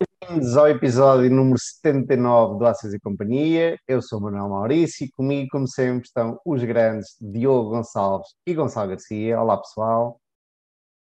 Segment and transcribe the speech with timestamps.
[0.00, 3.78] Bem-vindos ao episódio número 79 do Ações e Companhia.
[3.86, 8.54] Eu sou o Manuel Maurício e comigo, como sempre, estão os grandes Diogo Gonçalves e
[8.54, 9.38] Gonçalo Garcia.
[9.38, 10.18] Olá, pessoal.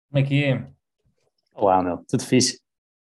[0.09, 0.67] Como é que é?
[1.55, 2.03] Olá, meu.
[2.09, 2.59] Tudo fixe?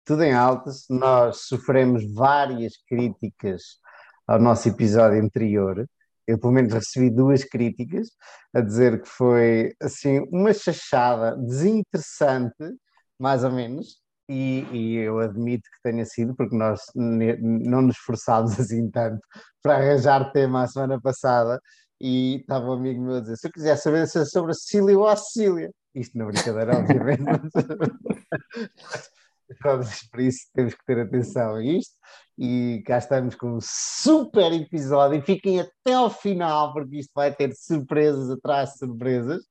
[0.04, 0.84] Tudo em altas.
[0.90, 3.78] Nós sofremos várias críticas
[4.26, 5.88] ao nosso episódio anterior.
[6.26, 8.08] Eu, pelo menos, recebi duas críticas
[8.52, 12.76] a dizer que foi, assim, uma chachada desinteressante,
[13.18, 18.52] mais ou menos, e, e, eu admito que tenha sido, porque nós não nos esforçámos
[18.60, 19.20] assim tanto
[19.62, 21.60] para arranjar tema a semana passada,
[22.00, 24.54] e estava um amigo meu a dizer: se eu quiser saber se é sobre a
[24.54, 27.24] Cecília ou a Cecília, isto na brincadeira, obviamente,
[29.64, 31.94] mas por isso temos que ter atenção a isto.
[32.38, 35.18] E cá estamos com um super episódio.
[35.18, 39.42] E fiquem até ao final, porque isto vai ter surpresas atrás de surpresas.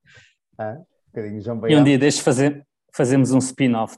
[0.57, 0.77] Ah,
[1.16, 2.66] um João E um dia deixe fazer,
[2.97, 3.95] fazemos um spin-off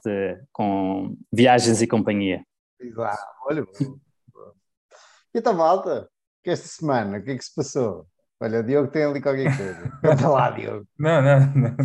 [0.52, 2.44] com viagens e companhia.
[2.78, 3.64] Exato, olha.
[3.80, 6.08] e então, malta,
[6.44, 8.06] que esta semana, o que é que se passou?
[8.38, 9.92] Olha, o Diogo tem ali qualquer coisa.
[10.04, 10.86] Conta lá, Diogo.
[10.98, 11.76] Não, não, não,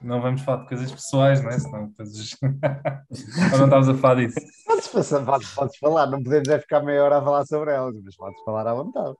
[0.00, 1.58] não vamos falar de coisas pessoais, não é?
[1.58, 2.36] Senão depois.
[2.42, 4.40] Ou não estávamos a falar disso.
[4.66, 7.94] Podes, passar, podes, podes falar, não podemos é ficar meia hora a falar sobre elas,
[8.02, 9.16] mas podes falar à vontade.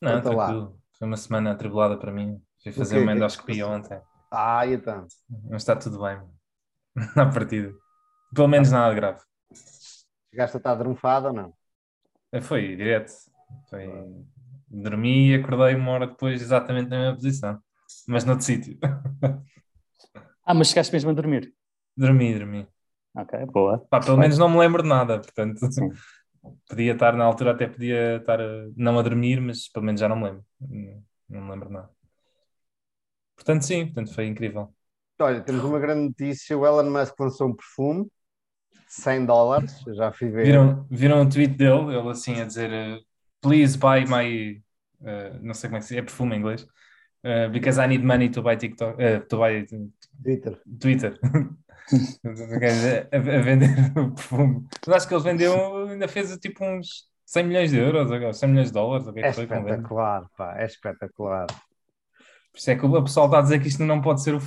[0.00, 0.34] Não, Conta.
[0.34, 0.72] Lá.
[0.98, 2.40] Foi uma semana atribulada para mim.
[2.62, 4.00] Fui fazer uma endoscopia ontem.
[4.30, 5.06] Ah, e então?
[5.50, 6.20] Mas está tudo bem.
[7.16, 7.74] Na partida.
[8.34, 9.20] Pelo menos nada grave.
[10.30, 11.54] Chegaste a estar drunfado ou não?
[12.32, 13.12] É, foi direto.
[13.68, 13.88] Foi...
[14.68, 17.58] Dormi e acordei uma hora depois exatamente na mesma posição.
[18.06, 18.78] Mas noutro sítio.
[20.44, 21.54] Ah, mas chegaste mesmo a dormir?
[21.96, 22.66] Dormi, dormi.
[23.14, 23.78] Ok, boa.
[23.90, 25.60] Pá, pelo menos não me lembro de nada, portanto.
[25.70, 25.90] Sim.
[26.68, 28.38] Podia estar, na altura até podia estar
[28.76, 30.44] não a dormir, mas pelo menos já não me lembro.
[30.60, 31.90] Não, não me lembro de nada.
[33.40, 34.70] Portanto, sim, portanto, foi incrível.
[35.18, 38.06] Olha, temos uma grande notícia: o Elon Musk lançou um perfume,
[38.86, 39.82] 100 dólares.
[39.86, 40.44] Eu já fui ver.
[40.44, 43.00] Viram, viram o tweet dele, ele assim a dizer: uh,
[43.40, 44.62] Please buy my.
[45.00, 46.66] Uh, não sei como é que se é perfume em inglês.
[47.24, 48.98] Uh, because I need money to buy TikTok.
[49.28, 49.66] to buy
[50.22, 50.60] Twitter.
[50.78, 51.18] Twitter.
[53.10, 54.66] a, a, vender o perfume.
[54.86, 58.68] Mas acho que ele vendeu, ainda fez tipo uns 100 milhões de euros, 100 milhões
[58.68, 59.06] de dólares.
[59.16, 61.46] é, é espetacular, pá, é espetacular.
[62.52, 64.40] Por isso é que o pessoal está a dizer que isto não pode ser o,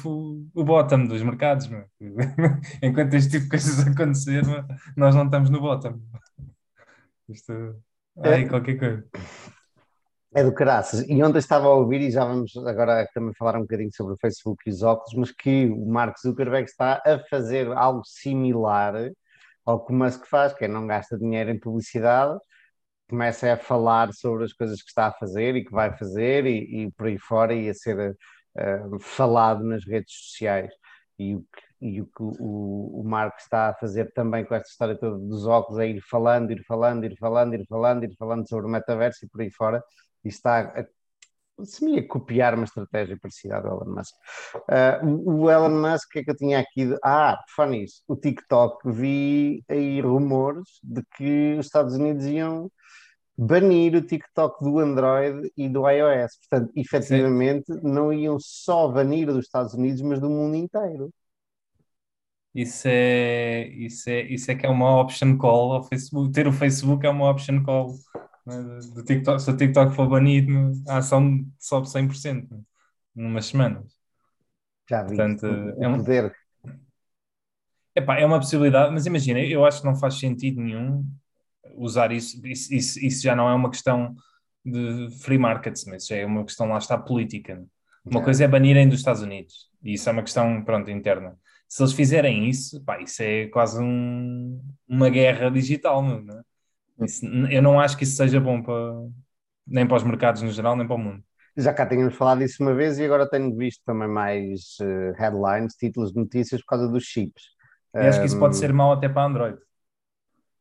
[0.53, 1.67] o bottom dos mercados.
[1.67, 1.85] Meu.
[2.81, 4.43] Enquanto este tipo de coisas acontecer,
[4.95, 5.99] nós não estamos no bottom.
[7.29, 7.81] Isto.
[8.21, 9.05] Ai, é, qualquer coisa.
[10.35, 11.07] É do caraças.
[11.07, 14.17] E ontem estava a ouvir, e já vamos agora também falar um bocadinho sobre o
[14.17, 19.11] Facebook e os óculos, mas que o Mark Zuckerberg está a fazer algo similar
[19.65, 22.37] ao que o Musk faz, que é não gasta dinheiro em publicidade,
[23.13, 26.85] começa a falar sobre as coisas que está a fazer e que vai fazer e,
[26.85, 30.73] e por aí fora e a ser uh, falado nas redes sociais.
[31.19, 34.67] E o que, e o, que o, o Marco está a fazer também com esta
[34.67, 38.49] história toda dos óculos é ir falando, ir falando, ir falando, ir falando, ir falando
[38.49, 39.83] sobre o metaverso e por aí fora,
[40.25, 40.83] e está a
[41.65, 44.15] se a copiar uma estratégia parecida ao Elon Musk.
[44.55, 46.87] Uh, o Elon Musk, o que é que eu tinha aqui?
[46.87, 46.97] De...
[47.03, 52.71] Ah, por nisso, o TikTok, vi aí rumores de que os Estados Unidos iam
[53.37, 56.37] banir o TikTok do Android e do iOS.
[56.37, 57.79] Portanto, efetivamente, Sim.
[57.83, 61.11] não iam só banir dos Estados Unidos, mas do mundo inteiro.
[62.53, 66.31] Isso é, isso é, isso é que é uma option call ao Facebook.
[66.31, 67.95] Ter o Facebook é uma option call
[68.45, 69.41] né, do TikTok.
[69.41, 72.61] Se o TikTok for banido, a ação sobe 100% né,
[73.15, 73.97] numas semanas.
[74.87, 75.15] Já vi.
[75.15, 76.35] Portanto, o, é um poder.
[77.95, 81.07] Epá, é uma possibilidade, mas imagina, eu acho que não faz sentido nenhum
[81.75, 84.15] usar isso, isso, isso, isso, já não é uma questão
[84.65, 87.63] de free markets, mas já é uma questão, lá está, política.
[88.05, 88.23] Uma é.
[88.23, 91.37] coisa é banirem dos Estados Unidos, e isso é uma questão, pronto, interna.
[91.67, 96.41] Se eles fizerem isso, pá, isso é quase um, uma guerra digital, não é?
[97.05, 98.93] Isso, eu não acho que isso seja bom para,
[99.65, 101.23] nem para os mercados no geral, nem para o mundo.
[101.57, 105.75] Já cá tínhamos falado disso uma vez e agora tenho visto também mais uh, headlines,
[105.75, 107.43] títulos de notícias por causa dos chips.
[107.95, 109.57] E acho que isso pode ser mau até para Android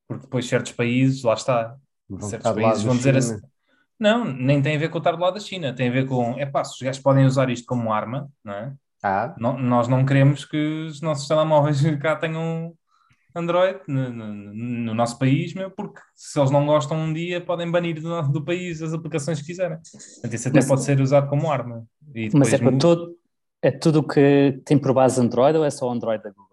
[0.06, 1.76] porque depois certos países, lá está,
[2.08, 3.40] vão certos países vão dizer assim.
[3.98, 6.06] Não, nem tem a ver com o estar do lado da China, tem a ver
[6.06, 8.74] com, é pá, se os gajos podem usar isto como arma, não é?
[9.02, 9.34] Ah.
[9.38, 12.74] Não, nós não queremos que os nossos telemóveis cá tenham
[13.34, 17.70] Android no, no, no, nosso país, meu, porque se eles não gostam um dia, podem
[17.70, 19.78] banir do, do país as aplicações que quiserem.
[19.78, 21.84] Portanto, isso até mas, pode ser usado como arma.
[22.34, 23.16] mas é, para todo,
[23.62, 26.51] é tudo o que tem por base Android ou é só Android da Google?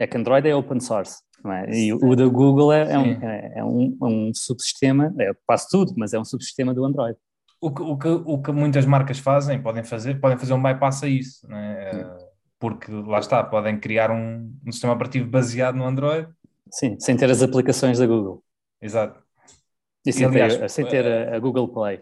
[0.00, 1.18] É que Android é open source.
[1.46, 1.70] É?
[1.74, 5.68] E o da Google é, é, um, é, é, um, é, um, subsistema, é quase
[5.70, 7.16] tudo, mas é um subsistema do Android.
[7.60, 11.02] O que, o, que, o que muitas marcas fazem, podem fazer, podem fazer um bypass
[11.02, 12.16] a isso, é?
[12.58, 16.28] porque lá está, podem criar um, um, sistema operativo baseado no Android
[16.70, 18.42] Sim, sem ter as aplicações da Google.
[18.80, 19.22] Exato.
[20.06, 22.00] E sem, aliás, ter, sem ter a, a, Google Play.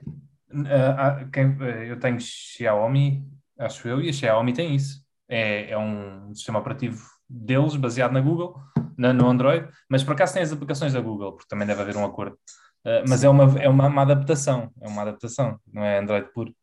[1.33, 1.57] quem,
[1.89, 3.25] eu tenho Xiaomi,
[3.59, 5.03] acho eu, e a Xiaomi tem isso.
[5.29, 8.61] É, é um sistema operativo deles, baseado na Google,
[8.97, 11.97] na, no Android, mas por acaso tem as aplicações da Google, porque também deve haver
[11.97, 12.37] um acordo.
[12.85, 16.55] Uh, mas é, uma, é uma, uma, adaptação, é uma adaptação, não é Android puro.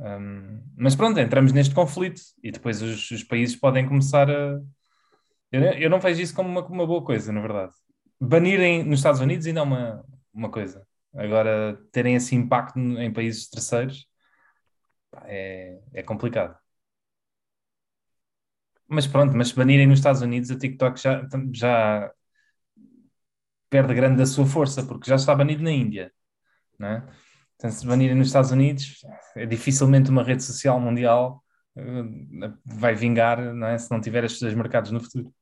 [0.00, 4.60] Um, mas pronto, entramos neste conflito e depois os, os países podem começar a.
[5.50, 7.72] Eu, eu, não vejo isso como uma, uma boa coisa, na verdade.
[8.20, 10.86] Banirem nos Estados Unidos ainda é uma, uma coisa.
[11.14, 14.06] Agora, terem esse impacto em países terceiros
[15.24, 16.56] é, é complicado.
[18.88, 22.10] Mas pronto, mas se banirem nos Estados Unidos, a TikTok já, já
[23.68, 26.12] perde grande da sua força, porque já está banido na Índia.
[26.78, 27.06] Não é?
[27.56, 29.04] Então, se banirem nos Estados Unidos,
[29.36, 31.42] é dificilmente uma rede social mundial
[31.76, 33.76] uh, vai vingar não é?
[33.76, 35.32] se não tiver estes dois mercados no futuro.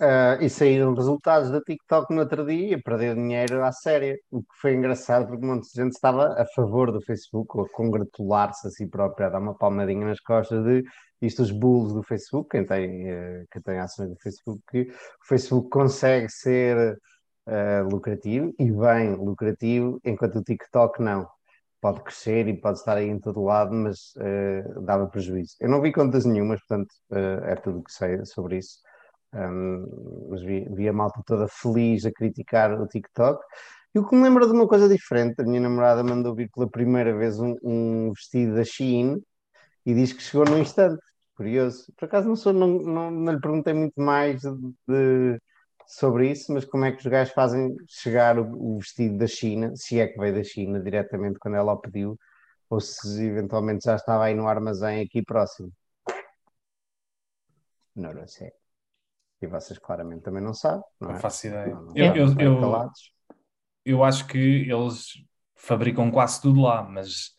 [0.00, 4.40] Uh, e saíram resultados da TikTok no outro dia e perdeu dinheiro à séria, o
[4.40, 8.66] que foi engraçado porque um monte de gente estava a favor do Facebook, a congratular-se
[8.66, 10.82] a si próprio, a dar uma palmadinha nas costas de
[11.22, 15.26] isto, os bulls do Facebook, quem tem, uh, quem tem ações do Facebook, que o
[15.26, 16.98] Facebook consegue ser
[17.46, 21.26] uh, lucrativo e bem lucrativo, enquanto o TikTok não.
[21.80, 24.12] Pode crescer e pode estar aí em todo lado, mas
[24.82, 25.56] dava prejuízo.
[25.58, 26.94] Eu não vi contas nenhumas, portanto,
[27.44, 28.78] é tudo o que sei sobre isso
[29.34, 33.42] um, mas vi, vi, a malta toda feliz a criticar o TikTok.
[33.94, 36.68] E o que me lembra de uma coisa diferente, a minha namorada mandou vir pela
[36.68, 39.22] primeira vez um, um vestido da Shein
[39.84, 41.02] e diz que chegou num instante.
[41.34, 41.92] Curioso.
[41.96, 45.40] Por acaso não, sou, não, não, não lhe perguntei muito mais de, de,
[45.86, 49.72] sobre isso, mas como é que os gajos fazem chegar o, o, vestido da China,
[49.74, 52.18] se é que veio da China diretamente quando ela o pediu,
[52.68, 55.72] ou se eventualmente já estava aí no armazém aqui próximo.
[57.94, 58.52] Não, não sei.
[59.40, 60.84] E vocês claramente também não sabem.
[61.00, 61.18] Não, não é?
[61.18, 61.74] faço ideia.
[61.74, 62.90] Não, não eu, eu, eu,
[63.84, 64.38] eu, acho que
[64.70, 65.12] eles
[65.54, 67.36] fabricam quase tudo lá, mas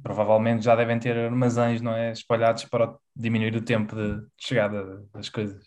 [0.00, 5.28] provavelmente já devem ter armazéns não é, espalhados para diminuir o tempo de chegada das
[5.28, 5.64] coisas.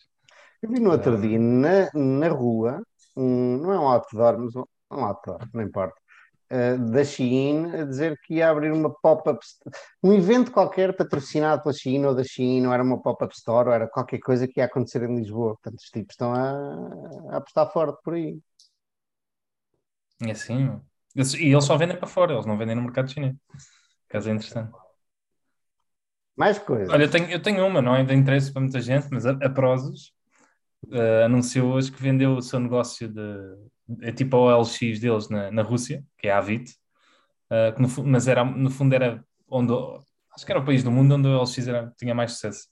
[0.61, 2.81] Eu vi no outro dia na, na rua,
[3.15, 5.95] um, não é um outdoor, mas um, um outdoor, não importa,
[6.51, 9.39] uh, da Shein a dizer que ia abrir uma pop-up,
[10.01, 13.75] um evento qualquer patrocinado pela Shein ou da Shein, ou era uma pop-up store, ou
[13.75, 15.55] era qualquer coisa que ia acontecer em Lisboa.
[15.55, 18.39] Portanto, os tipos estão a, a apostar forte por aí.
[20.23, 20.81] É assim,
[21.15, 23.35] e eles só vendem para fora, eles não vendem no mercado chinês.
[24.15, 24.71] É interessante.
[26.35, 26.89] Mais coisas.
[26.89, 29.31] Olha, eu tenho, eu tenho uma, não é de interesse para muita gente, mas a,
[29.31, 30.13] a Prozos
[30.87, 33.21] uh, anunciou hoje que vendeu o seu negócio de,
[34.01, 36.71] é tipo a OLX deles na, na Rússia, que é a Avit,
[37.49, 39.73] uh, no, mas era, no fundo era onde,
[40.33, 42.67] acho que era o país do mundo onde a OLX era, tinha mais sucesso.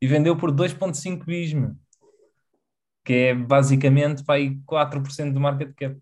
[0.00, 1.52] E vendeu por 2,5 bis,
[3.04, 5.98] que é basicamente para aí 4% do market cap.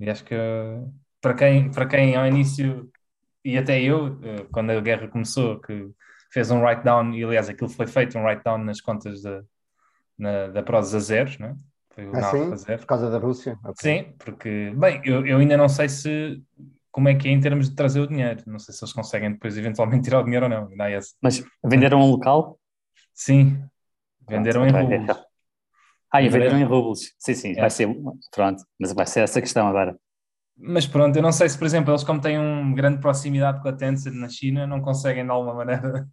[0.00, 0.34] E acho que
[1.20, 2.90] para quem, para quem ao início,
[3.44, 5.90] e até eu, ah, quando a guerra começou, que
[6.30, 9.42] fez um write-down, e aliás aquilo foi feito, um write-down nas contas da,
[10.18, 11.56] na, da Prozis a zeros, né?
[11.90, 12.76] Foi o ah, sim?
[12.76, 13.58] Por causa da Rússia?
[13.64, 13.74] Okay.
[14.04, 16.40] Sim, porque, bem, eu, eu ainda não sei se
[16.90, 18.42] como é que é em termos de trazer o dinheiro.
[18.46, 20.68] Não sei se eles conseguem depois eventualmente tirar o dinheiro ou não.
[20.68, 22.58] Ainda é Mas venderam um local?
[23.14, 23.62] Sim,
[24.28, 25.16] venderam em rublos.
[26.12, 27.14] Ah, e venderam em rublos.
[27.18, 27.60] Sim, sim, é.
[27.60, 27.88] vai ser.
[28.32, 29.96] Pronto, mas vai ser essa questão agora.
[30.62, 33.68] Mas pronto, eu não sei se, por exemplo, eles, como têm uma grande proximidade com
[33.68, 36.06] a Tencent na China, não conseguem de alguma maneira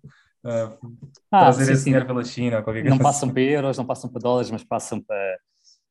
[0.43, 0.91] uh,
[1.31, 1.85] ah, trazer sim, esse sim.
[1.85, 2.95] dinheiro pela China ou qualquer coisa.
[2.95, 3.33] Não passam assim.
[3.33, 5.37] para euros, não passam para dólares, mas passam para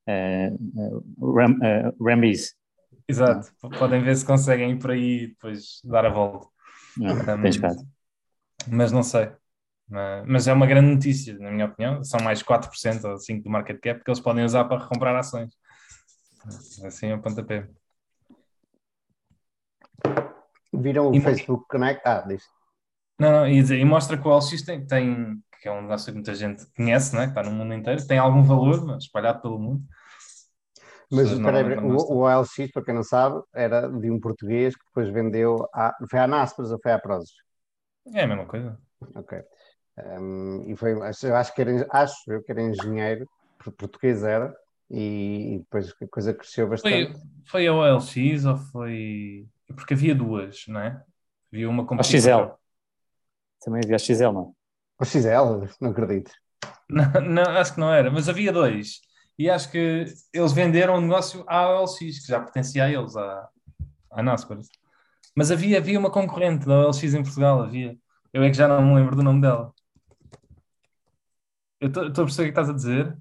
[0.09, 2.55] uh, ram, uh, Rambis.
[3.07, 3.49] Exato,
[3.79, 6.47] podem ver se conseguem ir por aí e depois dar a volta.
[6.97, 7.87] Não, um,
[8.69, 9.29] mas não sei.
[10.25, 12.03] Mas é uma grande notícia, na minha opinião.
[12.03, 15.53] São mais 4% ou 5% do market cap que eles podem usar para recomprar ações.
[16.83, 17.69] Assim é o pontapé.
[20.73, 22.01] Viram o e Facebook Connect?
[22.05, 22.43] Ah, diz.
[23.19, 26.13] Não, não, e, e mostra que o LX tem, tem, que é um negócio que
[26.13, 27.23] muita gente conhece, né?
[27.23, 29.81] que está no mundo inteiro, tem algum valor espalhado pelo mundo.
[31.09, 35.09] Mas peraí, o, o OLX, para quem não sabe, era de um português que depois
[35.09, 35.67] vendeu.
[35.73, 37.31] A, foi à Naspers ou foi à Prozis?
[38.13, 38.77] É a mesma coisa.
[39.15, 39.39] Ok.
[39.97, 43.27] Um, e foi, eu acho que era, acho eu que era engenheiro,
[43.77, 44.53] português era,
[44.91, 47.13] e, e depois a coisa cresceu bastante.
[47.13, 49.47] Foi, foi a OLX ou foi.
[49.75, 51.03] Porque havia duas, não é?
[51.51, 51.95] Havia uma com.
[51.95, 52.53] A XL.
[53.61, 54.55] Também havia a XL, não?
[54.99, 55.67] A XL?
[55.81, 56.31] Não acredito.
[56.89, 59.01] Não, não, acho que não era, mas havia dois
[59.37, 63.49] e acho que eles venderam o negócio à OLX, que já pertencia a eles, à,
[64.11, 64.59] à NASCAR.
[65.35, 67.95] Mas havia, havia uma concorrente da OLX em Portugal, havia.
[68.33, 69.73] Eu é que já não me lembro do nome dela.
[71.79, 73.17] Eu estou a perceber o que estás a dizer.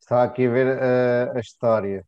[0.00, 2.06] Estava aqui a ver a, a história.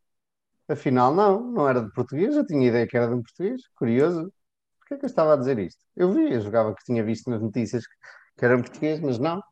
[0.68, 4.32] Afinal, não, não era de português, eu tinha ideia que era de um português, curioso.
[4.80, 5.82] Porquê é que eu estava a dizer isto?
[5.96, 7.94] Eu vi, eu jogava que tinha visto nas notícias que,
[8.38, 9.42] que era um português, mas não.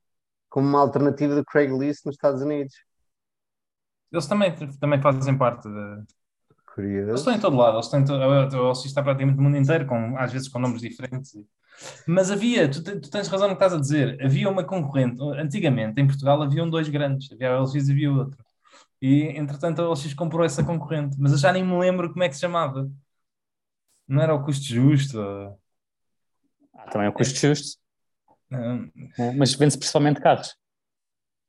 [0.48, 2.74] Como uma alternativa do Craigslist nos Estados Unidos.
[4.12, 6.04] Eles também, também fazem parte de.
[6.74, 7.10] Curioso.
[7.10, 9.56] Eles estão em todo lado, eles estão em todo, o LX está praticamente no mundo
[9.56, 11.32] inteiro, com, às vezes com nomes diferentes.
[12.06, 15.22] Mas havia, tu, tu tens razão no que estás a dizer, havia uma concorrente.
[15.38, 18.45] Antigamente, em Portugal, haviam dois grandes, havia o LX e havia outro.
[19.06, 22.28] E, entretanto, a LX comprou essa concorrente, mas eu já nem me lembro como é
[22.28, 22.90] que se chamava.
[24.08, 25.20] Não era o custo justo?
[26.74, 27.78] Ah, também é o custo justo.
[28.50, 30.56] É, mas vende-se principalmente carros.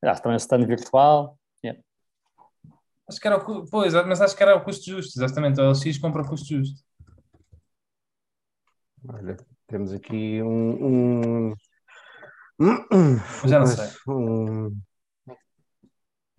[0.00, 1.36] Ah, também é o stand virtual.
[1.64, 1.82] Yeah.
[3.08, 5.60] Acho que era o, pois, mas acho que era o custo justo, exatamente.
[5.60, 6.80] O LX compra o custo justo.
[9.08, 9.36] Olha,
[9.66, 11.50] temos aqui um.
[12.60, 13.18] um...
[13.44, 13.88] Já não sei.
[14.06, 14.87] Um...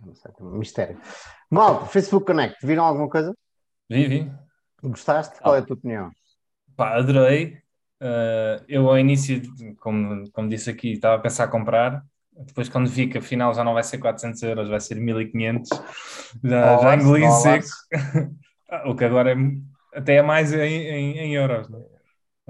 [0.05, 0.99] Não sei, um mistério.
[1.49, 3.35] Malta, Facebook Connect, viram alguma coisa?
[3.89, 4.31] Vi, vi.
[4.81, 5.39] Gostaste?
[5.41, 6.11] Qual é a tua opinião?
[6.75, 7.57] Pá, adorei.
[8.01, 9.41] Uh, eu ao início,
[9.77, 12.03] como, como disse aqui, estava a pensar a comprar.
[12.31, 15.69] Depois, quando vi que afinal já não vai ser 400 euros, vai ser 1500,
[16.41, 17.67] já, já engoli em seco.
[18.85, 19.35] o que agora é,
[19.93, 21.99] até é mais em, em, em euros, não é?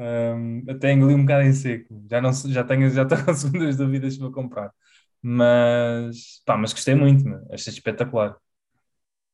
[0.01, 2.03] Um, até engoli um bocado em seco.
[2.09, 4.71] Já, não, já, tenho, já estou com segundas dúvidas se vou comprar.
[5.21, 7.45] Mas, pá, mas gostei muito, meu.
[7.51, 8.37] achei espetacular.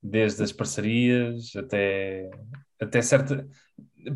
[0.01, 2.29] Desde as parcerias até,
[2.79, 3.47] até certa.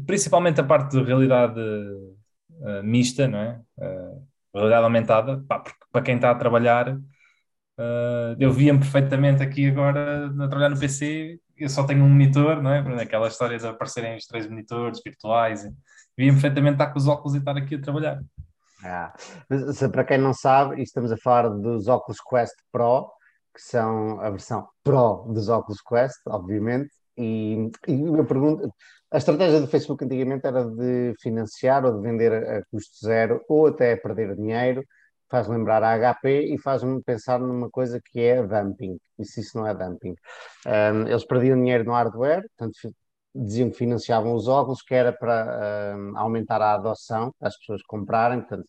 [0.06, 3.62] Principalmente a parte de realidade uh, mista, não é?
[3.78, 9.68] Uh, realidade aumentada, pá, porque para quem está a trabalhar, uh, eu via-me perfeitamente aqui
[9.68, 11.40] agora a trabalhar no PC.
[11.58, 13.04] Eu só tenho um monitor, não é?
[13.04, 15.64] Aquela história de aparecerem os três monitores virtuais.
[16.18, 18.22] Via-me perfeitamente estar com os óculos e estar aqui a trabalhar.
[18.84, 19.14] Ah,
[19.92, 23.10] para quem não sabe, estamos a falar dos óculos Quest Pro,
[23.54, 26.92] que são a versão Pro dos óculos Quest, obviamente.
[27.18, 28.02] E, e
[29.12, 33.68] a estratégia do Facebook antigamente era de financiar ou de vender a custo zero ou
[33.68, 34.84] até perder dinheiro.
[35.30, 38.98] Faz lembrar a HP e faz-me pensar numa coisa que é dumping.
[39.18, 40.16] E se isso não é dumping?
[40.66, 42.96] Um, eles perdiam dinheiro no hardware, portanto,
[43.34, 48.42] diziam que financiavam os óculos, que era para uh, aumentar a adoção, as pessoas comprarem,
[48.42, 48.68] portanto,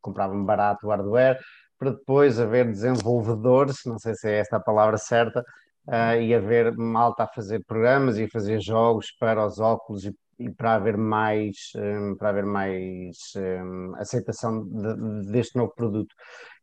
[0.00, 1.38] compravam barato o hardware,
[1.78, 5.40] para depois haver desenvolvedores, não sei se é esta a palavra certa,
[5.86, 10.50] uh, e haver malta a fazer programas e fazer jogos para os óculos e, e
[10.50, 16.14] para haver mais, um, para haver mais um, aceitação de, deste novo produto.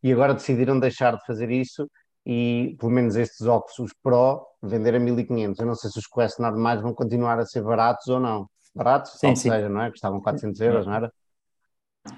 [0.03, 1.89] E agora decidiram deixar de fazer isso
[2.29, 5.57] e pelo menos estes óculos, os Pro, vender a 1500.
[5.61, 8.49] Eu não sei se os Quest normais vão continuar a ser baratos ou não.
[8.75, 9.13] Baratos?
[9.13, 9.49] Sim, sim.
[9.49, 9.89] seja, não é?
[9.89, 11.13] Custavam 400 euros, não era?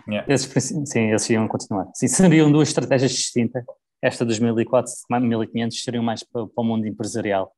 [0.08, 0.34] Yeah.
[0.34, 0.51] Esses,
[0.89, 1.88] sim, esses iam continuar.
[1.94, 3.63] Sim, seriam duas estratégias distintas.
[4.01, 7.54] Esta dos 1400, 1500 seriam mais para, para o mundo empresarial,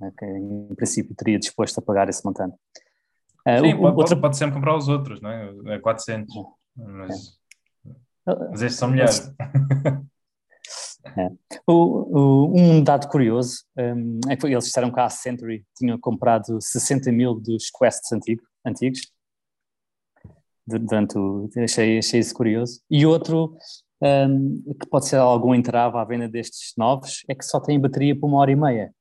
[0.00, 2.56] né, que em princípio teria disposto a pagar esse montante.
[3.46, 4.16] Uh, sim, o, pode, outra...
[4.16, 5.54] pode, sempre comprar os outros, não é?
[5.66, 6.34] É 400.
[6.76, 7.38] Mas,
[8.26, 8.34] é.
[8.50, 9.32] mas estes são melhores.
[11.16, 11.30] É.
[11.66, 16.60] O, o, um dado curioso um, é que eles disseram que a Century tinha comprado
[16.60, 19.00] 60 mil dos Quests antigo, antigos.
[20.66, 22.80] Durante o, achei, achei isso curioso.
[22.90, 23.56] E outro
[24.02, 28.18] um, que pode ser algum entrave à venda destes novos é que só tem bateria
[28.18, 28.92] por uma hora e meia.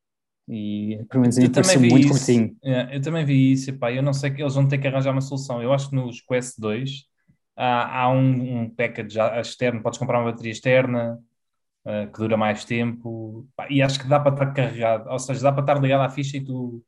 [0.47, 2.09] E pelo menos aí pareceu muito isso.
[2.09, 2.55] curtinho.
[2.63, 5.11] É, eu também vi isso, epá, eu não sei que eles vão ter que arranjar
[5.11, 5.61] uma solução.
[5.61, 7.05] Eu acho que nos Quest 2
[7.55, 11.19] há, há um, um package externo, podes comprar uma bateria externa,
[11.85, 15.51] uh, que dura mais tempo, e acho que dá para estar carregado, ou seja, dá
[15.51, 16.83] para estar ligado à ficha e tu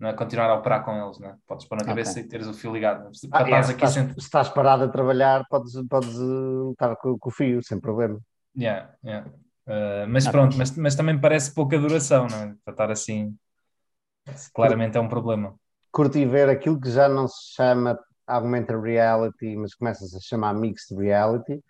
[0.00, 0.12] é?
[0.12, 1.34] continuar a operar com eles, é?
[1.46, 2.22] podes pôr na cabeça okay.
[2.22, 3.12] e teres o fio ligado.
[3.14, 7.18] Se, ah, é, se, estás, se, estás, parado a trabalhar, podes, podes uh, estar com,
[7.18, 8.20] com, o fio, sem problema.
[8.56, 9.28] Yeah, yeah.
[9.66, 12.54] Uh, mas ah, pronto, mas, mas também parece pouca duração, não é?
[12.64, 13.36] Para estar assim,
[14.54, 15.54] claramente é um problema.
[15.90, 20.96] Curti ver aquilo que já não se chama augmented reality, mas começa-se a chamar mixed
[20.96, 21.62] reality,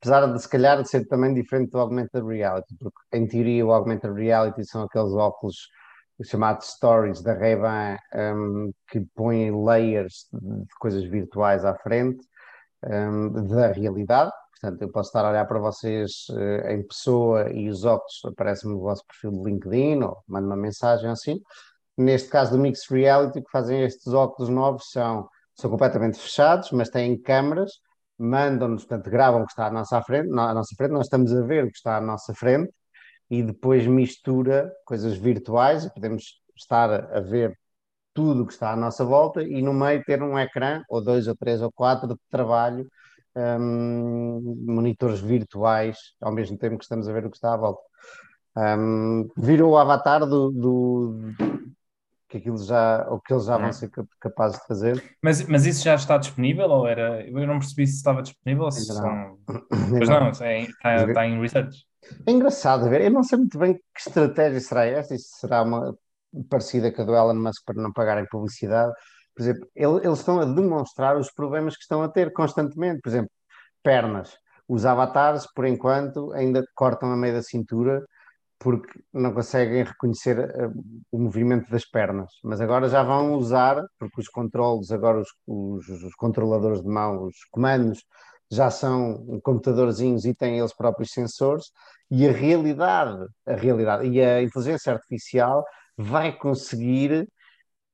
[0.00, 3.72] apesar de se calhar de ser também diferente do augmented reality, porque em teoria o
[3.72, 5.68] augmented reality são aqueles óculos
[6.22, 12.24] chamados stories da Ray-Ban um, que põem layers de coisas virtuais à frente
[12.84, 14.30] um, da realidade.
[14.60, 18.70] Portanto, eu posso estar a olhar para vocês uh, em pessoa e os óculos aparecem
[18.70, 21.40] no vosso perfil de LinkedIn ou mando uma mensagem assim.
[21.96, 26.70] Neste caso do Mixed Reality, o que fazem estes óculos novos são são completamente fechados,
[26.72, 27.72] mas têm câmaras,
[28.18, 31.42] mandam-nos, portanto, gravam o que está à nossa frente, à nossa frente, nós estamos a
[31.42, 32.72] ver o que está à nossa frente
[33.30, 37.58] e depois mistura coisas virtuais e podemos estar a ver
[38.12, 41.26] tudo o que está à nossa volta e no meio ter um ecrã, ou dois,
[41.26, 42.88] ou três, ou quatro de trabalho,
[43.36, 47.82] um, monitores virtuais, ao mesmo tempo que estamos a ver o que está à volta.
[48.56, 51.18] Um, viram o avatar do, do,
[52.34, 55.16] que aquilo já, o que eles já vão ser capazes de fazer.
[55.22, 57.24] Mas, mas isso já está disponível ou era?
[57.28, 58.96] Eu não percebi se estava disponível ou se não.
[58.96, 59.38] são.
[59.88, 61.84] Pois não, é, está, está em research.
[62.26, 65.96] É engraçado ver, eu não sei muito bem que estratégia será esta, isso será uma
[66.50, 68.92] parecida com a do Elon Musk para não pagarem publicidade.
[69.34, 73.00] Por exemplo, eles estão a demonstrar os problemas que estão a ter constantemente.
[73.00, 73.30] Por exemplo,
[73.82, 74.36] pernas.
[74.66, 78.04] Os avatares, por enquanto, ainda cortam a meio da cintura
[78.64, 80.72] porque não conseguem reconhecer uh,
[81.12, 82.30] o movimento das pernas.
[82.42, 87.24] Mas agora já vão usar, porque os controles, agora os, os, os controladores de mão,
[87.26, 88.02] os comandos,
[88.50, 91.66] já são computadorzinhos e têm eles próprios sensores,
[92.10, 95.62] e a realidade, a realidade e a inteligência artificial
[95.98, 97.28] vai conseguir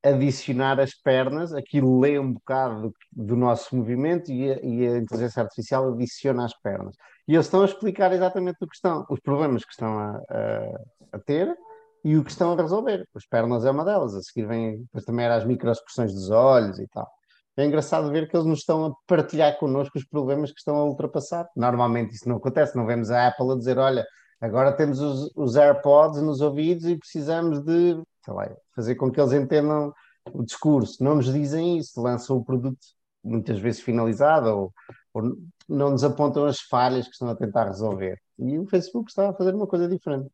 [0.03, 5.43] adicionar as pernas, aquilo lê um bocado do, nosso movimento e a, e a, inteligência
[5.43, 6.97] artificial adiciona as pernas.
[7.29, 10.81] E eles estão a explicar exatamente o que estão, os problemas que estão a, a,
[11.13, 11.55] a ter
[12.03, 13.07] e o que estão a resolver.
[13.15, 16.79] As pernas é uma delas, a seguir vem, depois também era as microexpressões dos olhos
[16.79, 17.09] e tal.
[17.57, 20.85] É engraçado ver que eles nos estão a partilhar connosco os problemas que estão a
[20.85, 21.47] ultrapassar.
[21.55, 24.07] Normalmente isso não acontece, não vemos a Apple a dizer, olha,
[24.41, 29.33] agora temos os, os AirPods nos ouvidos e precisamos de lá, fazer com que eles
[29.33, 29.93] entendam
[30.33, 31.03] o discurso.
[31.03, 32.79] Não nos dizem isso, lançam o produto
[33.23, 34.75] muitas vezes finalizado ou,
[35.13, 35.37] ou
[35.69, 38.19] não nos apontam as falhas que estão a tentar resolver.
[38.39, 40.31] E o Facebook está a fazer uma coisa diferente.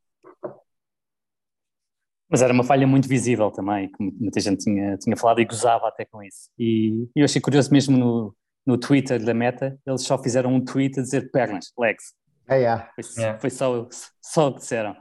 [2.28, 5.86] Mas era uma falha muito visível também, que muita gente tinha, tinha falado e gozava
[5.86, 6.50] até com isso.
[6.58, 10.98] E eu achei curioso mesmo no, no Twitter da Meta, eles só fizeram um tweet
[10.98, 12.14] a dizer pernas, legs.
[12.48, 12.90] É, yeah.
[12.94, 13.38] Foi, yeah.
[13.38, 13.88] foi só,
[14.20, 14.96] só o que disseram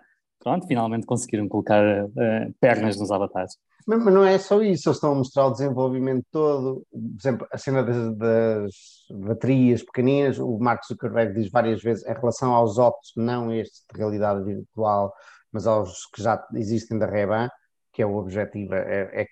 [0.45, 3.57] pronto, finalmente conseguiram colocar uh, pernas nos avatares.
[3.87, 7.47] Mas, mas, não é só isso, eles estão a mostrar o desenvolvimento todo, por exemplo,
[7.51, 8.71] a cena das, das
[9.11, 13.97] baterias pequeninas, o Mark Zuckerberg diz várias vezes, em relação aos óculos, não estes de
[13.97, 15.11] realidade virtual,
[15.51, 17.49] mas aos que já existem da Ray-Ban,
[17.91, 19.25] que é o objetivo, é, é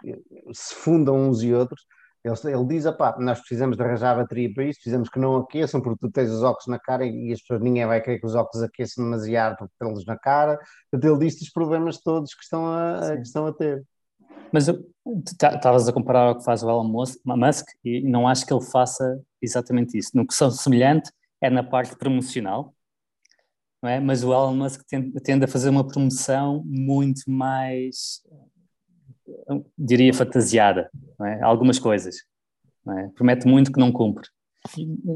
[0.00, 1.86] que se fundam uns e outros,
[2.26, 5.36] ele, ele diz, pá, nós precisamos de arranjar a bateria para isso, precisamos que não
[5.36, 8.26] aqueçam, porque tu tens os óculos na cara e, as pessoas, ninguém vai querer que
[8.26, 10.58] os óculos aqueçam demasiado porque tê-los na cara.
[10.90, 13.84] Portanto, ele diz os problemas todos que estão a, que estão a ter.
[14.52, 18.64] Mas estavas a comparar o que faz o Elon Musk e não acho que ele
[18.64, 20.10] faça exatamente isso.
[20.14, 21.10] No que são semelhante
[21.40, 22.74] é na parte promocional,
[23.82, 24.00] não é?
[24.00, 28.22] mas o Elon Musk tende, tende a fazer uma promoção muito mais
[29.76, 30.90] diria, fantasiada,
[31.22, 31.42] é?
[31.42, 32.16] algumas coisas.
[32.88, 33.08] É?
[33.08, 34.28] Promete muito que não cumpre.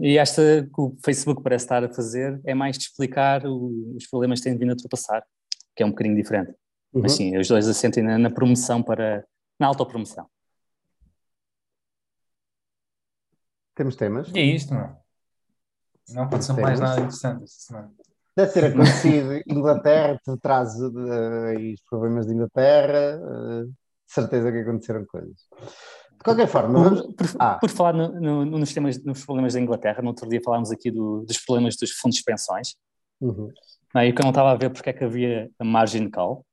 [0.02, 4.06] E esta que o Facebook parece estar a fazer é mais de explicar o, os
[4.06, 5.24] problemas que têm vindo a ultrapassar,
[5.74, 6.50] que é um bocadinho diferente.
[6.92, 7.02] Uhum.
[7.02, 9.24] Mas sim, os dois assentem na, na promoção para.
[9.58, 10.28] na autopromoção.
[13.74, 14.30] Temos temas?
[14.34, 14.96] E é isto, não?
[16.10, 17.92] Não pode ser mais nada interessante esta semana.
[18.36, 23.72] Deve ter acontecido Inglaterra, te traz uh, os problemas de Inglaterra, uh,
[24.12, 25.36] certeza que aconteceram coisas.
[26.12, 27.14] De qualquer forma, vamos...
[27.14, 27.58] por, ah.
[27.58, 30.90] por, falar no, no, nos, temas, nos problemas da Inglaterra, no outro dia falámos aqui
[30.90, 32.76] do, dos problemas dos fundos de pensões.
[33.20, 33.50] Uhum.
[33.96, 36.44] E que eu não estava a ver porque é que havia a margin call.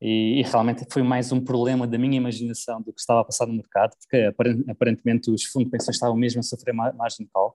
[0.00, 3.46] E, e, realmente foi mais um problema da minha imaginação do que estava a passar
[3.46, 4.30] no mercado, porque
[4.68, 7.54] aparentemente os fundos de pensões estavam mesmo a sofrer margin call.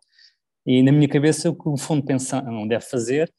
[0.66, 3.32] E na minha cabeça o que o fundo de pensão não deve fazer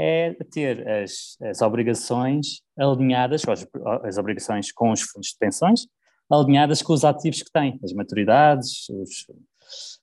[0.00, 3.66] é ter as, as obrigações alinhadas, as,
[4.02, 5.86] as obrigações com os fundos de pensões,
[6.30, 9.26] alinhadas com os ativos que têm, as maturidades, os,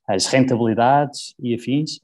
[0.08, 2.00] as rentabilidades e afins.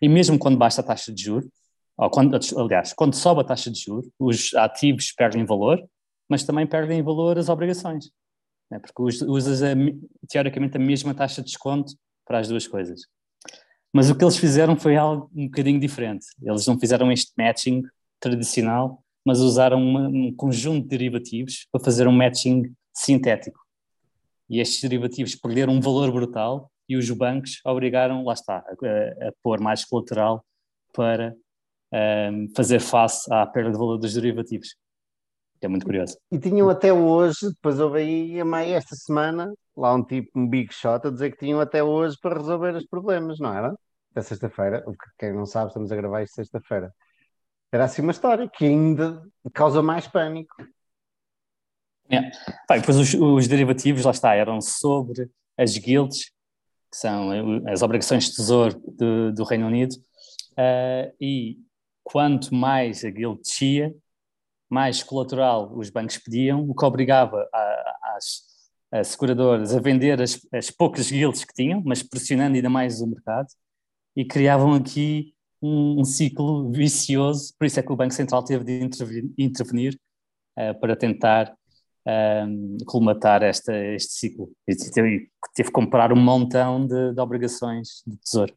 [0.00, 1.50] E mesmo quando baixa a taxa de juros,
[1.98, 5.78] ou quando, aliás, quando sobe a taxa de juros, os ativos perdem valor,
[6.28, 8.10] mas também perdem valor as obrigações.
[8.70, 8.78] Né?
[8.78, 9.74] Porque usas, a,
[10.28, 11.92] teoricamente, a mesma taxa de desconto
[12.24, 13.02] para as duas coisas.
[13.94, 16.26] Mas o que eles fizeram foi algo um bocadinho diferente.
[16.42, 17.84] Eles não fizeram este matching
[18.18, 23.60] tradicional, mas usaram uma, um conjunto de derivativos para fazer um matching sintético.
[24.50, 29.32] E estes derivativos perderam um valor brutal e os bancos obrigaram, lá está, a, a
[29.40, 30.44] pôr mais colateral
[30.92, 31.32] para
[32.32, 34.74] um, fazer face à perda de valor dos derivativos.
[35.60, 36.18] É muito curioso.
[36.32, 40.72] E tinham até hoje, depois houve aí a esta semana, lá um tipo, um big
[40.72, 43.74] shot, a dizer que tinham até hoje para resolver os problemas, não era?
[44.14, 44.84] da sexta-feira,
[45.18, 46.94] quem não sabe, estamos a gravar isto sexta-feira.
[47.72, 49.20] Era assim uma história que ainda
[49.52, 50.54] causa mais pânico.
[52.08, 52.20] É.
[52.68, 56.26] Bem, depois os, os, derivativos, lá está, eram sobre as guilds,
[56.90, 57.30] que são
[57.66, 59.94] as obrigações de tesouro do, do Reino Unido,
[60.52, 61.58] uh, e
[62.04, 63.92] quanto mais a guild descia,
[64.70, 68.16] mais colateral os bancos pediam, o que obrigava a,
[68.94, 73.06] as seguradoras a vender as, as poucas guilds que tinham, mas pressionando ainda mais o
[73.08, 73.48] mercado,
[74.14, 78.64] e criavam aqui um, um, ciclo vicioso, por isso é que o Banco Central teve
[78.64, 79.98] de intervir, intervenir
[80.56, 81.52] uh, para tentar
[82.46, 84.52] um, colmatar esta, este ciclo.
[84.68, 88.54] E teve, teve que comprar um montão de, de obrigações de tesouro.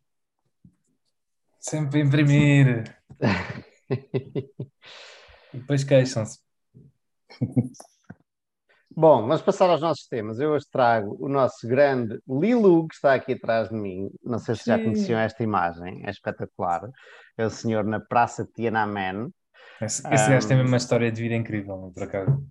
[1.60, 2.96] Sempre imprimir.
[5.52, 6.40] e depois queixam-se.
[9.00, 10.40] Bom, vamos passar aos nossos temas.
[10.40, 14.10] Eu hoje trago o nosso grande Lilu, que está aqui atrás de mim.
[14.24, 16.82] Não sei se já conheciam esta imagem, é espetacular.
[17.38, 19.32] É o senhor na Praça Tiananmen.
[19.80, 22.44] Esse, esse um, tem uma história de vida incrível, por acaso.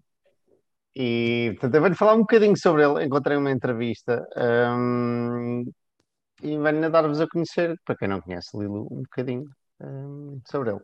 [0.95, 3.05] E, portanto, eu vou-lhe falar um bocadinho sobre ele.
[3.05, 4.25] Encontrei uma entrevista
[4.79, 5.65] um,
[6.45, 9.51] e venho dar-vos a conhecer, para quem não conhece Lilu, um bocadinho
[9.83, 10.81] um, sobre ele.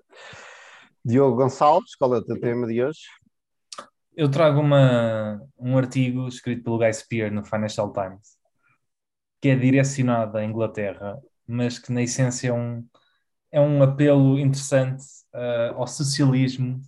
[1.05, 2.99] Diogo Gonçalves, qual é o teu tema de hoje?
[4.15, 8.37] Eu trago uma, um artigo escrito pelo Guy Spear no Financial Times,
[9.41, 12.87] que é direcionado à Inglaterra, mas que na essência é um,
[13.51, 15.03] é um apelo interessante
[15.35, 16.81] uh, ao socialismo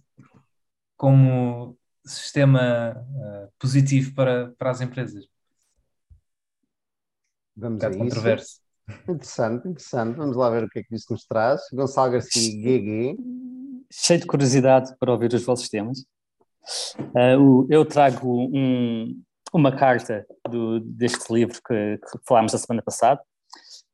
[0.97, 5.27] como sistema uh, positivo para, para as empresas.
[7.57, 8.61] Vamos um a controverso.
[9.09, 10.17] Interessante, interessante.
[10.17, 11.63] Vamos lá ver o que é que isso nos traz.
[11.73, 13.17] Gonçalo Garcia, GG.
[13.91, 16.05] Cheio de curiosidade para ouvir os vossos temas.
[16.99, 19.23] Uh, eu trago um,
[19.53, 23.21] uma carta do, deste livro que, que, falámos a semana passada,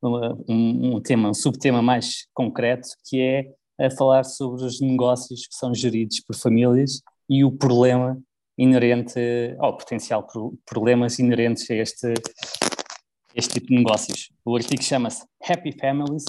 [0.03, 5.55] um, um, tema, um subtema mais concreto, que é a falar sobre os negócios que
[5.55, 8.21] são geridos por famílias e o problema
[8.57, 9.19] inerente,
[9.59, 10.27] ou potencial
[10.67, 12.15] problemas inerentes a este,
[13.35, 14.31] este tipo de negócios.
[14.45, 16.25] O artigo chama-se Happy Families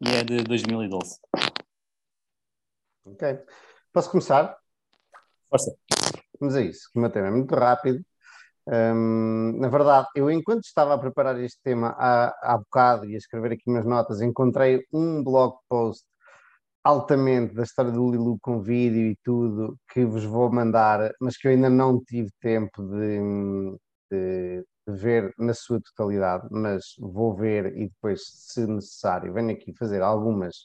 [0.00, 1.18] e é de 2012.
[3.04, 3.38] Ok.
[3.92, 4.57] Posso começar?
[5.50, 5.74] Força.
[6.40, 8.00] Vamos a isso, que o meu tema é muito rápido.
[8.66, 13.18] Um, na verdade, eu enquanto estava a preparar este tema há, há bocado e a
[13.18, 16.04] escrever aqui umas notas, encontrei um blog post
[16.84, 21.48] altamente da história do Lilu com vídeo e tudo que vos vou mandar, mas que
[21.48, 23.20] eu ainda não tive tempo de,
[24.10, 29.74] de, de ver na sua totalidade, mas vou ver e depois, se necessário, venho aqui
[29.78, 30.56] fazer algumas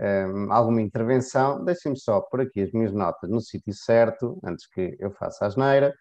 [0.00, 4.96] um, alguma intervenção, deixem-me só por aqui as minhas notas no sítio certo, antes que
[4.98, 5.94] eu faça a asneira.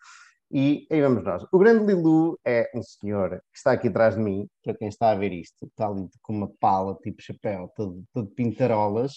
[0.52, 1.44] E aí vamos nós.
[1.52, 5.12] O grande Lilu é um senhor que está aqui atrás de mim, para quem está
[5.12, 9.14] a ver isto, está ali com uma pala, tipo chapéu, todo, todo pintarolas.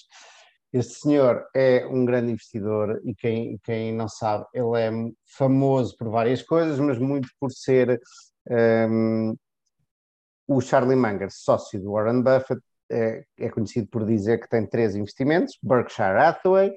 [0.72, 4.90] Este senhor é um grande investidor e quem, quem não sabe, ele é
[5.36, 8.00] famoso por várias coisas, mas muito por ser
[8.50, 9.34] um,
[10.46, 14.94] o Charlie Munger, sócio do Warren Buffett, é, é, conhecido por dizer que tem três
[14.94, 16.72] investimentos: Berkshire Hathaway,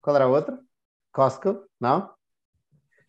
[0.00, 0.58] qual era a outra?
[1.12, 2.10] Costco, não?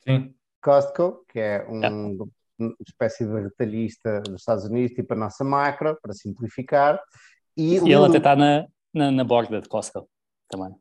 [0.04, 0.34] Sim.
[0.62, 2.26] Costco, que é um, yeah.
[2.60, 7.02] uma espécie de retalhista dos Estados Unidos, tipo a nossa macro, para simplificar.
[7.56, 10.10] E, e ele até está na, na, na borda de Costco
[10.50, 10.74] também.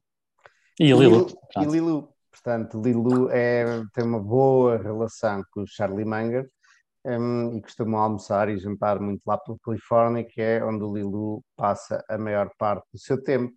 [0.79, 1.27] E, Lilu.
[1.57, 2.14] E Lilu.
[2.31, 6.49] Portanto, Lilu é, tem uma boa relação com o Charlie Munger
[7.05, 11.43] um, e costumam almoçar e jantar muito lá pela Califórnia, que é onde o Lilu
[11.57, 13.53] passa a maior parte do seu tempo.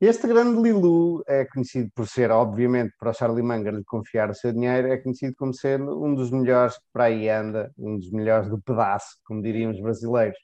[0.00, 4.34] Este grande Lilu é conhecido por ser, obviamente, para o Charlie Munger lhe confiar o
[4.34, 8.10] seu dinheiro, é conhecido como sendo um dos melhores que para aí anda, um dos
[8.10, 10.38] melhores do pedaço, como diriam os brasileiros.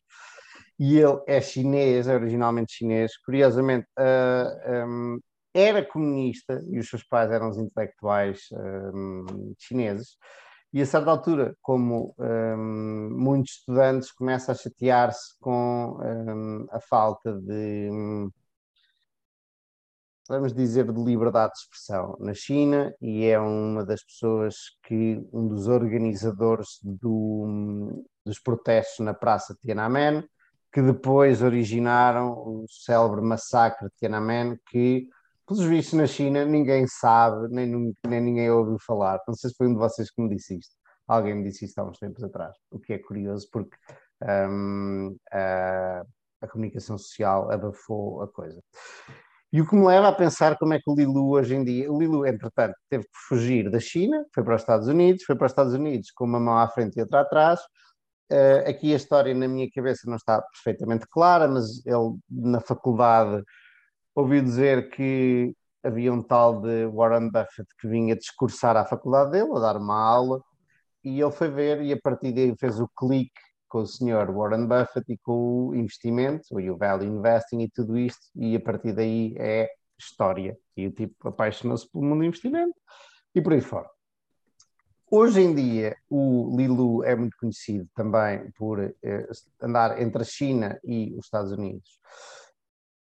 [0.79, 3.17] E ele é chinês, é originalmente chinês.
[3.25, 5.19] Curiosamente, uh, um,
[5.55, 10.19] era comunista e os seus pais eram os intelectuais um, chineses
[10.77, 17.33] e a certa altura, como um, muitos estudantes começam a chatear-se com um, a falta
[17.33, 18.31] de, um,
[20.29, 25.49] vamos dizer, de liberdade de expressão na China, e é uma das pessoas que, um
[25.49, 30.29] dos organizadores do, dos protestos na Praça Tiananmen,
[30.71, 35.09] que depois originaram o célebre massacre de Tiananmen, que
[35.47, 39.21] pelos vistos na China ninguém sabe, nem, nem ninguém ouviu falar.
[39.27, 40.75] Não sei se foi um de vocês que me disse isto.
[41.07, 43.77] Alguém me disse isto há uns tempos atrás, o que é curioso porque
[44.23, 46.03] um, a,
[46.43, 48.61] a, comunicação social abafou a coisa.
[49.53, 51.91] E o que me leva a pensar como é que o Lilu hoje em dia,
[51.91, 55.47] o Lilu, entretanto, teve que fugir da China, foi para os Estados Unidos, foi para
[55.47, 57.61] os Estados Unidos com uma mão à frente e outra atrás.
[58.31, 63.45] Uh, aqui a história na minha cabeça não está perfeitamente clara, mas ele na faculdade
[64.17, 69.53] ouvi dizer que havia um tal de Warren Buffett que vinha discursar à faculdade dele,
[69.55, 70.43] a dar uma aula,
[71.05, 74.67] e ele foi ver e a partir daí fez o clique com o senhor Warren
[74.67, 78.95] Buffett e com o investimento, e o value investing e tudo isto, e a partir
[78.95, 80.57] daí é história.
[80.77, 82.75] E o tipo apaixonou-se pelo mundo do investimento
[83.35, 83.89] e por aí fora.
[85.09, 89.29] Hoje em dia, o Lilu é muito conhecido também por eh,
[89.63, 92.01] andar entre a China e os Estados Unidos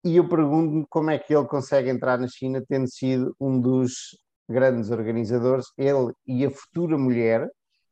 [0.03, 4.17] e eu pergunto-me como é que ele consegue entrar na China, tendo sido um dos
[4.49, 7.47] grandes organizadores, ele e a futura mulher.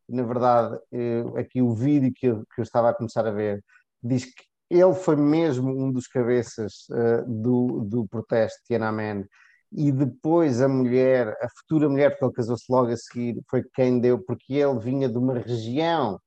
[0.08, 3.62] Na verdade, eh, aqui o vídeo que eu, que eu estava a começar a ver
[4.02, 9.24] diz que ele foi mesmo um dos cabeças uh, do, do protesto de Tiananmen
[9.72, 14.00] e depois a mulher, a futura mulher, porque ele casou-se logo a seguir, foi quem
[14.00, 16.18] deu, porque ele vinha de uma região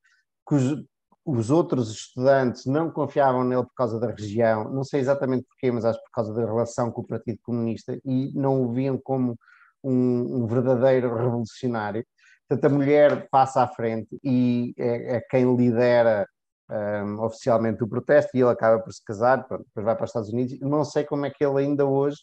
[0.43, 0.85] cujo,
[1.25, 5.85] os outros estudantes não confiavam nele por causa da região, não sei exatamente porquê, mas
[5.85, 9.37] acho por causa da relação com o Partido Comunista e não o viam como
[9.83, 12.05] um, um verdadeiro revolucionário.
[12.47, 16.27] Portanto, a mulher passa à frente e é, é quem lidera
[16.69, 20.09] um, oficialmente o protesto e ele acaba por se casar, pronto, depois vai para os
[20.09, 20.59] Estados Unidos.
[20.59, 22.17] Não sei como é que ele ainda hoje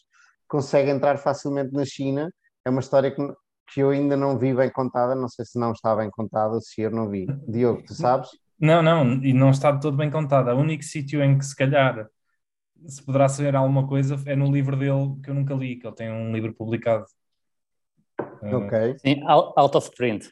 [0.47, 2.29] consegue entrar facilmente na China.
[2.65, 3.21] É uma história que,
[3.73, 6.81] que eu ainda não vi bem contada, não sei se não está bem contada se
[6.81, 7.27] eu não vi.
[7.47, 8.29] Diogo, tu sabes?
[8.59, 10.53] Não, não, e não está todo bem contada.
[10.53, 12.07] O único sítio em que se calhar
[12.87, 15.95] se poderá saber alguma coisa é no livro dele que eu nunca li, que ele
[15.95, 17.05] tem um livro publicado.
[18.41, 18.97] Ok.
[18.99, 20.29] Sim, out of print.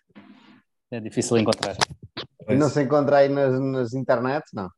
[0.91, 1.75] É difícil encontrar.
[2.45, 2.59] Pois.
[2.59, 4.69] Não se encontra aí nas, nas internets, não?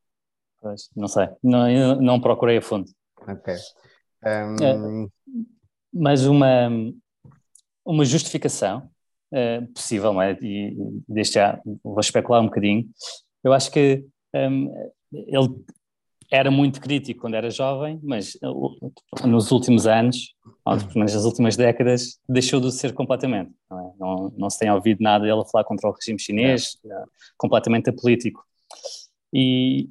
[0.60, 1.30] Pois, não sei.
[1.44, 2.90] Não, não procurei a fundo.
[3.28, 3.54] Ok.
[4.24, 4.64] Um...
[4.64, 5.08] É,
[5.94, 6.70] mas uma,
[7.86, 8.90] uma justificação
[9.32, 10.38] é, possível, não é?
[10.42, 10.76] E
[11.08, 12.90] desde já vou especular um bocadinho.
[13.44, 15.50] Eu acho que um, ele
[16.32, 18.38] era muito crítico quando era jovem, mas
[19.26, 23.52] nos últimos anos, ou nas últimas décadas, deixou de ser completamente.
[23.70, 23.94] Não, é?
[24.00, 27.04] não, não, se tem ouvido nada dele falar contra o regime chinês, é.
[27.38, 28.46] completamente apolítico.
[29.34, 29.90] E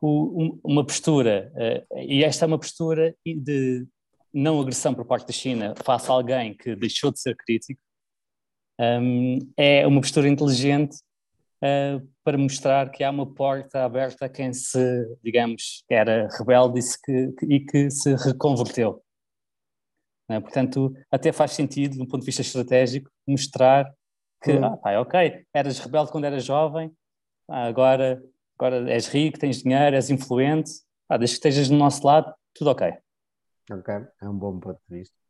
[0.00, 3.86] o, uma postura, uh, e esta é uma postura de
[4.32, 7.80] não agressão por parte da China face a alguém que deixou de ser crítico,
[8.80, 10.96] um, é uma postura inteligente
[11.62, 16.82] uh, para mostrar que há uma porta aberta a quem se, digamos, era rebelde e,
[17.04, 19.02] que, e que se reconverteu.
[20.28, 20.40] É?
[20.40, 23.92] Portanto, até faz sentido, do ponto de vista estratégico, mostrar
[24.42, 24.64] que, hum.
[24.64, 26.92] ah, pá, ok, eras rebelde quando eras jovem,
[27.48, 28.22] ah, agora,
[28.58, 30.70] agora és rico, tens dinheiro, és influente,
[31.08, 32.92] ah, desde que estejas do nosso lado, tudo ok.
[33.70, 35.21] Ok, é um bom ponto de vista.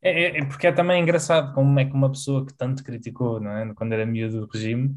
[0.00, 3.40] É, é, é, porque é também engraçado como é que uma pessoa que tanto criticou,
[3.40, 4.96] não é, quando era miúdo do regime,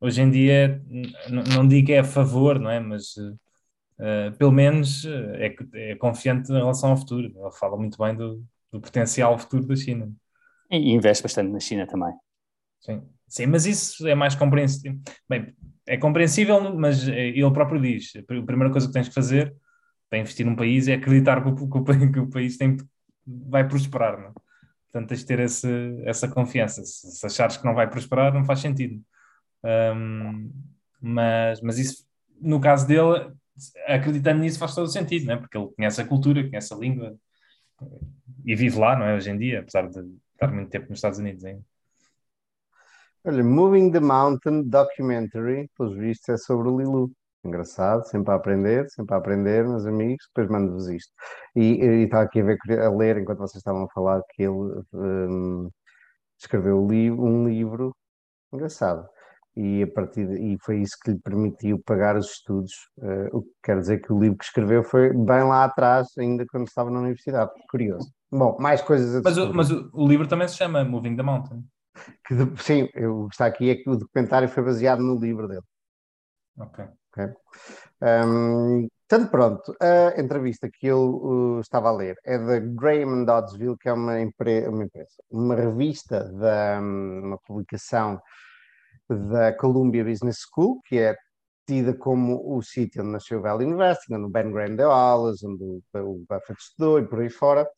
[0.00, 0.82] hoje em dia,
[1.28, 5.94] não digo que é a favor, não é, mas uh, pelo menos eh, é, é,
[5.96, 7.26] confiante em relação ao futuro.
[7.26, 10.10] Ele fala muito bem do, do potencial futuro da China.
[10.70, 12.12] E investe bastante na China também.
[12.80, 14.98] Sim, Sim mas isso é mais compreensível.
[15.28, 15.54] Bem,
[15.86, 19.54] é compreensível, mas ele próprio diz: a primeira coisa que tens que fazer
[20.08, 21.68] para investir num país é acreditar que o,
[22.10, 22.76] que o país tem
[23.48, 24.28] vai prosperar, não?
[24.28, 24.32] É?
[24.84, 26.84] Portanto, tens de ter esse, essa confiança.
[26.84, 29.00] Se, se, achares que não vai prosperar, não faz sentido.
[29.64, 30.52] Um,
[31.00, 32.04] mas, mas isso,
[32.40, 33.32] no caso dele,
[33.86, 35.36] acreditando nisso faz todo sentido, não é?
[35.36, 37.16] Porque ele conhece a cultura, conhece a língua
[38.44, 39.14] e vive lá, não é?
[39.14, 40.00] Hoje em dia, apesar de
[40.32, 41.62] estar muito tempo nos Estados Unidos ainda.
[43.22, 47.12] Olha, Moving the Mountain Documentary, pelos vistos, é sobre o Lilu.
[47.42, 51.10] Engraçado, sempre a aprender, sempre a aprender, meus amigos, depois mando-vos isto.
[51.56, 55.70] E, estava aqui a, ver, a ler, enquanto vocês estavam a falar, que ele um,
[56.38, 57.96] escreveu um livro
[58.52, 59.08] engraçado.
[59.56, 62.72] E, a partir de, e foi isso que lhe permitiu pagar os estudos.
[62.98, 66.44] Uh, o que quer dizer que o livro que escreveu foi bem lá atrás, ainda
[66.46, 67.50] quando estava na universidade.
[67.70, 68.10] Curioso.
[68.30, 71.22] Bom, mais coisas a Mas, o, mas o, o, livro também se chama Moving the
[71.22, 71.64] Mountain.
[72.26, 75.64] Que, sim, o que está aqui é que o documentário foi baseado no livro dele.
[76.58, 76.86] Ok.
[77.10, 77.34] Okay?
[78.02, 78.88] Um,
[79.30, 83.92] pronto, a entrevista que eu uh, estava a ler é da Graham Doddsville, que é
[83.92, 88.20] uma, empre uma empresa, uma revista, da, um, uma publicação
[89.08, 91.16] da Columbia Business School, que é
[91.66, 95.42] tida como o sítio onde nasceu o Valley University, onde o Ben Graham deu aulas,
[95.42, 97.68] onde o, o Buffett estudou e por aí fora.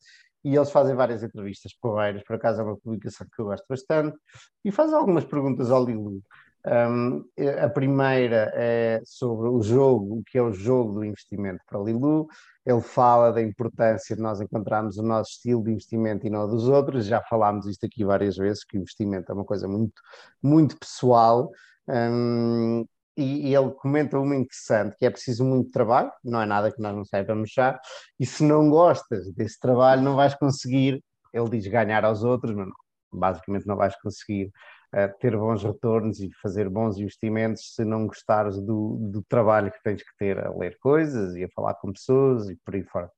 [0.43, 4.17] E eles fazem várias entrevistas porreiras, por acaso é uma publicação que eu gosto bastante,
[4.63, 6.21] e fazem algumas perguntas ao Lilu
[6.65, 7.25] um,
[7.61, 12.27] a primeira é sobre o jogo, o que é o jogo do investimento para Lilu.
[12.65, 16.67] Ele fala da importância de nós encontrarmos o nosso estilo de investimento e não dos
[16.69, 17.05] outros.
[17.05, 20.01] Já falámos isto aqui várias vezes, que o investimento é uma coisa muito,
[20.41, 21.51] muito pessoal.
[21.87, 22.85] Um,
[23.17, 26.95] e, ele comenta uma interessante, que é preciso muito trabalho, não é nada que nós
[26.95, 27.79] não saibamos já,
[28.19, 32.67] e se não gostas desse trabalho não vais conseguir, ele diz ganhar aos outros, mas
[32.67, 32.73] não,
[33.19, 34.51] basicamente não vais conseguir
[35.19, 40.03] ter bons retornos e fazer bons investimentos se não gostares do, do trabalho que tens
[40.03, 43.09] que ter a ler coisas e a falar com pessoas e por aí fora.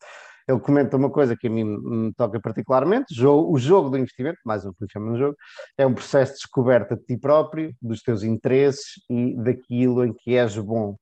[0.47, 4.63] Ele comenta uma coisa que a mim me toca particularmente: o jogo do investimento, mais
[4.65, 5.35] um que chama de jogo,
[5.77, 10.35] é um processo de descoberta de ti próprio, dos teus interesses e daquilo em que
[10.35, 10.95] és bom.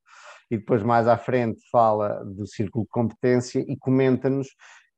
[0.50, 4.48] e depois mais à frente fala do círculo de competência e comenta-nos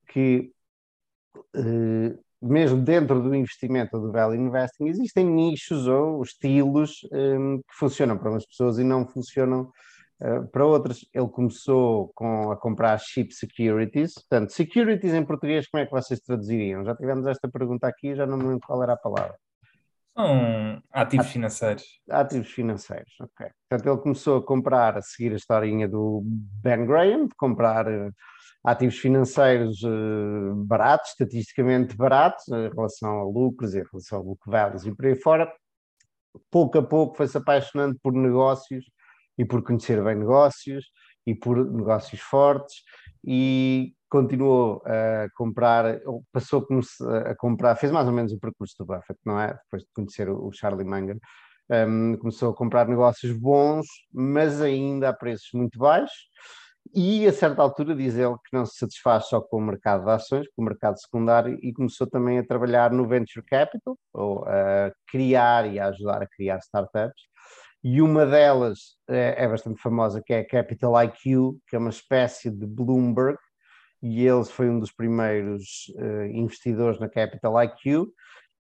[0.09, 0.51] que
[1.55, 8.17] eh, mesmo dentro do investimento do value investing existem nichos ou estilos um, que funcionam
[8.17, 9.71] para umas pessoas e não funcionam
[10.21, 11.05] uh, para outras.
[11.13, 16.19] Ele começou com, a comprar cheap securities, portanto, securities em português, como é que vocês
[16.19, 16.85] traduziriam?
[16.85, 19.35] Já tivemos esta pergunta aqui, já não me lembro qual era a palavra.
[20.15, 21.83] São ativos financeiros.
[22.09, 23.47] Ativos financeiros, ok.
[23.69, 28.13] Portanto, ele começou a comprar, a seguir a historinha do Ben Graham, de comprar uh,
[28.63, 34.85] ativos financeiros uh, baratos, estatisticamente baratos, em relação a lucros, em relação a book values
[34.85, 35.53] e por aí fora.
[36.49, 38.85] Pouco a pouco foi-se apaixonando por negócios
[39.37, 40.85] e por conhecer bem negócios
[41.27, 42.83] e por negócios fortes
[43.25, 45.99] e continuou a comprar,
[46.31, 46.65] passou
[47.25, 49.47] a comprar, fez mais ou menos o percurso do Buffett, não é?
[49.47, 51.17] Depois de conhecer o Charlie Munger,
[51.69, 56.29] um, começou a comprar negócios bons, mas ainda a preços muito baixos,
[56.93, 60.11] e a certa altura diz ele que não se satisfaz só com o mercado de
[60.11, 64.93] ações, com o mercado secundário, e começou também a trabalhar no venture capital, ou a
[65.09, 67.23] criar e a ajudar a criar startups,
[67.83, 71.91] e uma delas é, é bastante famosa, que é a Capital IQ, que é uma
[71.91, 73.37] espécie de Bloomberg,
[74.01, 78.07] e ele foi um dos primeiros uh, investidores na Capital IQ,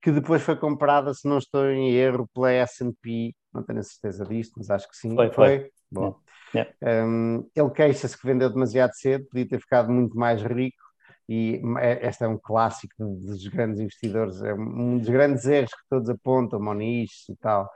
[0.02, 4.24] que depois foi comprada, se não estou em erro, pela S&P, não tenho a certeza
[4.24, 5.14] disto, mas acho que sim.
[5.14, 5.58] Foi, foi.
[5.58, 5.70] foi.
[5.90, 6.16] Bom.
[6.54, 6.70] Yeah.
[7.06, 10.82] Um, ele queixa-se que vendeu demasiado cedo, podia ter ficado muito mais rico,
[11.28, 15.88] e é, este é um clássico dos grandes investidores, é um dos grandes erros que
[15.88, 17.70] todos apontam, Moniz e tal,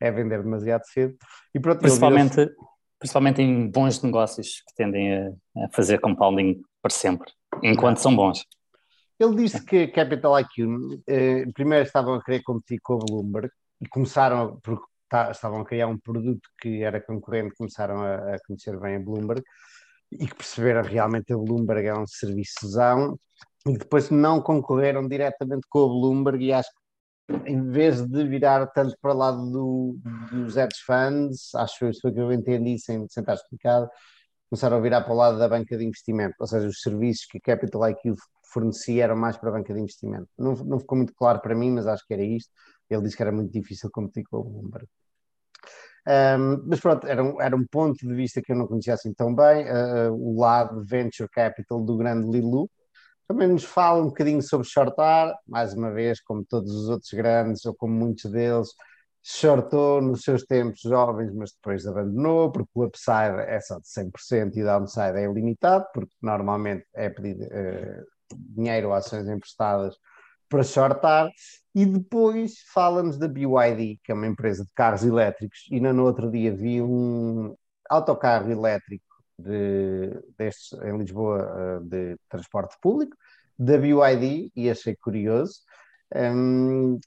[0.00, 1.16] é vender demasiado cedo.
[1.54, 2.48] E pronto, principalmente,
[2.98, 5.30] principalmente em bons negócios que tendem a,
[5.64, 8.44] a fazer compounding para sempre, enquanto são bons.
[9.18, 13.48] Ele disse que Capital IQ eh, primeiro estavam a querer competir com a Bloomberg
[13.80, 18.38] e começaram, porque tá, estavam a criar um produto que era concorrente, começaram a, a,
[18.46, 19.42] conhecer bem a Bloomberg
[20.10, 23.18] e que perceberam realmente a Bloomberg é um serviçozão
[23.66, 26.82] e depois não concorreram diretamente com a Bloomberg e acho que
[27.50, 29.98] em vez de virar tanto para o lado do,
[30.32, 33.88] dos hedge funds, acho que foi o que eu entendi sem, sem estar explicado,
[34.52, 37.40] começaram a virar para o lado da banca de investimento, ou seja, os serviços que
[37.40, 38.14] Capital IQ
[38.52, 40.28] fornecia eram mais para a banca de investimento.
[40.38, 42.50] Não, não ficou muito claro para mim, mas acho que era isto.
[42.90, 44.86] Ele disse que era muito difícil competir com o Bloomberg.
[46.06, 49.14] Um, mas pronto, era um, era um ponto de vista que eu não conhecia assim
[49.14, 52.68] tão bem, uh, o lado venture capital do grande Lilu.
[53.26, 57.64] Também nos fala um bocadinho sobre shortar, mais uma vez, como todos os outros grandes,
[57.64, 58.68] ou como muitos deles,
[59.22, 64.56] shortou nos seus tempos jovens, mas depois abandonou, porque o upside é só de 100%
[64.56, 69.96] e o downside é ilimitado, porque normalmente é pedido uh, dinheiro ou ações emprestadas
[70.48, 71.30] para shortar.
[71.74, 76.30] E depois fala-nos da BYD, que é uma empresa de carros elétricos, e no outro
[76.30, 77.54] dia vi um
[77.88, 79.04] autocarro elétrico
[79.38, 83.16] de, destes em Lisboa eh, de transporte público,
[83.58, 85.60] da BYD, e achei curioso.
[86.14, 87.00] Um,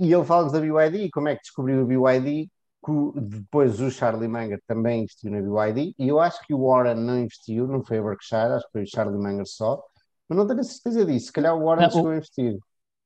[0.00, 2.48] e ele fala-nos da BYD e como é que descobriu a BYD,
[2.84, 6.94] que depois o Charlie Munger também investiu na BYD, e eu acho que o Warren
[6.94, 9.82] não investiu, não foi a Berkshire, acho que foi o Charlie Munger só,
[10.28, 12.58] mas não tenho certeza disso, se calhar o Warren não, chegou a investir.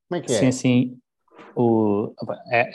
[0.09, 0.39] Como é que é?
[0.39, 0.99] Sim, sim.
[1.57, 2.15] O,
[2.53, 2.71] é,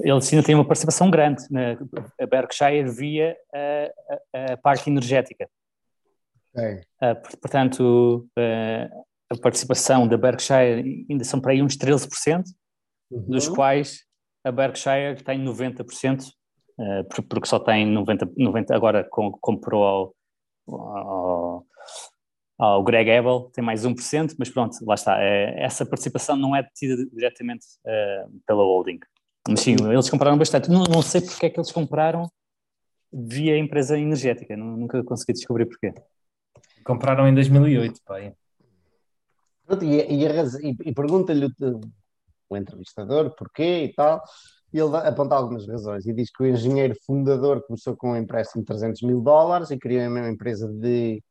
[0.00, 1.76] ele ainda tem uma participação grande na
[2.20, 3.90] a Berkshire via a,
[4.34, 5.48] a, a parte energética.
[6.56, 6.82] É.
[7.02, 12.44] Uh, portanto, uh, a participação da Berkshire ainda são para aí uns 13%,
[13.10, 13.24] uhum.
[13.28, 14.04] dos quais
[14.44, 16.22] a Berkshire tem 90%,
[16.78, 20.14] uh, porque só tem 90%, 90 agora com, comprou ao,
[20.68, 21.66] ao,
[22.58, 25.22] ao Greg Abel, tem mais 1%, mas pronto, lá está.
[25.22, 28.98] É, essa participação não é detida diretamente uh, pela holding.
[29.48, 30.70] Mas sim, eles compraram bastante.
[30.70, 32.30] Não, não sei porque é que eles compraram
[33.12, 35.94] via empresa energética, nunca consegui descobrir porquê.
[36.84, 38.34] Compraram em 2008, pai.
[39.82, 41.48] E, e, e, e pergunta-lhe
[42.48, 44.22] o, entrevistador porquê e tal,
[44.72, 48.62] e ele aponta algumas razões e diz que o engenheiro fundador começou com um empréstimo
[48.62, 51.22] de 300 mil dólares e criou uma empresa de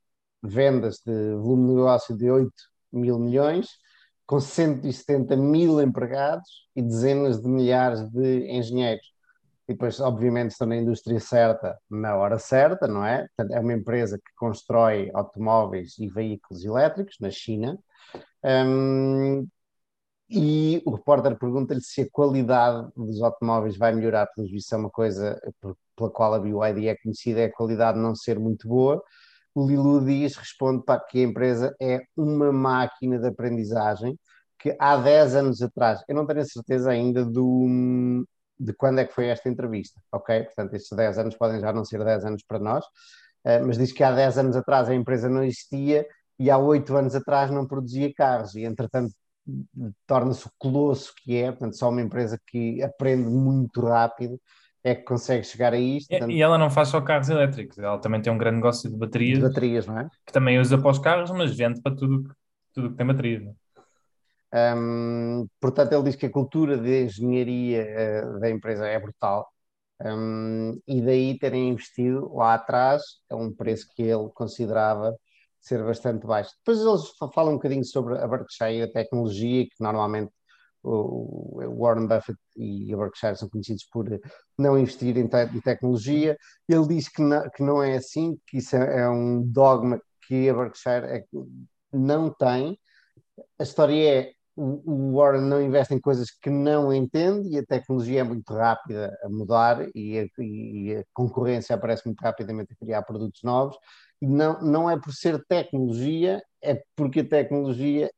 [0.41, 2.51] vendas de volume de negócio de 8
[2.91, 3.67] mil milhões,
[4.25, 9.05] com 170 mil empregados e dezenas de milhares de engenheiros.
[9.67, 13.27] E depois, obviamente, estão na indústria certa, na hora certa, não é?
[13.51, 17.77] É uma empresa que constrói automóveis e veículos elétricos na China.
[18.43, 19.45] Um,
[20.29, 24.89] e o repórter pergunta-lhe se a qualidade dos automóveis vai melhorar, pelo visto, é uma
[24.89, 25.39] coisa
[25.95, 29.01] pela qual a BYD é conhecida, é a qualidade não ser muito boa,
[29.55, 34.17] o Lilu diz, responde para que a empresa é uma máquina de aprendizagem
[34.59, 38.25] que há 10 anos atrás, eu não tenho a certeza ainda do,
[38.59, 40.43] de quando é que foi esta entrevista, ok?
[40.43, 43.91] Portanto, estes 10 anos podem já não ser 10 anos para nós, uh, mas diz
[43.91, 46.07] que há 10 anos atrás a empresa não existia
[46.39, 49.13] e há 8 anos atrás não produzia carros e, entretanto,
[50.05, 54.39] torna-se o colosso que é, portanto, só uma empresa que aprende muito rápido
[54.83, 56.09] é que consegue chegar a isto.
[56.09, 56.31] Portanto...
[56.31, 59.39] E ela não faz só carros elétricos, ela também tem um grande negócio de baterias.
[59.39, 60.09] De baterias, não é?
[60.25, 62.29] Que também usa para os carros, mas vende para tudo,
[62.73, 63.43] tudo que tem baterias.
[63.43, 64.73] É?
[64.75, 67.85] Um, portanto, ele diz que a cultura de engenharia
[68.25, 69.47] uh, da empresa é brutal.
[70.01, 75.17] Um, e daí terem investido lá atrás a um preço que ele considerava
[75.67, 76.51] ser bastante baixo.
[76.59, 80.31] Depois eles falam um bocadinho sobre a Berkshire, a tecnologia, que normalmente
[80.83, 84.07] o Warren Buffett e a Berkshire são conhecidos por
[84.57, 86.37] não investir em, te em tecnologia.
[86.67, 90.49] Ele diz que não, que não, é assim, que isso é, é um dogma que
[90.49, 91.25] a Berkshire é,
[91.91, 92.79] não tem.
[93.59, 98.21] A história é o Warren não investe em coisas que não entende e a tecnologia
[98.21, 103.03] é muito rápida a mudar e a, e a concorrência aparece muito rapidamente a criar
[103.03, 103.77] produtos novos.
[104.19, 108.09] E não, não é por ser tecnologia, é porque a tecnologia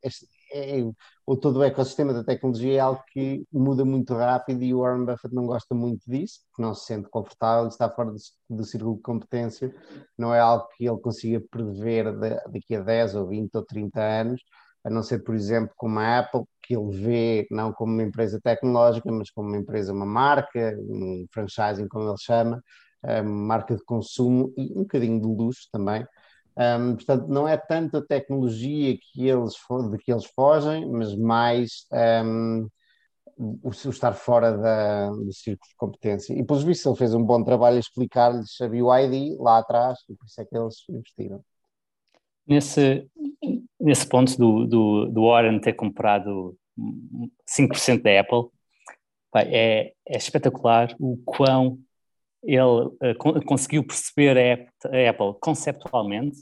[0.52, 0.82] é,
[1.26, 5.04] ou todo o ecossistema da tecnologia é algo que muda muito rápido e o Warren
[5.04, 8.18] Buffett não gosta muito disso, porque não se sente confortável, está fora do,
[8.48, 9.74] do círculo de competência,
[10.18, 12.12] não é algo que ele consiga prever
[12.50, 14.42] daqui a 10 ou 20 ou 30 anos,
[14.84, 18.40] a não ser, por exemplo, como a Apple, que ele vê não como uma empresa
[18.42, 22.62] tecnológica, mas como uma empresa, uma marca, um franchising, como ele chama,
[23.02, 26.06] uma marca de consumo e um bocadinho de luxo também,
[26.56, 29.54] um, portanto, não é tanto a tecnologia que eles,
[29.90, 31.86] de que eles fogem, mas mais
[32.24, 32.68] um,
[33.38, 36.34] o, o, estar fora da, do círculo de competência.
[36.34, 40.14] E, pelos vistos, ele fez um bom trabalho a explicar-lhes a BYD lá atrás, e
[40.14, 41.42] por isso é que eles investiram.
[42.46, 43.08] Nesse,
[43.80, 46.56] nesse ponto do, do, do Warren ter comprado
[47.48, 48.50] 5% da Apple,
[49.36, 51.78] é, é espetacular o quão
[52.42, 56.38] ele uh, conseguiu perceber a Apple conceptualmente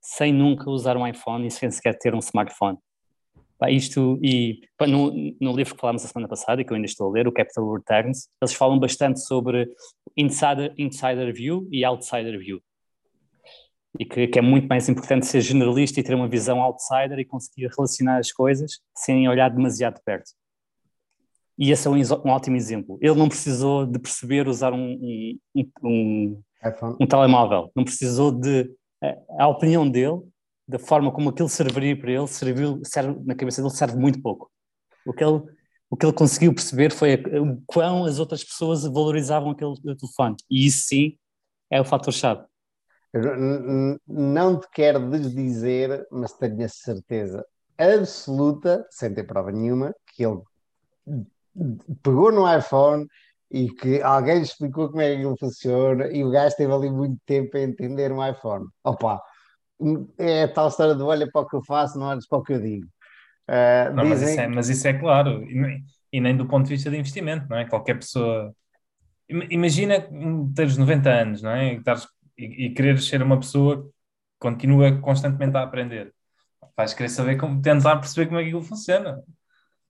[0.00, 2.78] sem nunca usar um iPhone e sem sequer ter um smartphone.
[3.58, 6.86] Pá, isto, e pá, no, no, livro que falámos a semana passada, que eu ainda
[6.86, 9.68] estou a ler, o Capital Returns, eles falam bastante sobre
[10.16, 12.60] insider, insider view e outsider view.
[13.98, 17.24] E que, que, é muito mais importante ser generalista e ter uma visão outsider e
[17.24, 20.30] conseguir relacionar as coisas sem olhar demasiado perto.
[21.56, 22.98] E esse é um, um ótimo exemplo.
[23.00, 26.42] Ele não precisou de perceber usar um, um, um,
[27.00, 28.68] um telemóvel, não precisou de
[29.38, 30.22] a opinião dele,
[30.66, 34.50] da forma como aquilo serviria para ele, serviu, serve, na cabeça dele serve muito pouco.
[35.06, 35.42] O que ele,
[35.90, 40.36] o que ele conseguiu perceber foi o quão as outras pessoas valorizavam aquele telefone.
[40.50, 41.18] E isso sim
[41.70, 42.44] é o fator-chave.
[44.06, 47.46] Não te quero desdizer, mas tenho a certeza
[47.78, 50.40] absoluta, sem ter prova nenhuma, que ele
[52.02, 53.06] pegou no iPhone
[53.50, 57.16] e que alguém explicou como é que aquilo funciona e o gajo teve ali muito
[57.24, 58.66] tempo a entender um iPhone.
[58.82, 59.20] Opa,
[60.18, 62.42] é a tal história de olha para o que eu faço, não olhas para o
[62.42, 62.86] que eu digo.
[63.48, 66.74] Uh, não, mas, isso é, mas, isso é, claro, e, e, nem do ponto de
[66.74, 67.66] vista de investimento, não é?
[67.66, 68.54] Qualquer pessoa.
[69.28, 70.08] Imagina
[70.54, 71.74] teres 90 anos, não é?
[71.74, 72.06] E, tares,
[72.38, 73.90] e, e quereres ser uma pessoa que
[74.38, 76.12] continua constantemente a aprender.
[76.76, 79.22] Vais querer saber como, tentar perceber como é que aquilo funciona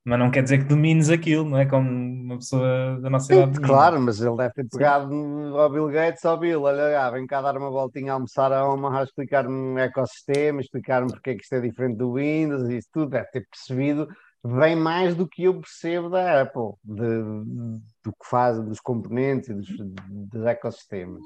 [0.04, 1.64] mas não quer dizer que domines aquilo, não é?
[1.64, 3.58] Como uma pessoa da nossa idade.
[3.58, 5.56] Claro, mas ele deve ter pegado Sim.
[5.56, 8.70] ao Bill Gates, ao Bill, olha lá, vem cá dar uma voltinha a almoçar a
[8.70, 12.76] uma, a explicar-me um ecossistema, explicar-me porque é que isto é diferente do Windows, e
[12.76, 14.06] isso tudo, deve ter percebido
[14.44, 17.22] bem mais do que eu percebo da Apple, de,
[18.04, 19.68] do que faz, dos componentes e dos,
[20.06, 21.22] dos ecossistemas.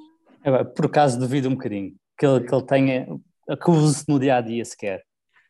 [0.74, 4.40] Por acaso duvido um bocadinho que ele, que ele tenha, que use no dia a
[4.40, 5.02] dia sequer.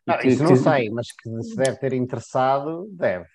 [0.07, 0.59] Ah, que, isso não que...
[0.59, 3.27] sei, mas que se deve ter interessado, deve.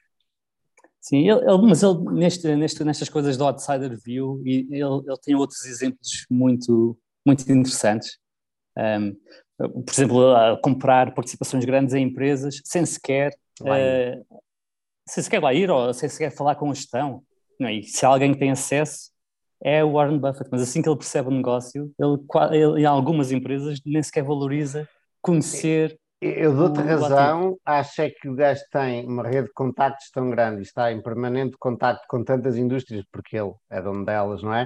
[1.00, 5.36] Sim, ele, ele, mas ele neste, neste, nestas coisas do Outsider View, ele, ele tem
[5.36, 8.18] outros exemplos muito, muito interessantes.
[8.78, 9.14] Um,
[9.58, 13.32] por exemplo, comprar participações grandes em empresas sem sequer,
[13.62, 14.42] uh,
[15.08, 17.22] sem sequer lá ir ou sem sequer falar com a gestão.
[17.60, 17.76] Não, é?
[17.76, 19.12] e se alguém tem acesso,
[19.64, 22.20] é o Warren Buffett, mas assim que ele percebe o negócio, ele,
[22.52, 24.88] ele em algumas empresas nem sequer valoriza
[25.22, 30.30] conhecer eu dou-te razão, acho é que o gajo tem uma rede de contactos tão
[30.30, 34.54] grande e está em permanente contacto com tantas indústrias, porque ele é dono delas, não
[34.54, 34.66] é?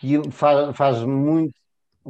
[0.00, 1.54] Que faz, faz muito.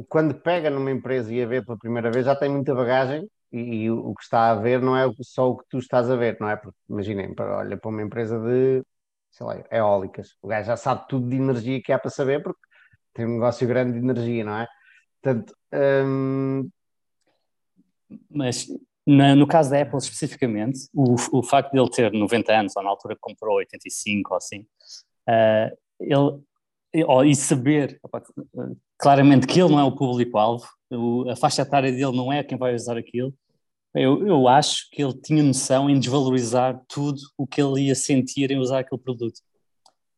[0.07, 3.83] Quando pega numa empresa e a vê pela primeira vez, já tem muita bagagem e,
[3.83, 6.15] e o, o que está a ver não é só o que tu estás a
[6.15, 6.55] ver, não é?
[6.55, 8.83] Porque imaginem, olha para uma empresa de,
[9.31, 12.59] sei lá, eólicas, o gajo já sabe tudo de energia que há para saber, porque
[13.13, 14.67] tem um negócio grande de energia, não é?
[15.21, 15.53] Portanto,
[16.05, 16.69] hum,
[18.29, 18.67] mas
[19.05, 22.83] na, no caso da Apple especificamente, o, o facto de ele ter 90 anos, ou
[22.83, 24.65] na altura que comprou 85 ou assim,
[25.27, 28.21] uh, ele, e saber opa,
[28.97, 30.67] claramente que ele não é o público-alvo,
[31.31, 33.33] a faixa etária dele não é quem vai usar aquilo,
[33.93, 38.51] eu, eu acho que ele tinha noção em desvalorizar tudo o que ele ia sentir
[38.51, 39.39] em usar aquele produto.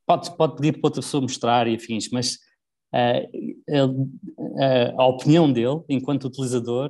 [0.05, 2.36] Pode, pode pedir para outra pessoa mostrar e afins, mas
[2.93, 3.30] uh,
[3.67, 3.93] ele,
[4.38, 6.89] uh, a opinião dele, enquanto utilizador,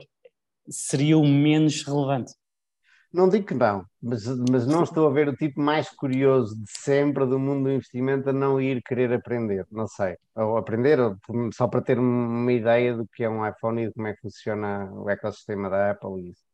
[0.69, 2.33] seria o menos relevante.
[3.13, 6.71] Não digo que não, mas, mas não estou a ver o tipo mais curioso de
[6.71, 10.15] sempre do mundo do investimento a não ir querer aprender, não sei.
[10.33, 10.97] Ou aprender,
[11.53, 14.21] só para ter uma ideia do que é um iPhone e de como é que
[14.21, 16.50] funciona o ecossistema da Apple e isso.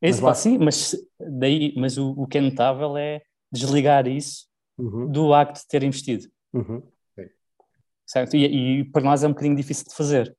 [0.00, 4.46] Esse mas, sim, mas, daí, mas o, o que é notável é desligar isso
[4.78, 5.10] uhum.
[5.10, 6.28] do acto de ter investido.
[6.52, 6.82] Uhum.
[8.04, 8.34] Certo?
[8.36, 10.36] E, e, para nós é um bocadinho difícil de fazer,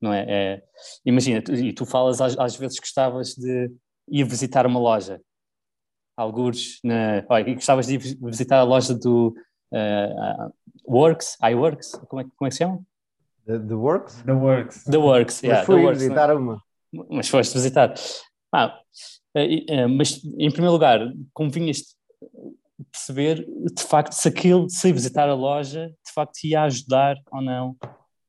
[0.00, 0.26] não é?
[0.28, 0.62] é
[1.06, 3.72] imagina, tu, e tu falas às, às, vezes gostavas de
[4.08, 5.22] ir visitar uma loja,
[6.16, 9.28] alguns, na, olha, gostavas de ir visitar a loja do
[9.72, 10.52] uh, uh,
[10.86, 12.82] Works, iWorks, como é, como é que se chama?
[13.46, 14.22] The, the Works?
[14.22, 14.84] The Works.
[14.84, 15.58] The Works, yeah.
[15.60, 16.34] Mas fui the works, visitar é?
[16.34, 16.62] uma
[17.10, 17.94] mas foste visitar.
[18.52, 18.78] Ah,
[19.96, 21.00] mas, em primeiro lugar,
[21.32, 21.96] convinhas
[22.90, 27.76] perceber, de facto, se aquilo, se visitar a loja, de facto ia ajudar ou não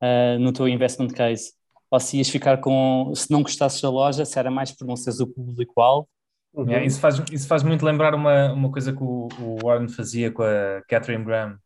[0.01, 1.53] uh, no teu investment case.
[1.89, 4.95] Ou se ias ficar com, se não gostasses da loja, se era mais por não
[4.95, 6.07] seres o público-alvo.
[6.53, 6.79] Uhum.
[6.81, 10.41] Isso, faz, isso faz muito lembrar uma, uma coisa que o, o Warren fazia com
[10.43, 11.57] a Catherine Graham.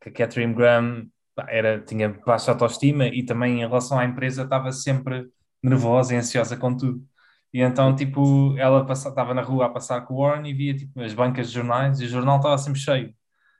[0.00, 1.06] Que a Catherine Graham
[1.48, 5.28] era, tinha baixa autoestima e também em relação à empresa estava sempre
[5.62, 7.02] nervosa e ansiosa com tudo.
[7.52, 11.00] E então, tipo, ela estava na rua a passar com o Warren e via tipo,
[11.00, 13.14] as bancas de jornais e o jornal estava sempre cheio.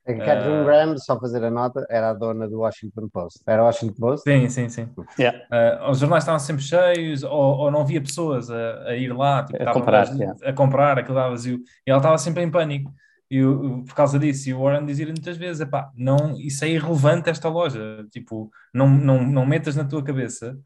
[0.06, 3.40] A Catherine uh, Graham, só fazer a nota, era a dona do Washington Post.
[3.46, 4.28] Era o Washington Post?
[4.28, 4.88] Sim, sim, sim.
[5.16, 5.38] Yeah.
[5.48, 9.44] Uh, os jornais estavam sempre cheios, ou, ou não havia pessoas a, a ir lá,
[9.44, 11.60] tipo, a, comprar, a, a comprar, aquilo estava vazio.
[11.86, 12.92] E ela estava sempre em pânico.
[13.30, 13.40] E
[13.86, 17.48] por causa disso, e o Warren dizia muitas vezes: epá, não, isso é irrelevante esta
[17.48, 18.04] loja.
[18.10, 20.58] Tipo, não, não, não metas na tua cabeça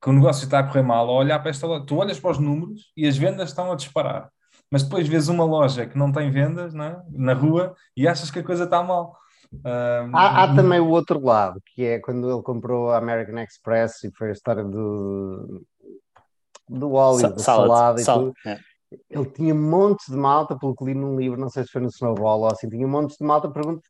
[0.00, 2.30] que o negócio está a correr mal, a olhar para esta loja, tu olhas para
[2.30, 4.30] os números e as vendas estão a disparar,
[4.70, 7.02] mas depois vês uma loja que não tem vendas não é?
[7.10, 9.16] na rua e achas que a coisa está mal.
[9.52, 14.02] Uh, há, há, também o outro lado, que é quando ele comprou a American Express
[14.04, 15.64] e foi a história do,
[16.68, 18.34] do óleo, da salada e tudo.
[18.44, 18.58] É
[19.10, 21.88] ele tinha montes de malta, pelo que li num livro, não sei se foi no
[21.88, 23.82] Snowball ou assim, tinha montes de malta, pergunto,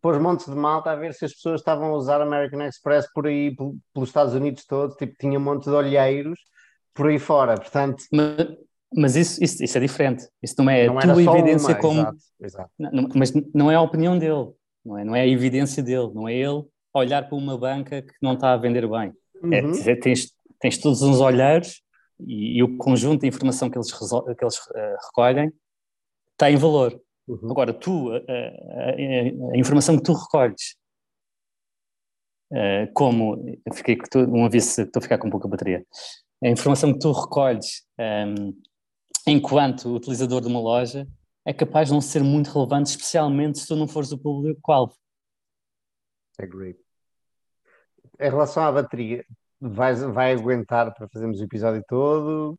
[0.00, 3.26] pôs montes de malta a ver se as pessoas estavam a usar American Express por
[3.26, 3.54] aí,
[3.92, 6.38] pelos Estados Unidos todos, tipo, tinha montes de olheiros
[6.94, 8.04] por aí fora, portanto...
[8.12, 8.56] Mas,
[8.96, 12.00] mas isso, isso, isso, é diferente, isso não é não a tua evidência uma, como...
[12.00, 12.70] Exato, exato.
[12.78, 14.52] Não, mas não é a opinião dele,
[14.84, 18.12] não é, não é a evidência dele, não é ele olhar para uma banca que
[18.22, 19.12] não está a vender bem.
[19.52, 19.72] É, uhum.
[19.84, 21.82] É, tens, tens todos uns olheiros
[22.20, 25.52] e, e, o conjunto de informação que eles, que eles uh, recolhem
[26.36, 27.00] tem valor.
[27.26, 27.50] Uhum.
[27.50, 30.76] Agora, tu, a, a, a, informação que tu recolhes,
[32.52, 33.36] uh, como,
[33.72, 33.98] fiquei,
[34.28, 35.84] um aviso, estou a ficar com pouca bateria,
[36.42, 38.52] a informação que tu recolhes um, ehm,
[39.26, 41.08] enquanto utilizador de uma loja
[41.46, 44.94] é capaz de não ser muito relevante, especialmente se tu não fores o público-alvo.
[46.38, 46.76] Agree.
[48.20, 49.24] Em relação à bateria,
[49.66, 52.58] Vai, vai aguentar para fazermos o episódio todo?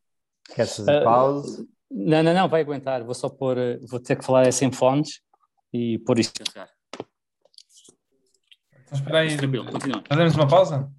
[0.52, 1.64] Queres fazer uh, pausa?
[1.88, 3.04] Não, não, não, vai aguentar.
[3.04, 5.20] Vou só pôr, eh, vou ter que falar sem fones
[5.72, 6.74] e pôr isto a carregar.
[8.72, 9.30] Então espera aí.
[10.08, 10.92] Fazemos uma pausa?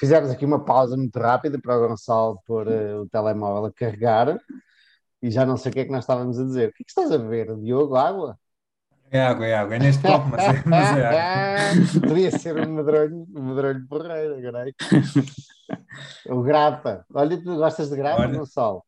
[0.00, 4.36] Fizemos aqui uma pausa muito rápida para o Gonçalo pôr uh, o telemóvel a carregar
[5.22, 6.70] e já não sei o que é que nós estávamos a dizer.
[6.70, 7.94] O que, é que estás a ver, Diogo?
[7.94, 8.36] Água?
[9.10, 9.76] É água, é água.
[9.76, 12.00] É neste copo, mas é, mas é água.
[12.08, 14.72] Podia ser um medronho, um medronho porreiro, agora.
[16.26, 17.04] O grapa.
[17.12, 18.84] Olha, tu gostas de grapa ou não sol?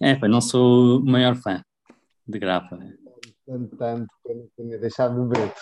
[0.00, 1.62] É, pá, não sou o maior fã
[2.26, 2.78] de grapa.
[3.46, 5.52] Tanto, tanto, que eu não tinha deixado de beber.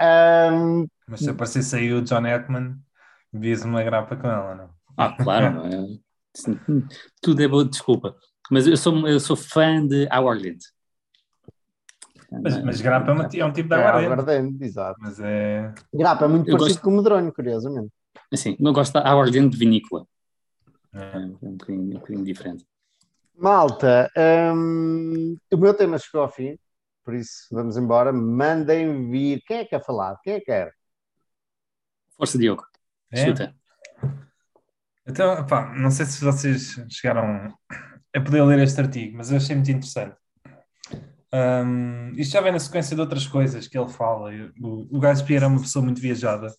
[0.00, 0.86] Um...
[1.06, 2.76] Mas se aparecesse aí o John Ekman,
[3.32, 4.70] vias uma grapa com ela, não?
[4.96, 5.62] Ah, claro.
[7.20, 8.16] Tudo é bom, desculpa.
[8.50, 10.36] Mas eu sou, eu sou fã de Our
[12.40, 14.04] mas, mas grapa é, uma, é, um tipo de aguardente.
[14.04, 14.98] É aguardente, exato.
[15.00, 15.74] Mas é...
[15.92, 16.82] Grapa é muito eu parecido gosto...
[16.82, 17.92] com o medronho, curiosamente.
[18.32, 20.06] Assim, não gosto da aguardente de vinícola.
[20.94, 22.66] É, é um, bocadinho, um bocadinho diferente.
[23.36, 24.10] Malta,
[24.54, 26.56] hum, o meu tema chegou ao fim,
[27.04, 28.12] por isso vamos embora.
[28.12, 29.42] Mandem vir.
[29.46, 30.16] Quem é que quer falar?
[30.22, 30.72] Quem é que quer?
[32.16, 32.64] Força, Diogo.
[33.10, 33.20] É?
[33.20, 33.54] Escuta.
[35.06, 37.52] Então, pá, não sei se vocês chegaram
[38.14, 40.16] a poder ler este artigo, mas eu achei muito interessante.
[41.34, 44.30] Um, isto já vem na sequência de outras coisas que ele fala.
[44.60, 46.52] O, o Guy Spear é uma pessoa muito viajada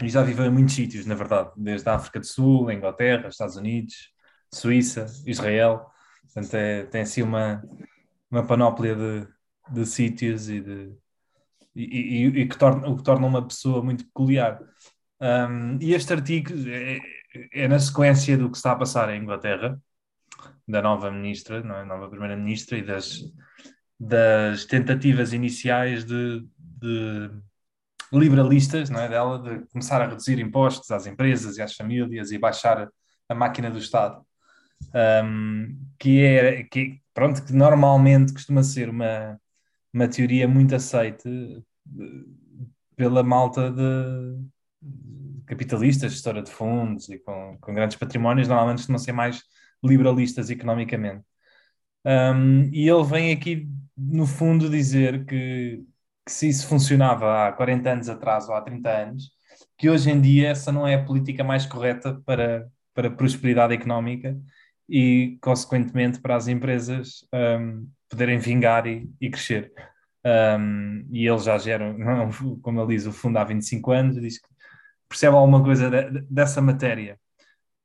[0.00, 3.56] e já viveu em muitos sítios, na verdade, desde a África do Sul, Inglaterra, Estados
[3.56, 3.94] Unidos,
[4.52, 5.86] Suíça, Israel.
[6.22, 7.62] Portanto, é, tem assim uma,
[8.30, 9.26] uma panóplia de,
[9.70, 10.92] de sítios e, de,
[11.74, 14.60] e, e, e que torna, o que torna uma pessoa muito peculiar.
[15.20, 16.98] Um, e este artigo é,
[17.52, 19.78] é, na sequência do que está a passar em Inglaterra,
[20.66, 21.84] da nova ministra, não é?
[21.84, 23.20] nova primeira-ministra e das,
[23.98, 27.30] das tentativas iniciais de, de
[28.12, 29.08] liberalistas não é?
[29.08, 32.88] dela de começar a reduzir impostos às empresas e às famílias e baixar
[33.28, 34.24] a máquina do Estado.
[35.24, 39.38] Um, que é que, pronto, que normalmente costuma ser uma,
[39.92, 42.24] uma teoria muito aceite eh,
[42.96, 44.40] pela malta de,
[45.50, 49.42] capitalistas, gestora de fundos e com, com grandes patrimónios, normalmente costumam ser mais
[49.82, 51.24] liberalistas economicamente.
[52.04, 55.84] Um, e ele vem aqui, no fundo, dizer que,
[56.24, 59.30] que, se isso funcionava há 40 anos atrás ou há 30 anos,
[59.78, 63.74] que hoje em dia essa não é a política mais correta para, para a prosperidade
[63.74, 64.38] económica
[64.88, 69.72] e, consequentemente, para as empresas um, poderem vingar e, e crescer.
[70.24, 71.94] Um, e ele já gera,
[72.62, 74.48] como ele diz, o fundo há 25 anos, diz que
[75.08, 77.18] percebe alguma coisa de, dessa matéria.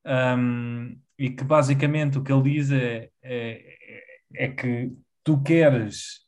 [0.06, 3.76] Um, e que basicamente o que ele diz é, é,
[4.34, 4.92] é que
[5.24, 6.22] tu queres,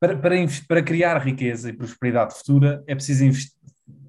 [0.00, 0.36] para, para,
[0.68, 3.24] para, criar riqueza e prosperidade futura, é preciso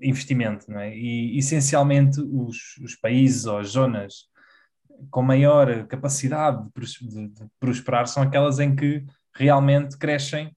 [0.02, 0.96] investimento, não é?
[0.96, 4.32] E essencialmente os, os países ou as zonas
[5.10, 9.04] com maior capacidade de, de, de prosperar são aquelas em que
[9.34, 10.56] realmente crescem,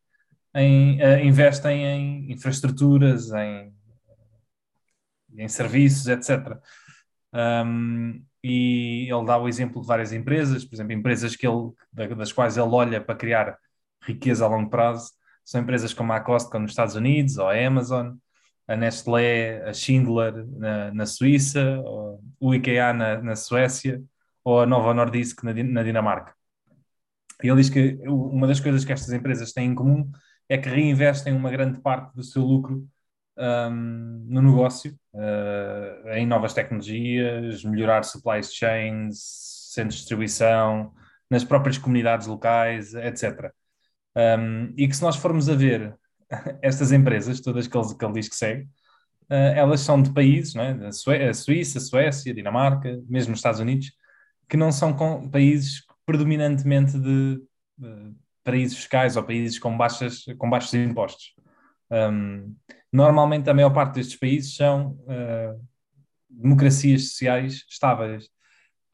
[0.55, 3.73] em, uh, investem em infraestruturas, em,
[5.37, 6.59] em serviços, etc.
[7.33, 11.73] Um, e ele dá o exemplo de várias empresas, por exemplo, empresas que ele,
[12.15, 13.59] das quais ele olha para criar
[14.01, 15.11] riqueza a longo prazo,
[15.45, 18.15] são empresas como a Costco nos Estados Unidos, ou a Amazon,
[18.69, 21.83] a Nestlé, a Schindler na, na Suíça,
[22.39, 24.01] o IKEA na, na, Suécia,
[24.45, 26.33] ou a Nova Nordisk na, na Dinamarca.
[27.43, 30.09] E ele diz que uma das coisas que estas empresas têm em comum
[30.49, 32.87] é que reinvestem uma grande parte do seu lucro
[33.39, 39.19] um, no negócio, uh, em novas tecnologias, melhorar supply chains,
[39.73, 40.93] centros de distribuição,
[41.31, 43.53] nas próprias comunidades locais, etc.
[44.17, 45.95] Um, e que se nós formos a ver
[46.63, 48.63] estas empresas, todas que ele, que ele diz que segue,
[49.31, 50.87] uh, elas são de países, não é?
[50.87, 53.93] a, Suíça, a Suécia, a Dinamarca, mesmo os Estados Unidos,
[54.49, 57.43] que não são com, países predominantemente de,
[57.77, 58.15] de
[58.45, 61.35] paraísos fiscais ou países com, baixas, com baixos impostos.
[61.91, 62.55] Um,
[62.93, 65.61] normalmente, a maior parte destes países são uh,
[66.29, 68.27] democracias sociais estáveis,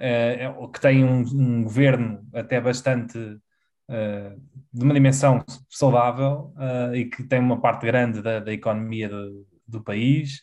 [0.00, 6.52] uh, que têm um, um, governo até bastante uh, de uma dimensão saudável
[6.94, 10.42] e que tem uma parte grande da, da economia do, do país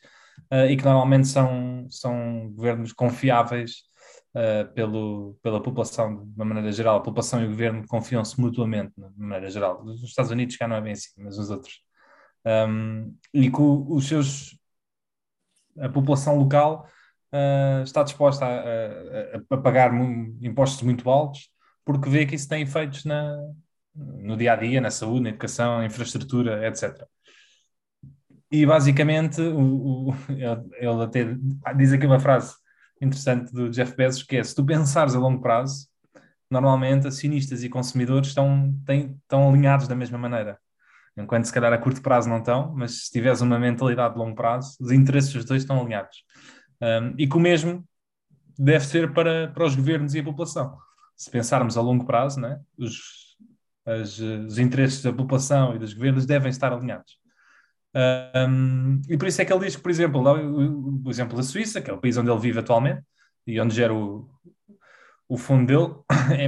[0.70, 3.90] e que normalmente são, são governos confiáveis
[4.36, 6.98] uh, pelo, pela população, de uma maneira geral.
[6.98, 9.84] A população e o governo confiam-se mutuamente, de maneira geral.
[9.84, 11.82] Nos Estados Unidos cá não é bem assim, mas nos outros.
[12.46, 14.58] Um, e que os seus,
[15.78, 16.88] a população local
[17.34, 19.92] uh, está disposta a, a, a, pagar
[20.42, 21.52] impostos muito altos
[21.90, 23.36] porque vê que isso tem efeitos na,
[23.96, 27.04] no dia a dia, na saúde, na educação, na infraestrutura, etc.
[28.52, 30.14] E basicamente, o, o,
[30.78, 31.36] ele até
[31.76, 32.54] diz aqui uma frase
[33.02, 35.88] interessante do Jeff Bezos, que é se tu pensares a longo prazo,
[36.48, 40.60] normalmente acionistas e consumidores estão, têm, estão alinhados da mesma maneira.
[41.18, 44.36] Enquanto se calhar a curto prazo não estão, mas se tiveres uma mentalidade de longo
[44.36, 46.24] prazo, os interesses dos dois estão alinhados.
[46.82, 47.84] Um, e que o mesmo
[48.58, 50.78] deve ser para, para os governos e a população.
[51.16, 53.38] Se pensarmos a longo prazo, né, os,
[53.86, 57.20] as, os interesses da população e dos governos devem estar alinhados.
[57.96, 61.44] Um, e por isso é que ele diz que, por exemplo, o, o, exemplo da
[61.44, 63.04] Suíça, que é o país onde ele vive atualmente
[63.48, 64.30] e onde gera o,
[65.30, 65.94] o fundo dele,
[66.36, 66.48] é,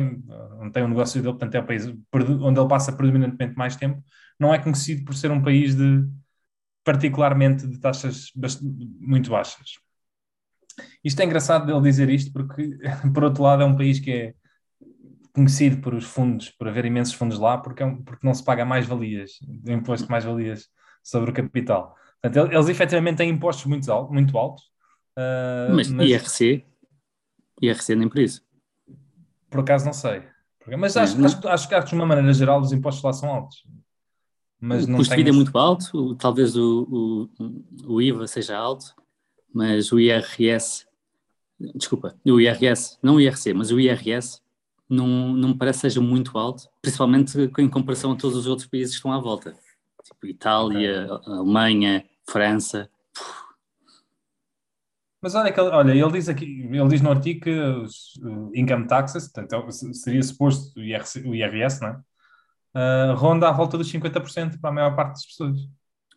[0.60, 4.04] onde tem o negócio dele, portanto é o país onde ele passa predominantemente mais tempo,
[4.40, 6.04] não é conhecido por ser um país de
[6.84, 8.32] particularmente de taxas
[9.00, 9.76] muito baixas.
[11.04, 12.76] Isto é engraçado dele dizer isto porque,
[13.14, 14.34] por outro lado, é um país que é
[15.32, 18.44] conhecido por os fundos, por haver imensos fundos lá, porque, é um, porque não se
[18.44, 19.34] paga mais-valias,
[19.68, 20.68] imposto de mais-valias
[21.04, 21.96] sobre o capital.
[22.22, 24.12] Portanto, eles efetivamente têm impostos muito, altos.
[24.12, 24.64] Muito altos
[25.18, 26.66] uh, mas, mas IRC?
[27.62, 28.44] IRC nem por isso.
[29.52, 30.24] Por acaso não sei.
[30.78, 33.64] Mas acho, acho, acho, que de uma maneira geral os impostos lá são altos.
[34.60, 38.96] Mas o custo de vida é muito alto, talvez o, o, o IVA seja alto,
[39.54, 40.86] mas o IRS,
[41.76, 44.40] desculpa, o IRS, não o IRC, mas o IRS
[44.88, 48.92] não, não me parece seja muito alto, principalmente em comparação a todos os outros países
[48.92, 49.56] que estão à volta
[50.04, 51.34] tipo Itália, okay.
[51.34, 52.90] Alemanha, França.
[55.22, 58.20] Mas olha, que, olha, ele diz aqui, ele diz no artigo que os
[58.56, 62.02] income taxes, portanto, é seria suposto o IRS, o IRS não é?
[62.74, 65.58] Uh, ronda à volta dos 50% para a maior parte das pessoas.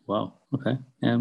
[0.08, 0.78] Uau, ok.
[1.02, 1.18] É,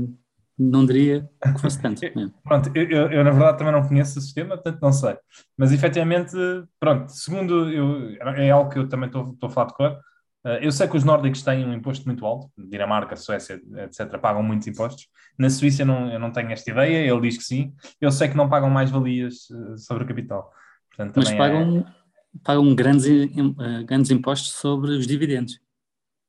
[0.58, 2.02] não diria que fosse tanto.
[2.44, 5.18] pronto, eu, eu, eu, na verdade também não conheço o sistema, portanto não sei.
[5.58, 6.32] Mas efetivamente,
[6.80, 10.00] pronto, segundo eu, é algo que eu também estou, estou a falar de cor.
[10.46, 14.44] Uh, eu sei que os nórdicos têm um imposto muito alto, Dinamarca, Suécia, etc., pagam
[14.44, 15.08] muitos impostos.
[15.38, 17.74] Na Suíça não, eu não tenho esta ideia, ele diz que sim.
[18.02, 20.52] Eu sei que não pagam mais valias uh, sobre o capital.
[20.90, 22.40] Portanto, Mas pagam, é...
[22.44, 25.60] pagam grandes, uh, grandes impostos sobre os dividendos.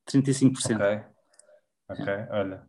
[0.09, 0.77] 35%.
[0.77, 1.01] Ok,
[1.89, 2.29] ok, é.
[2.31, 2.63] olha.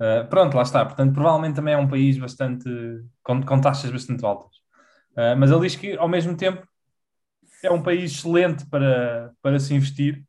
[0.00, 0.84] Uh, pronto, lá está.
[0.84, 2.68] Portanto, provavelmente também é um país bastante
[3.22, 4.56] com, com taxas bastante altas.
[5.12, 6.66] Uh, mas ele diz que, ao mesmo tempo,
[7.64, 10.24] é um país excelente para, para se investir,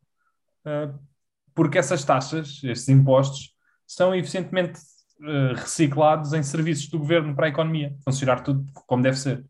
[1.54, 3.54] porque essas taxas, esses impostos,
[3.86, 4.78] são eficientemente
[5.56, 9.44] reciclados em serviços do governo para a economia, funcionar tudo como deve ser.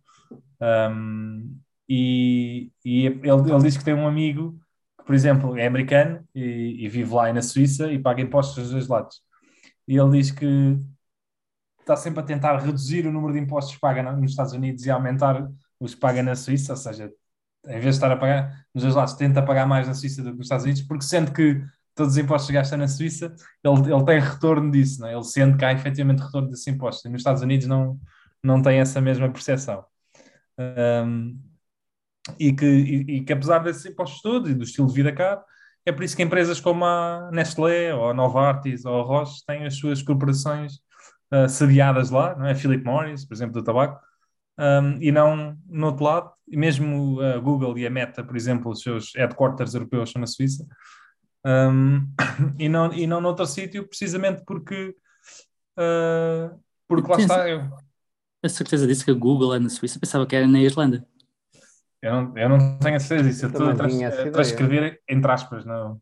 [0.61, 1.56] Um,
[1.88, 4.58] e, e ele, ele diz que tem um amigo
[4.98, 8.70] que, por exemplo, é americano e, e vive lá na Suíça e paga impostos dos
[8.72, 9.22] dois lados
[9.90, 10.78] e ele diz que
[11.80, 14.90] está sempre a tentar reduzir o número de impostos que paga nos Estados Unidos e
[14.90, 15.50] aumentar
[15.80, 17.12] os que paga na Suíça, ou seja,
[17.66, 20.30] em vez de estar a pagar nos dois lados, tenta pagar mais na Suíça do
[20.30, 21.62] que nos Estados Unidos, porque sente que
[21.94, 25.12] todos os impostos que gasta na Suíça, ele, ele tem retorno disso, é?
[25.12, 27.98] ele sente que há efetivamente retorno desses impostos, e nos Estados Unidos não,
[28.42, 29.84] não tem essa mesma percepção.
[30.58, 31.38] Um,
[32.38, 35.40] e, que, e, e, que apesar desses impostos todos e do estilo de vida caro,
[35.84, 39.66] é por isso que empresas como a Nestlé, ou a Novartis, ou a Roche têm
[39.66, 40.74] as suas corporações
[41.32, 42.54] uh, sediadas lá, não é?
[42.54, 44.00] Philip Morris, por exemplo, do tabaco,
[44.61, 46.30] um, e não no outro lado.
[46.46, 50.26] E mesmo a Google e a Meta, por exemplo, os seus headquarters europeus são na
[50.26, 50.66] Suíça,
[51.46, 52.06] um,
[52.58, 54.94] e, não, e não noutro sítio, precisamente porque,
[55.78, 57.48] uh, porque lá está.
[57.48, 57.70] Eu...
[58.42, 61.06] A certeza disso que a Google é na Suíça, pensava que era na Irlanda.
[62.02, 63.44] Eu não, eu não tenho a certeza disso.
[63.44, 66.00] Eu estou a, trans, a transcrever, entre aspas, no,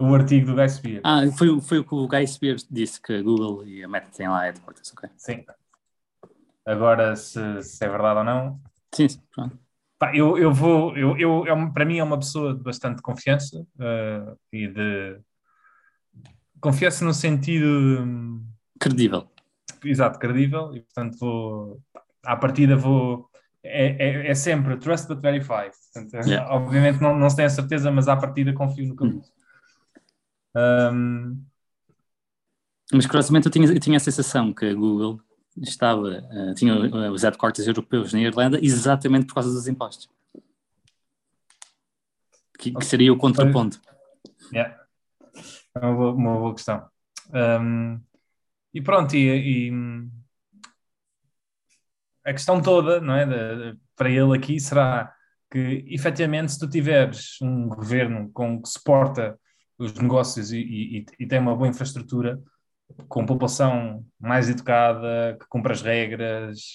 [0.00, 1.00] o artigo do Guy Spear.
[1.04, 4.08] Ah, foi, foi o que o Guy Spear disse, que a Google e a Meta
[4.16, 5.10] têm lá headquarters, ok?
[5.16, 5.44] Sim.
[6.66, 8.60] Agora, se, se é verdade ou não...
[8.94, 9.58] Sim, sim, pronto.
[9.98, 10.96] Pá, eu, eu vou...
[10.96, 15.20] Eu, eu, eu, para mim é uma pessoa de bastante confiança uh, e de...
[16.60, 18.42] Confiança no sentido...
[18.80, 19.28] Credível.
[19.84, 20.74] Exato, credível.
[20.74, 21.82] E, portanto, vou...
[22.24, 23.30] À partida vou
[23.64, 25.70] é, é, é, sempre trust but verify.
[25.92, 26.54] Portanto, é, yeah.
[26.54, 29.22] Obviamente não, não se tem a certeza, mas à partida confio no que eu hum.
[30.56, 31.44] Um...
[32.92, 35.20] Mas curiosamente eu tinha, eu tinha a sensação que a Google
[35.56, 36.74] estava, uh, tinha
[37.10, 40.08] os headquarters europeus na Irlanda exatamente por causa dos impostos.
[42.58, 43.80] Que, que seria o contraponto.
[44.52, 44.80] Yeah.
[45.74, 46.88] É uma boa, uma boa questão.
[47.32, 48.00] Um,
[48.72, 49.72] e pronto, e, e
[52.24, 55.12] a questão toda, não é, de, de, para ele aqui será
[55.50, 59.38] que, efetivamente, se tu tiveres um governo com, que suporta
[59.78, 62.40] os negócios e, e, e tem uma boa infraestrutura,
[63.08, 66.74] com população mais educada, que cumpre as regras,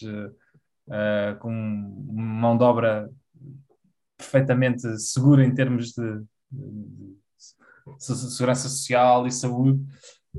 [0.88, 3.10] uh, com mão de obra
[4.18, 6.20] perfeitamente segura em termos de,
[6.52, 7.16] de,
[7.98, 9.82] de segurança social e saúde,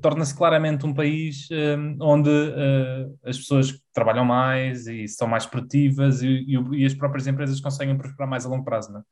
[0.01, 6.23] torna-se claramente um país um, onde uh, as pessoas trabalham mais e são mais produtivas
[6.23, 8.93] e, e, e, as próprias empresas conseguem prosperar mais a longo prazo.
[8.93, 9.03] Não é?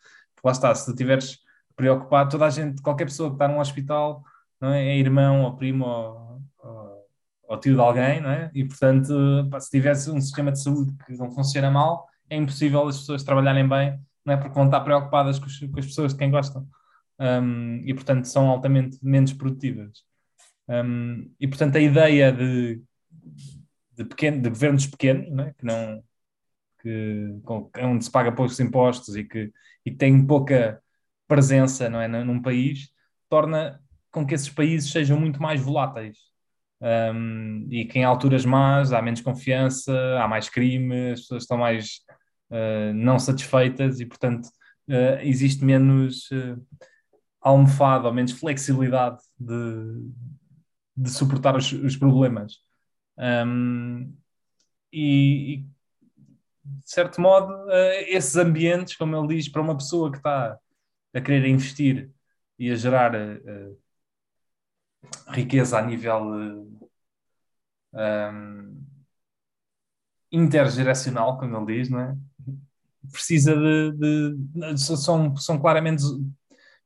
[0.44, 1.38] Lá está, se tu estiveres
[1.74, 4.22] preocupado, toda a gente, qualquer pessoa que está num hospital
[4.60, 6.42] não é, é irmão ou primo ou,
[7.48, 8.50] ou, tio de alguém, não é?
[8.54, 9.08] e portanto,
[9.60, 13.66] se tivesse um sistema de saúde que não funciona mal, é impossível as pessoas trabalharem
[13.66, 14.36] bem, não é?
[14.36, 16.66] porque vão estar preocupadas com, os, com as pessoas de quem gostam.
[17.18, 20.04] Um, e portanto são altamente menos produtivas.
[20.68, 22.82] Um, e portanto a ideia de,
[23.96, 26.02] de, pequeno, de governos pequenos, né, que não
[26.80, 29.52] que, com, onde se paga poucos impostos e que,
[29.84, 30.80] e que tem pouca
[31.26, 32.90] presença não é, num país,
[33.28, 33.80] torna
[34.10, 36.18] com que esses países sejam muito mais voláteis.
[36.80, 41.58] Um, e que em alturas más há menos confiança, há mais crime, as pessoas estão
[41.58, 42.00] mais
[42.50, 44.46] uh, não satisfeitas e, portanto,
[44.88, 46.64] uh, existe menos uh,
[47.40, 50.10] almofada ou menos flexibilidade de,
[50.96, 52.58] de suportar os, os problemas.
[53.18, 54.14] Um,
[54.92, 55.56] e, e,
[56.64, 57.52] de certo modo,
[58.06, 60.58] esses ambientes, como ele diz, para uma pessoa que está
[61.14, 62.10] a querer investir
[62.58, 63.12] e a gerar
[65.28, 66.66] riqueza a nível
[67.92, 68.84] um,
[70.30, 72.16] intergeracional, como ele diz, não é?
[73.10, 76.02] precisa de, de, são, são claramente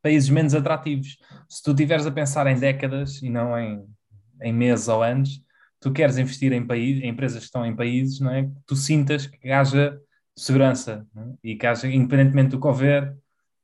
[0.01, 1.17] países menos atrativos.
[1.49, 3.85] Se tu estiveres a pensar em décadas e não em
[4.43, 5.43] em meses ou anos,
[5.81, 8.51] tu queres investir em, país, em empresas que estão em países, não é?
[8.67, 9.99] Tu sintas que haja
[10.37, 11.51] segurança é?
[11.51, 13.17] e que haja, independentemente do que houver,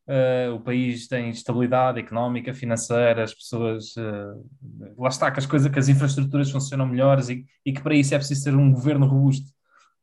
[0.09, 3.94] uh, o país tem estabilidade económica, financeira, as pessoas.
[3.96, 7.94] Uh, lá está, que as coisas, que as infraestruturas funcionam melhores e, e que para
[7.94, 9.50] isso é preciso ter um governo robusto.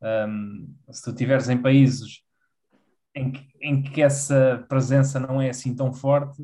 [0.01, 2.21] Um, se tu estiveres em países
[3.15, 6.43] em que, em que essa presença não é assim tão forte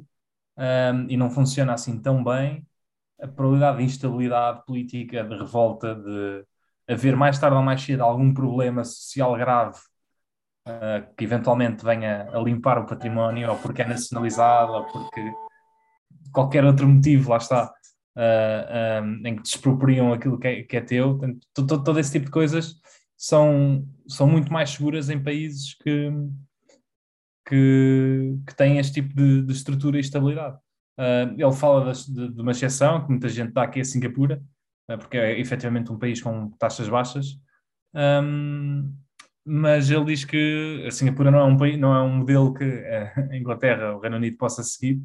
[0.57, 2.65] um, e não funciona assim tão bem,
[3.21, 6.45] a probabilidade de instabilidade política, de revolta, de
[6.87, 9.79] haver mais tarde ou mais cedo algum problema social grave
[10.67, 15.31] uh, que eventualmente venha a limpar o património, ou porque é nacionalizado, ou porque
[16.31, 17.73] qualquer outro motivo, lá está,
[18.15, 21.19] uh, um, em que despropriam aquilo que é, que é teu.
[21.53, 22.75] Todo, todo, esse tipo de coisas
[23.17, 26.11] são, são muito mais seguras em países que,
[27.47, 30.57] que, que têm este tipo de, de estrutura e estabilidade.
[30.99, 34.41] Uh, ele fala de, de, uma exceção, que muita gente dá aqui a Singapura,
[34.89, 37.39] uh, porque é efetivamente um país com taxas baixas,
[37.93, 38.93] um,
[39.45, 42.63] mas ele diz que a Singapura não é um, país, não é um modelo que
[42.63, 45.01] a Inglaterra, o Reino Unido possa seguir,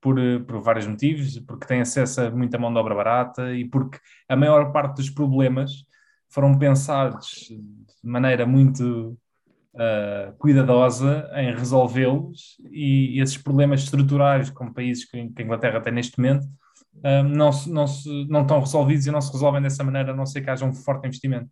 [0.00, 0.16] por,
[0.46, 4.34] por vários motivos, porque tem acesso a muita mão de obra barata e porque a
[4.34, 5.84] maior parte dos problemas
[6.28, 9.18] foram pensados de maneira muito
[9.74, 15.80] uh, cuidadosa em resolvê-los e, e, esses problemas estruturais, como países que, que a Inglaterra
[15.80, 16.44] tem neste momento,
[16.96, 20.16] uh, não, se, não, se, não estão resolvidos e não se resolvem dessa maneira, a
[20.16, 21.48] não ser que haja um forte investimento.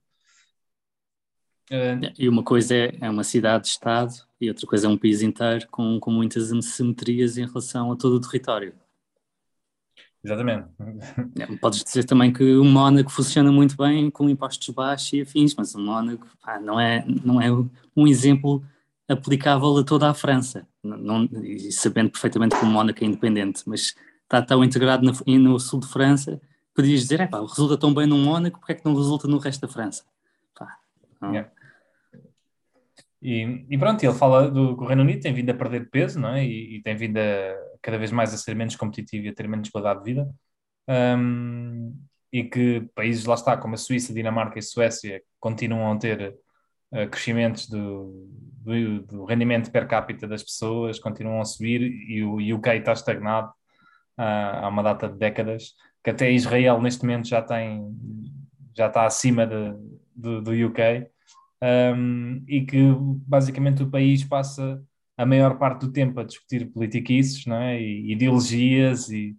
[1.70, 5.66] Uh, e uma coisa é, é uma cidade-estado e outra coisa é um país inteiro
[5.70, 8.72] com, com muitas assimetrias em relação a todo o território.
[10.24, 10.66] Exatamente.
[11.38, 15.54] É, podes dizer também que o Mónaco funciona muito bem com impostos baixos e afins,
[15.54, 17.48] mas o Mónaco pá, não, é, não é
[17.96, 18.64] um exemplo
[19.08, 23.94] aplicável a toda a França, não, e sabendo perfeitamente que o Mónaco é independente, mas
[24.22, 26.40] está tão integrado no, no sul de França,
[26.74, 29.38] podias dizer, é pá, resulta tão bem no Mónaco, porque é que não resulta no
[29.38, 30.04] resto da França?
[30.54, 30.76] Pá,
[31.22, 31.50] yeah.
[33.20, 36.20] E, e, pronto, ele fala do que o Reino Unido tem vindo a perder peso,
[36.20, 36.44] não é?
[36.44, 39.48] E, e tem vindo a, cada vez mais a ser menos competitivo e a ter
[39.48, 40.30] menos qualidade de vida.
[40.88, 41.94] Um,
[42.32, 46.36] e que países, lá está, como a Suíça, Dinamarca e Suécia, continuam a ter
[46.92, 48.28] uh, crescimentos do,
[48.62, 53.48] do, do, rendimento per capita das pessoas, continuam a subir e o UK está estagnado
[54.18, 57.96] uh, há uma data de décadas, que até Israel neste momento já tem
[58.76, 59.74] já está acima de,
[60.14, 61.10] do, do UK
[61.62, 62.80] um, e que
[63.26, 64.82] basicamente o país passa
[65.16, 67.80] a maior parte do tempo a discutir politiquices não é?
[67.80, 69.36] e ideologias e,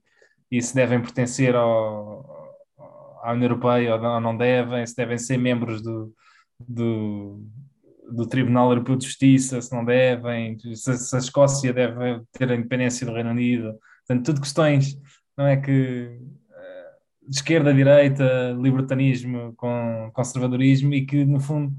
[0.51, 2.39] e se devem pertencer ao,
[3.23, 6.13] à União Europeia ou não, devem, se devem ser membros do,
[6.59, 7.41] do,
[8.11, 12.55] do Tribunal Europeu de Justiça, se não devem, se, se, a Escócia deve ter a
[12.55, 13.73] independência do Reino Unido.
[14.05, 14.99] Portanto, tudo questões
[15.37, 16.19] não é que
[16.51, 16.89] eh,
[17.27, 21.73] de esquerda, direita, libertanismo com conservadorismo e que, no fundo,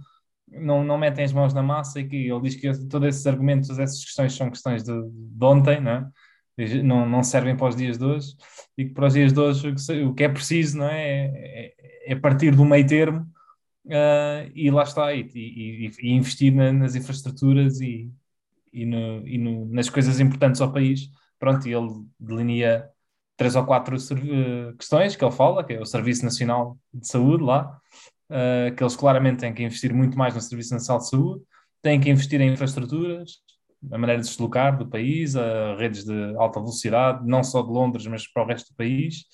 [0.51, 3.71] não, não metem as mãos na massa e que ele diz que todos esses argumentos,
[3.79, 6.83] essas questões são questões de, de ontem, não, é?
[6.83, 8.35] não, não servem para os dias de hoje
[8.77, 9.75] e que para os dias de hoje
[10.05, 11.27] o que, é preciso não é?
[11.27, 11.75] é,
[12.07, 13.27] é, partir do meio termo
[13.87, 18.11] uh, e lá está, e, e, e investir na, nas infraestruturas e,
[18.73, 21.11] e, no, e no, nas coisas importantes ao país.
[21.39, 21.89] Pronto, e ele
[22.19, 22.89] delinea
[23.37, 27.43] três ou quatro uh, questões que ele fala, que é o Serviço Nacional de Saúde
[27.43, 27.80] lá,
[28.31, 31.43] uh, que eles claramente têm que investir muito mais no Serviço Nacional de Saúde,
[31.83, 33.39] têm que investir em infraestruturas,
[33.91, 37.71] a maneira de se deslocar do país, a redes de alta velocidade, não só de
[37.71, 39.25] Londres, mas para o resto do país.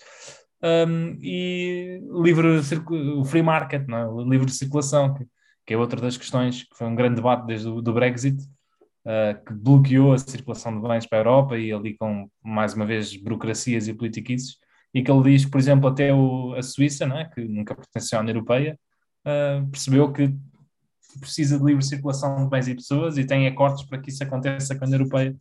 [0.63, 4.07] Um, e livre, o free market, é?
[4.07, 5.27] o livre circulação, que,
[5.67, 8.41] que, é outra das questões que foi um grande debate desde o do Brexit,
[9.05, 12.87] uh, que bloqueou a circulação de bens para a Europa e ali com, mais uma
[12.87, 14.59] vez, burocracias e politiquices,
[14.95, 17.25] e que ele diz, por exemplo, até o, a Suíça, não é?
[17.27, 18.79] que nunca pertenceu à União Europeia,
[19.27, 20.35] uh, percebeu que
[21.19, 24.75] precisa de livre circulação de bens e pessoas e tem acordos para que isso aconteça
[24.77, 25.37] com a União Europeia.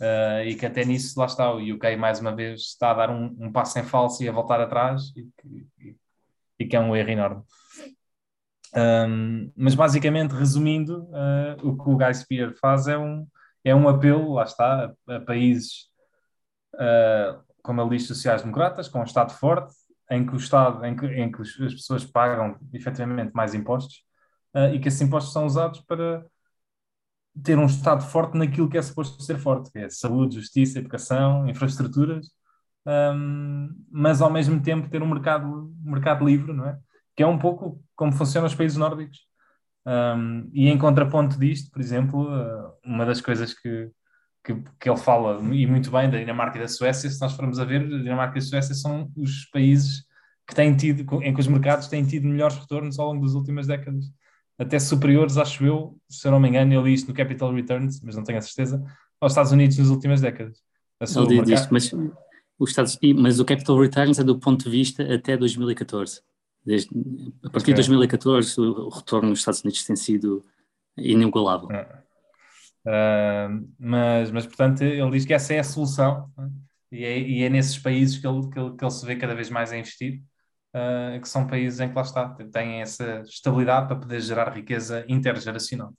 [0.00, 3.10] Uh, e que até nisso, lá está, o UK mais uma vez está a dar
[3.10, 5.28] um, um passo em falso e a voltar atrás, e,
[5.78, 5.96] e,
[6.58, 7.42] e que é um erro enorme.
[8.74, 13.26] Um, mas basicamente, resumindo, uh, o que o Guy Spear faz é um,
[13.64, 15.88] é um apelo, lá está, a, a países,
[16.76, 19.74] uh, como ele diz, sociais-democratas, com um Estado forte,
[20.10, 24.02] em que o Estado, em que, em que as pessoas pagam efetivamente mais impostos
[24.54, 26.26] uh, e que esses impostos são usados para
[27.42, 31.48] ter um Estado forte naquilo que é suposto ser forte, que é saúde, justiça, educação,
[31.48, 32.28] infraestruturas,
[32.86, 36.78] um, mas ao mesmo tempo ter um mercado, um mercado livre, não é?
[37.16, 39.18] Que é um pouco como funcionam os países nórdicos.
[39.86, 43.90] Um, e em contraponto disto, por exemplo, uh, uma das coisas que,
[44.54, 47.58] que, que, ele fala, e muito bem, da Dinamarca e da Suécia, se nós formos
[47.58, 50.04] a ver, a Dinamarca e a Suécia são os países
[50.46, 53.66] que têm tido, em que os mercados têm tido melhores retornos ao longo das últimas
[53.66, 54.06] décadas.
[54.58, 58.00] Até superiores, acho eu, se eu não me engano, eu li isto no Capital Returns,
[58.02, 58.84] mas não tenho a certeza,
[59.20, 60.58] aos Estados Unidos nas últimas décadas.
[61.00, 61.92] Ele diz isto, mas,
[62.58, 66.20] os Estados, mas o Capital Returns é do ponto de vista até 2014.
[66.64, 66.90] Desde,
[67.42, 67.74] a partir okay.
[67.74, 70.44] de 2014, o, retorno nos Estados Unidos tem sido
[70.96, 71.68] inigualável.
[72.86, 76.50] Uh, mas, mas, portanto, ele diz que essa é a solução né?
[76.90, 79.34] e, é, e, é, nesses países que ele, que ele, que ele se vê cada
[79.34, 80.22] vez mais a investir,
[80.74, 85.04] uh, que são países em que lá está, têm essa estabilidade para poder gerar riqueza
[85.08, 85.92] intergeracional.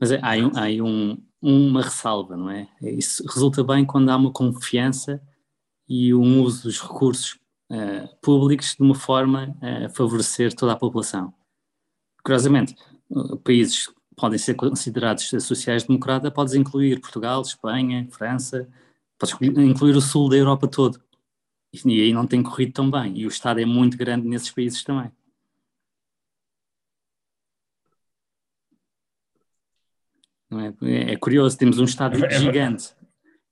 [0.00, 2.66] Mas há, um, há um, uma ressalva, não é?
[2.80, 5.20] Isso resulta bem quando há uma confiança
[5.88, 7.38] e um uso dos recursos
[7.70, 11.32] uh, públicos de uma forma a favorecer toda a população.
[12.24, 12.74] Curiosamente,
[13.44, 18.66] países podem ser considerados sociais-democrata, podes incluir Portugal, Espanha, França,
[19.18, 21.00] podes incluir o sul da Europa todo.
[21.84, 23.18] E aí não tem corrido tão bem.
[23.18, 25.12] E o Estado é muito grande nesses países também.
[30.50, 31.12] É?
[31.12, 31.16] é?
[31.16, 32.94] curioso, temos um Estado é gigante.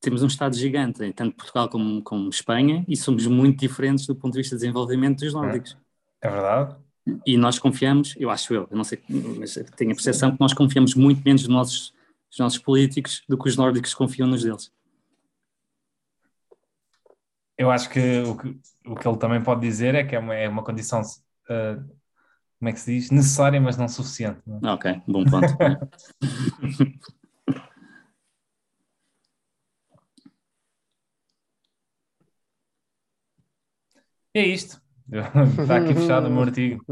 [0.00, 4.34] Temos um Estado gigante, tanto Portugal como, como Espanha, e somos muito diferentes do ponto
[4.34, 5.76] de vista de desenvolvimento dos nórdicos.
[6.20, 6.76] É verdade.
[7.26, 9.02] E nós confiamos, eu acho eu, eu não sei,
[9.38, 11.94] mas tenho a percepção que nós confiamos muito menos nos nossos,
[12.30, 14.72] nos nossos políticos do que os nórdicos confiam nos deles.
[17.56, 20.34] Eu acho que o, que o que ele também pode dizer é que é uma,
[20.34, 21.84] é uma condição, uh,
[22.58, 23.10] como é que se diz?
[23.10, 24.40] Necessária, mas não suficiente.
[24.46, 24.72] Não é?
[24.72, 25.54] Ok, bom ponto.
[34.34, 34.83] é isto.
[35.14, 36.84] Está aqui fechado o meu artigo.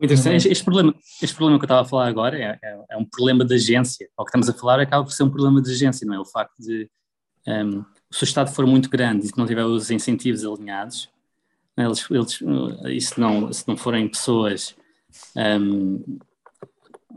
[0.00, 0.48] Interessante.
[0.48, 3.44] Este problema, este problema que eu estava a falar agora é, é, é, um problema
[3.44, 4.08] de agência.
[4.16, 6.20] O que estamos a falar acaba por ser um problema de agência, não é?
[6.20, 6.88] O facto de
[7.46, 11.08] um, se o Estado for muito grande e se não tiver os incentivos alinhados,
[11.76, 12.42] eles, eles,
[12.86, 14.74] e se não, se não forem pessoas
[15.36, 16.18] um,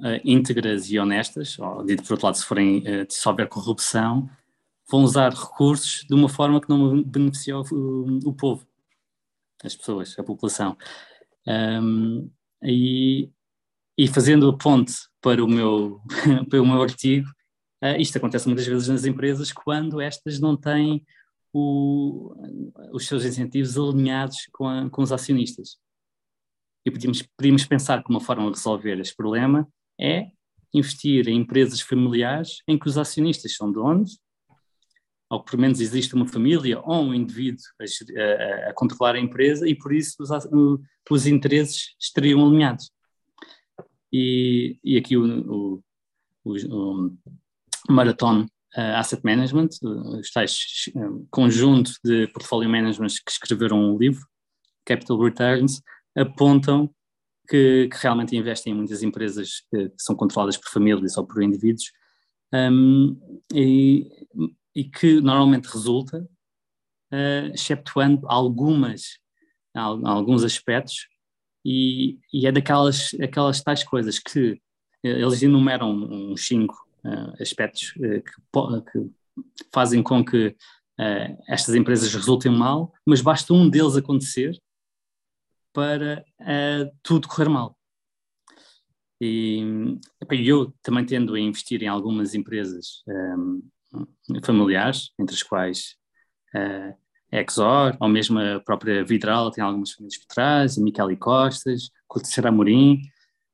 [0.03, 4.29] eh, íntegras e honestas, ou dito por outro lado, se, forem, eh, se houver corrupção,
[4.93, 8.63] vão usar recursos de uma forma que não beneficia o, o povo,
[9.63, 10.77] as pessoas, a população.
[11.47, 12.29] Um,
[12.61, 13.31] e,
[13.97, 15.99] e, fazendo a ponte para o meu,
[16.47, 17.27] para o meu artigo,
[17.83, 21.03] uh, isto acontece muitas vezes nas empresas quando estas não têm
[21.51, 22.31] o,
[22.91, 25.77] os seus incentivos alinhados com, a, com os acionistas.
[26.85, 29.67] E podíamos, podíamos pensar que uma forma de resolver este problema
[29.99, 30.27] é
[30.71, 34.21] investir em empresas familiares em que os acionistas são donos
[35.33, 39.73] ou pelo menos existe uma família ou um indivíduo a, a, controlar a empresa e
[39.73, 40.29] por isso os,
[41.09, 42.91] os interesses estariam alinhados.
[44.11, 45.83] E, e aqui o, o,
[46.45, 47.07] o,
[47.89, 50.55] o Marathon uh, Asset Management, os tais
[50.95, 54.23] um, conjunto de portfólio management que escreveram um livro,
[54.85, 55.81] Capital Returns,
[56.15, 56.93] apontam
[57.49, 61.91] que, que, realmente investem em muitas empresas que, são controladas por famílias ou por indivíduos
[62.53, 63.19] um,
[63.51, 64.07] e
[64.75, 66.19] e que normalmente resulta,
[67.11, 69.19] uh, exceptuando algumas,
[69.73, 71.07] alguns aspectos,
[71.65, 74.61] e, e, é daquelas aquelas tais coisas que
[75.01, 79.09] eles enumeram uns cinco uh, aspectos que, que,
[79.73, 80.55] fazem com que
[81.47, 84.55] estas empresas resultem mal, mas basta um deles acontecer
[85.73, 86.23] para
[87.01, 87.75] tudo correr mal.
[89.19, 89.61] E
[90.45, 93.61] eu também tendo a investir em algumas empresas um,
[94.43, 95.95] familiares, entre as quais
[96.55, 96.93] uh,
[97.31, 102.49] Exor, ou mesmo a própria Vidral, tem algumas famílias por trás, a Michele Costas, Teixeira
[102.49, 103.01] Amorim,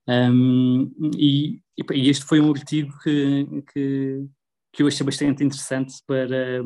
[0.09, 1.61] um, e,
[1.93, 4.25] e, este foi um artigo que, que,
[4.73, 6.63] que eu achei bastante interessante para,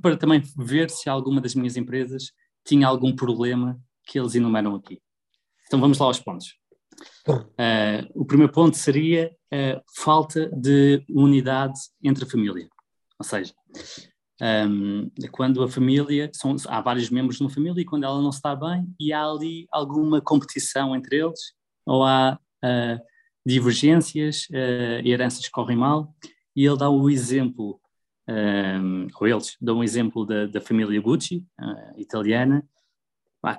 [0.00, 2.32] para também ver se alguma das minhas empresas
[2.64, 4.98] tinha algum problema que eles enumeram aqui.
[5.66, 6.57] Então vamos lá aos pontos.
[7.28, 12.68] Uh, o primeiro ponto seria a falta de unidade entre a família.
[13.18, 13.52] Ou seja,
[14.40, 18.30] um, quando a família, são, há vários membros de uma família e quando ela não
[18.30, 21.40] está bem e há ali alguma competição entre eles,
[21.84, 23.00] ou há uh,
[23.44, 26.14] divergências, uh, heranças que correm mal,
[26.54, 27.80] e ele dá o exemplo,
[28.28, 32.64] um, ou eles dão o exemplo da, da família Gucci, uh, italiana,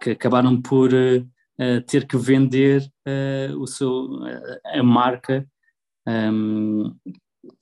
[0.02, 0.92] que acabaram por
[1.88, 2.90] ter que vender
[3.58, 4.08] o seu,
[4.66, 5.46] a marca
[6.08, 6.96] um,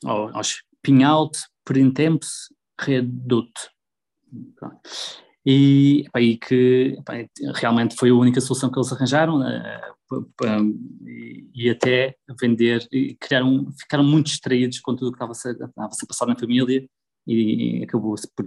[0.06, 3.52] aos Pinhalt Printemps Redut.
[5.46, 6.98] E, pá, e que
[7.56, 9.98] realmente foi a única solução que eles arranjaram uh,
[11.56, 15.88] e, até vender, e criaram, ficaram muito distraídos com tudo o que estava-se a, estava
[15.88, 16.88] a passar na família
[17.26, 18.46] e acabou por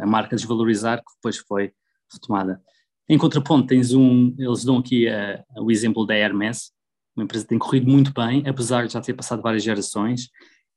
[0.00, 1.72] a marca desvalorizar, que depois foi
[2.12, 2.60] retomada.
[3.08, 6.72] Em contraponto, tens um, eles dão aqui a, o exemplo da Hermes,
[7.14, 10.28] uma empresa que tem corrido muito bem, apesar de já ter passado várias gerações,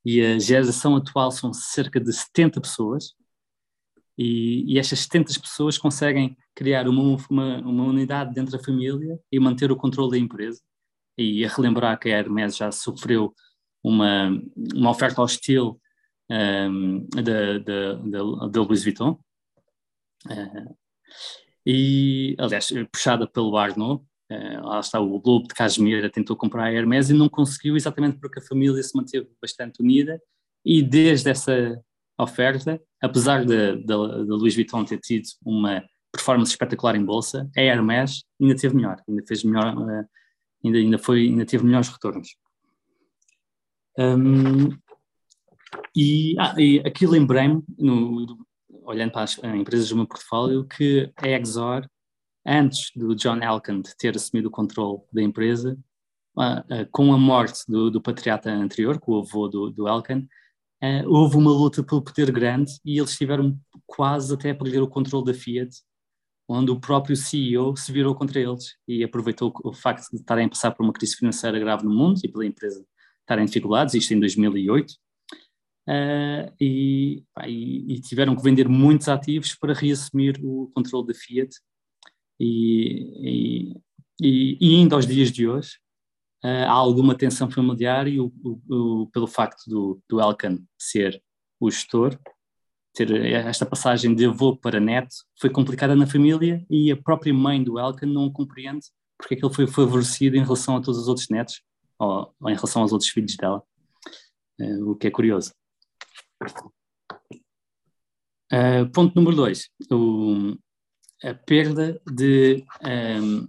[0.05, 3.13] e a geração atual são cerca de 70 pessoas,
[4.17, 9.39] e, e estas 70 pessoas conseguem criar uma, uma, uma, unidade dentro da família e
[9.39, 10.61] manter o controle da empresa.
[11.17, 13.34] E a relembrar que a Hermes já sofreu
[13.84, 14.30] uma,
[14.73, 15.80] uma oferta hostil
[16.30, 17.59] um, da,
[18.49, 19.19] da Louis Vuitton.
[20.25, 20.75] Uh,
[21.70, 24.01] e, aliás, puxada pelo Arnaud,
[24.32, 28.18] uh, lá está o Lobo de Casimira, tentou comprar a Hermes e não conseguiu exatamente
[28.20, 30.18] porque a família se manteve bastante unida
[30.63, 31.78] e desde essa
[32.18, 38.55] oferta, apesar de Louis Vuitton ter tido uma performance espetacular em bolsa, a Hermes ainda
[38.55, 40.07] teve melhor, ainda fez melhor, uh,
[40.63, 42.30] ainda, ainda, foi, ainda teve melhores retornos.
[43.99, 44.70] Um,
[45.93, 47.61] e, ah, e aqui lembrei-me,
[48.88, 51.88] olhando para as empresas do meu portfólio, que a Exor,
[52.45, 55.77] antes do John Elkann ter assumido o controle da empresa,
[56.38, 60.27] uh, uh, com a morte do, do, patriarca anterior, com o avô do, do uh,
[61.05, 65.25] houve uma luta pelo poder grande e eles tiveram quase até a perder o controle
[65.25, 65.75] da Fiat,
[66.47, 70.49] onde o próprio CEO se virou contra eles e aproveitou o facto de estarem a
[70.49, 72.85] passar por uma crise financeira grave no mundo e pela empresa
[73.19, 74.93] estarem em dificuldades, isto em 2008,
[75.88, 81.13] uh, e, pá, e, e, tiveram que vender muitos ativos para reassumir o controle da
[81.13, 81.55] Fiat.
[82.39, 83.73] E,
[84.21, 85.77] e, e ainda aos dias de hoje,
[86.43, 91.21] uh, há alguma tensão familiar e o, o, o, pelo facto do, do Elkan ser
[91.59, 92.17] o gestor,
[92.93, 97.63] ter esta passagem de avô para neto foi complicada na família e a própria mãe
[97.63, 101.07] do Elkan não compreende porque é que ele foi favorecido em relação a todos os
[101.07, 101.61] outros netos
[101.97, 103.63] ou, ou em relação aos outros filhos dela,
[104.61, 105.53] uh, o que é curioso.
[108.51, 110.55] Uh, ponto número dois, o,
[111.23, 113.47] a perda de um,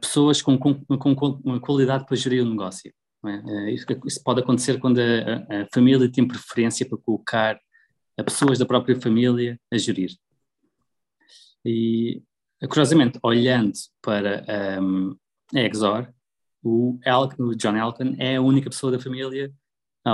[0.00, 2.92] pessoas com, com, com, qualidade para gerir o negócio.
[3.24, 3.36] É?
[3.36, 7.58] Uh, isso, isso, pode acontecer quando a, a, família tem preferência para colocar
[8.16, 10.10] a pessoas da própria família a gerir.
[11.64, 12.22] E,
[12.68, 14.44] curiosamente, olhando para
[14.80, 15.16] um,
[15.54, 16.12] a Exor,
[16.62, 19.52] o, El, o John Elkan é a única pessoa da família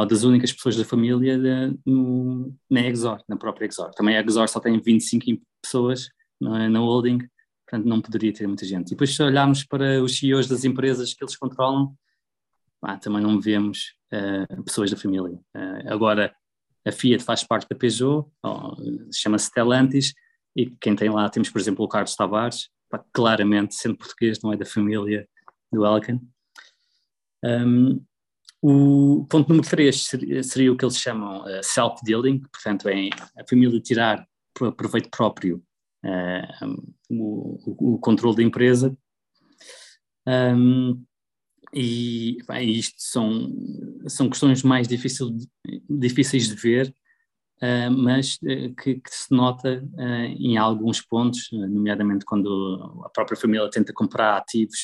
[0.01, 3.91] ou das únicas pessoas da família de, no, na Exor, na própria Exor.
[3.95, 6.09] Também a Exor só tem 25 pessoas
[6.41, 7.19] na, na holding,
[7.67, 8.89] portanto não poderia ter muita gente.
[8.89, 11.95] E depois se olharmos para os CEOs das empresas que eles controlam,
[12.83, 15.39] ah, também não vemos uh, pessoas da família.
[15.57, 16.35] Uh, agora,
[16.87, 18.29] a Fiat faz parte da Peugeot,
[19.13, 20.15] chama-se Stellantis,
[20.55, 24.53] e quem tem lá, temos por exemplo o Carlos Tavares, pá, claramente, sendo português, não
[24.53, 25.29] é da família
[25.73, 26.21] do Elkan.
[27.45, 28.05] Um,
[28.69, 30.09] o ponto número 3
[30.43, 34.27] seria, o que eles chamam uh, self-dealing, portanto, é a família tirar
[34.77, 35.63] proveito próprio
[36.05, 38.97] uh, o, o, controle da empresa.
[40.27, 41.01] Um,
[41.73, 43.53] e bem, isto são,
[44.09, 45.37] são questões mais difícil,
[45.89, 46.93] difíceis de ver,
[47.63, 48.37] uh, mas
[48.83, 54.39] que, que, se nota uh, em alguns pontos, nomeadamente quando a própria família tenta comprar
[54.39, 54.81] ativos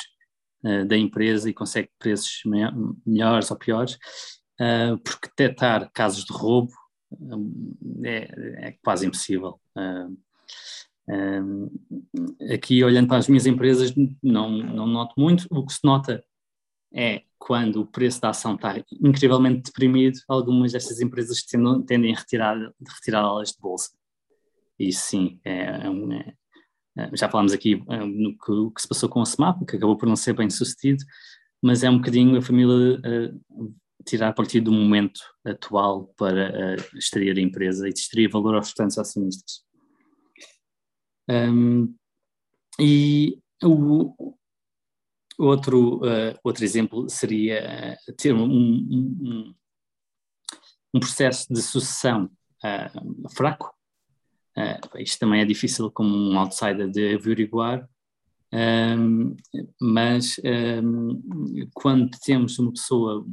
[0.65, 2.43] uh, da empresa e consegue preços
[3.07, 3.95] melhores ou piores,
[4.61, 6.73] uh, porque detectar casos de roubo
[8.05, 9.61] é, é, quase impossível.
[9.77, 10.17] Uh,
[12.53, 13.93] aqui, olhando para as minhas empresas,
[14.23, 15.47] não, não noto muito.
[15.51, 16.25] O que se nota
[16.95, 22.57] é quando o preço da ação está incrivelmente deprimido, algumas destas empresas tendem, a retirar,
[22.87, 23.91] retirá-las de bolsa.
[24.79, 26.35] Isso sim, é, é, eh,
[27.15, 29.97] já falámos aqui eh, no que, o que se passou com a SMAP, que acabou
[29.97, 31.05] por não ser bem sucedido,
[31.63, 33.75] mas é um bocadinho a família uh,
[34.05, 38.99] tirar partido do momento atual para uh, extrair a empresa e distribuir valor aos restantes
[38.99, 39.65] acionistas.
[41.31, 41.95] Um,
[42.81, 44.35] e o
[45.39, 49.55] outro, uh, outro exemplo seria ter um, um,
[50.93, 52.31] um processo de sucessão
[53.35, 53.73] fraco,
[54.57, 57.89] Uh, isto também é difícil como um outsider de averiguar,
[58.53, 59.35] um,
[59.81, 60.39] mas
[60.85, 63.27] um, quando temos uma pessoa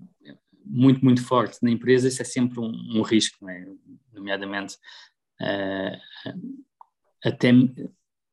[0.66, 3.68] muito, muito forte na empresa, isso é sempre um, um risco, é?
[4.14, 4.76] nomeadamente
[5.42, 6.00] uh,
[7.24, 7.52] até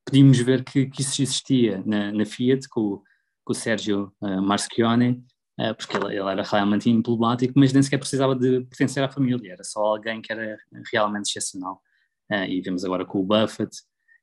[0.05, 3.01] podíamos ver que, que, isso existia na, na Fiat com,
[3.43, 8.33] com o Sérgio uh, uh, porque ele, ele, era realmente emblemático, mas nem sequer precisava
[8.33, 10.57] de pertencer à família, era só alguém que era
[10.93, 11.81] realmente excepcional
[12.29, 13.71] e vemos agora com o Buffett,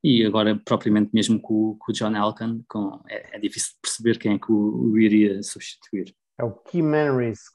[0.05, 4.35] e agora propriamente mesmo com, com o John Elkann, com, é, é, difícil perceber quem
[4.35, 6.15] é que o, o, iria substituir.
[6.39, 7.55] É o Key Man Risk.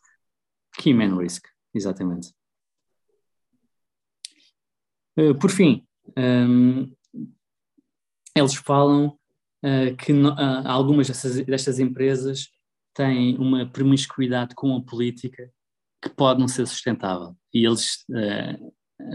[0.75, 1.45] Key Man Risk,
[1.75, 2.33] exatamente.
[5.15, 5.85] Uh, por fim,
[6.17, 6.91] um,
[8.35, 9.15] eles falam
[9.63, 12.49] uh, que no, uh, algumas dessas, destas empresas
[12.95, 15.51] têm uma promiscuidade com a política
[16.01, 17.37] que pode não ser sustentável.
[17.53, 18.05] E eles,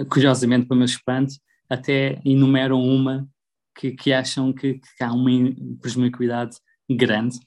[0.09, 1.35] curiosamente, para o meu espanto,
[1.69, 3.29] até enumeram uma
[3.77, 5.31] que, que acham que, que, há uma
[5.81, 6.57] promiscuidade
[6.89, 7.39] grande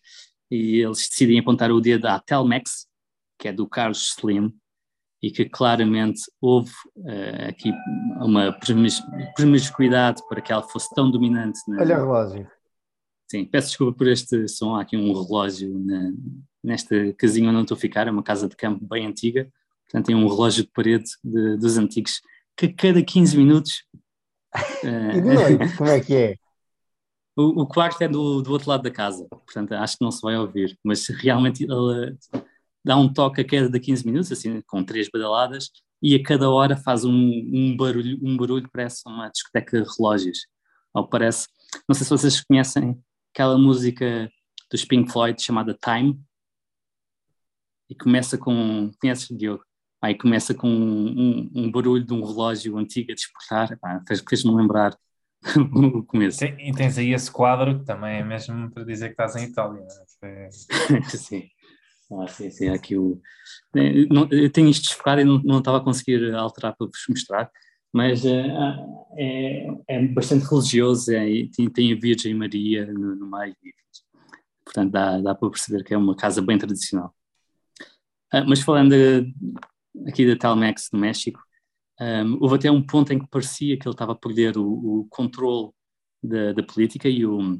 [0.51, 2.88] e eles decidem apontar o dedo à Telmex,
[3.39, 4.53] que é do Carlos Slim,
[5.22, 7.72] e que claramente houve uh, aqui
[8.22, 8.57] uma
[9.35, 11.59] promiscuidade para que ela fosse tão dominante.
[11.68, 11.81] Na...
[11.81, 12.47] Olha o relógio.
[13.30, 16.14] Sim, peço desculpa por este som, há aqui um relógio na,
[16.64, 19.51] nesta casinha onde eu estou a ficar, é uma casa de campo bem antiga,
[19.88, 22.22] portanto tem um relógio de parede de, dos antigos
[22.55, 23.84] que cada 15 minutos...
[24.84, 24.88] Uh,
[25.18, 26.35] e de noite, como é que é?
[27.35, 30.22] O, o quarto é do, do outro lado da casa, portanto acho que não se
[30.22, 32.18] vai ouvir, mas realmente ele
[32.84, 35.69] dá um toque a cada 15 minutos, assim, com três badaladas,
[36.01, 40.47] e a cada hora faz um, um barulho, um barulho parece uma discoteca de relógios.
[40.93, 41.47] Ou parece,
[41.88, 42.97] não sei se vocês conhecem
[43.34, 44.30] aquela música
[44.72, 46.19] dos Pink Floyd chamada Time,
[47.89, 49.64] e começa com, conheces Diogo?
[50.02, 53.80] Aí começa com um, um, barulho de um relógio antigo a despertar,
[54.30, 54.95] fez-me lembrar
[55.76, 56.44] o começo.
[56.45, 59.86] E tens aí esse quadro que também é mesmo para dizer que estás em Itália.
[60.22, 60.49] É?
[61.10, 61.49] Sim.
[62.10, 63.22] Ah, sim, sim, aqui o...
[64.10, 67.52] Não, eu tenho isto desfocado e não, não estava a conseguir alterar para vos mostrar,
[67.91, 73.53] mas uh, é, é bastante religioso, é, tem, tem a Virgem Maria no, no meio,
[74.64, 77.14] portanto dá, dá para perceber que é uma casa bem tradicional.
[78.34, 79.34] Uh, mas falando de,
[80.07, 81.40] aqui da Telmex no México,
[81.99, 85.07] um, houve até um ponto em que parecia que ele estava a perder o, o
[85.10, 85.72] controle
[86.22, 87.60] da, da política e o,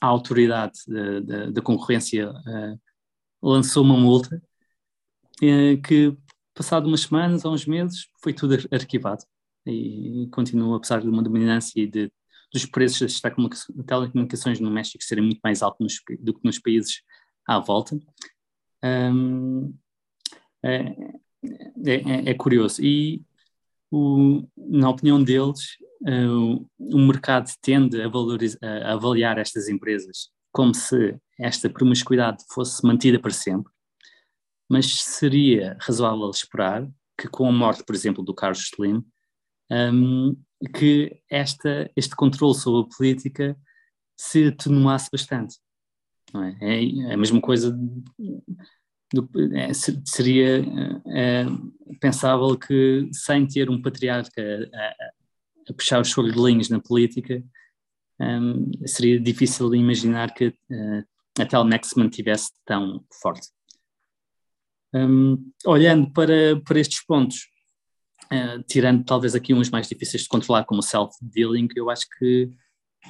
[0.00, 0.78] a autoridade
[1.52, 2.80] da, concorrência uh,
[3.42, 4.40] lançou uma multa
[5.42, 6.16] eh, que,
[6.54, 9.24] passado umas semanas ou uns meses, foi tudo arquivado
[9.66, 12.10] e continua, apesar de uma dominância e de,
[12.52, 13.20] dos preços das
[13.86, 17.02] telecomunicações no México serem muito mais altos do que nos países
[17.46, 17.98] à volta.
[18.82, 19.74] Um,
[20.64, 20.96] é,
[21.44, 22.82] é, é, curioso.
[22.82, 23.22] E,
[23.90, 31.18] o, na opinião deles, uh, o mercado tende a, a avaliar estas empresas como se
[31.38, 33.72] esta promiscuidade fosse mantida para sempre,
[34.68, 39.04] mas seria razoável esperar que com a morte, por exemplo, do Carlos Slim,
[39.70, 40.36] um,
[40.74, 43.56] que esta, este controle sobre a política
[44.16, 45.56] se atenuasse bastante.
[46.60, 47.10] É?
[47.10, 47.14] é?
[47.14, 47.76] a mesma coisa,
[49.12, 50.64] do, é, seria
[51.06, 51.46] é,
[52.00, 57.42] pensável que sem ter um patriarca a, a, puxar os linhas na política,
[58.20, 61.04] um, seria difícil imaginar que uh,
[61.38, 63.48] a Telmex se mantivesse tão forte.
[64.92, 67.46] Um, olhando para, para estes pontos,
[68.32, 72.50] uh, tirando talvez aqui uns mais difíceis de controlar, como o self-dealing, eu acho que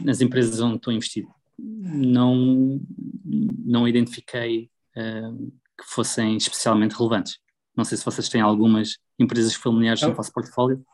[0.03, 2.81] nas empresas onde estou investido não,
[3.25, 7.39] não identifiquei uh, que fossem especialmente relevantes.
[7.77, 10.85] Não sei se vocês têm algumas empresas familiares no vosso portfólio.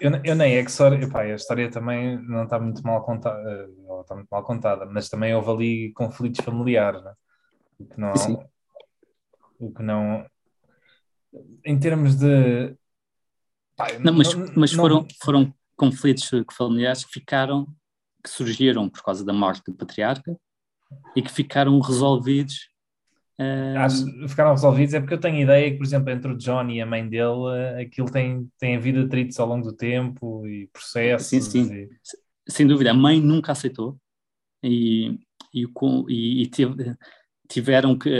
[0.00, 3.38] Eu, eu nem é que só, epá, a história também não está muito mal contada,
[3.38, 7.12] eh, está muito mal contada, mas também houve ali conflitos familiares, né?
[7.78, 8.38] o que não, Sim.
[9.60, 10.26] o que não,
[11.64, 12.74] em termos de,
[14.00, 15.08] não, mas, não, mas foram, não...
[15.22, 17.66] foram conflitos familiares que ficaram,
[18.22, 20.36] que surgiram por causa da morte do patriarca
[21.16, 22.68] e que ficaram resolvidos
[23.78, 26.68] Acho que ficaram resolvidos é porque eu tenho ideia que, por exemplo, entre o John
[26.68, 30.68] e a mãe dele, eh, aquilo tem, tem havido atritos ao longo do tempo e
[30.72, 31.28] processos.
[31.28, 31.72] Sim, sim.
[31.72, 31.88] E...
[32.48, 32.90] Sem dúvida.
[32.90, 33.96] A mãe nunca aceitou
[34.62, 35.18] e,
[35.52, 35.66] e,
[36.08, 36.50] e, e
[37.48, 38.10] tiveram que,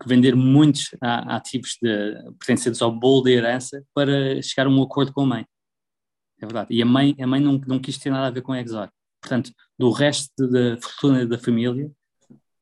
[0.00, 5.12] que, vender muitos ativos de, pertencentes ao bolo da herança para chegar a um acordo
[5.12, 5.46] com a mãe.
[6.40, 6.72] É verdade.
[6.72, 8.88] E a mãe, a mãe não, não quis ter nada a ver com a Exor.
[9.20, 11.90] Portanto, do resto da fortuna da família,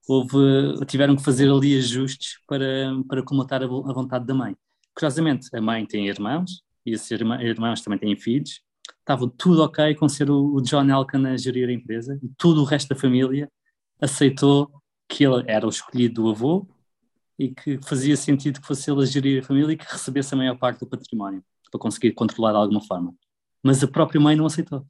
[0.09, 4.57] houve, tiveram que fazer ali ajustes para, para comatar a, a vontade da mãe.
[4.95, 8.61] Curiosamente, a mãe tem irmãos, e esses irmãos também têm filhos,
[9.01, 12.65] estava tudo ok com ser o, John Elkan a gerir a empresa, e todo o
[12.65, 13.51] resto da família
[14.01, 14.71] aceitou
[15.09, 16.67] que ele era o escolhido do avô
[17.39, 20.37] e que fazia sentido que fosse ele a gerir a família e que recebesse a
[20.37, 23.15] maior parte do património, para conseguir controlar de alguma forma.
[23.63, 24.87] Mas a própria mãe não aceitou.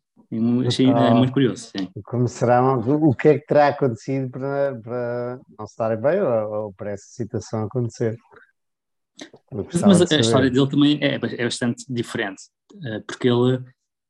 [0.67, 1.71] Achei é muito curioso.
[1.77, 1.89] Sim.
[2.05, 6.73] Como será, o que é que terá acontecido para, para não darem bem ou, ou
[6.73, 8.17] para essa situação acontecer?
[9.87, 12.43] Mas a história dele também é, é bastante diferente,
[12.85, 13.63] eh, porque ele,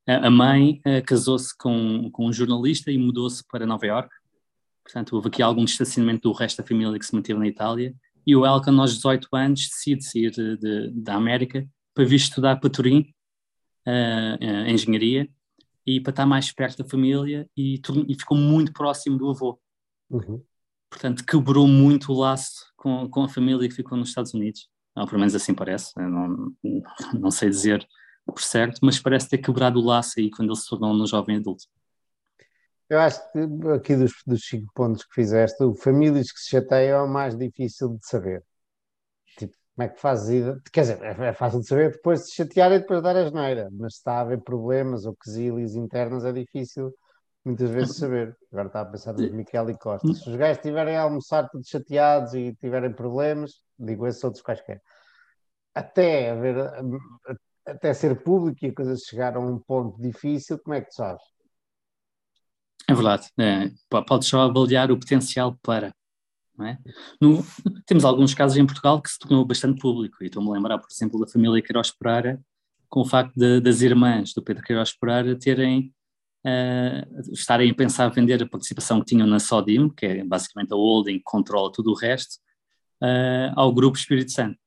[0.07, 4.09] a mãe eh, casou-se com, com um jornalista e mudou-se para Nova York.
[4.83, 7.95] Portanto, houve aqui algum distanciamento do resto da família que se manteve na Itália.
[8.27, 12.57] E o Elkan, aos 18 anos, decide sair de, de, da América para vir estudar
[12.57, 13.13] para Turim
[13.87, 15.29] uh, engenharia
[15.87, 19.61] e para estar mais perto da família e, e ficou muito próximo do avô.
[20.11, 20.43] Uhum.
[20.91, 24.69] Portanto, quebrou muito o laço com, com a família que ficou nos Estados Unidos.
[24.97, 25.93] Ou pelo menos assim parece.
[25.97, 26.55] Não,
[27.19, 27.87] não sei dizer
[28.25, 31.37] por certo, mas parece ter quebrado o laço aí quando ele se tornou um jovem
[31.37, 31.65] adulto.
[32.89, 33.39] Eu acho que
[33.75, 37.37] aqui dos, dos cinco pontos que fizeste, o famílias que se chateiam é o mais
[37.37, 38.45] difícil de saber.
[39.39, 42.73] Tipo, como é que fazes Quer dizer, é, é fácil de saber depois de chatear
[42.73, 46.25] e depois de dar a geneira, mas se está a haver problemas ou quesílios internos
[46.25, 46.95] é difícil
[47.45, 48.35] muitas vezes saber.
[48.51, 50.13] Agora está a pensar nos Miquel e Costa.
[50.15, 54.81] Se os gajos estiverem a almoçar todos chateados e tiverem problemas, digo esses outros quaisquer.
[55.75, 56.57] Até haver,
[57.67, 60.95] até ser público e a coisa chegar a um ponto difícil, como é que tu
[60.95, 61.23] sabes?
[62.89, 63.29] É verdade.
[63.39, 65.95] É, pode só avaliar o potencial para.
[66.63, 66.79] É?
[67.21, 67.45] No,
[67.87, 70.89] temos alguns casos em Portugal que se tornou bastante público, e estou-me a lembrar, por
[70.91, 72.41] exemplo, da família Queiroz Pereira,
[72.89, 75.93] com o facto de, das irmãs do Pedro Queiroz Pereira terem,
[76.47, 80.77] uh, estarem a pensar vender a participação que tinham na Sodim, que é basicamente a
[80.77, 82.37] holding que controla tudo o resto,
[83.03, 84.59] uh, ao Grupo Espírito Santo.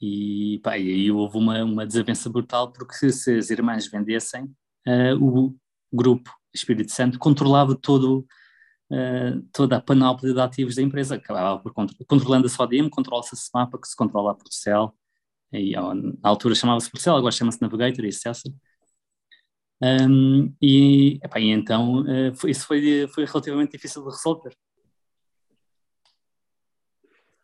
[0.00, 4.44] E, pá, e aí houve uma, uma desavença brutal, porque se as irmãs vendessem,
[4.86, 5.54] uh, o
[5.92, 8.26] grupo Espírito Santo controlava todo,
[8.90, 11.72] uh, toda a panóplia de ativos da empresa, acabava por
[12.06, 14.94] controlando a Sodim, controla-se a SMAPA, que se controla a Porcel,
[15.52, 18.52] e, na altura chamava-se Porcel, agora chama-se Navigator e Cessar.
[19.82, 24.56] Um, e, epá, e então uh, foi, isso foi, foi relativamente difícil de resolver.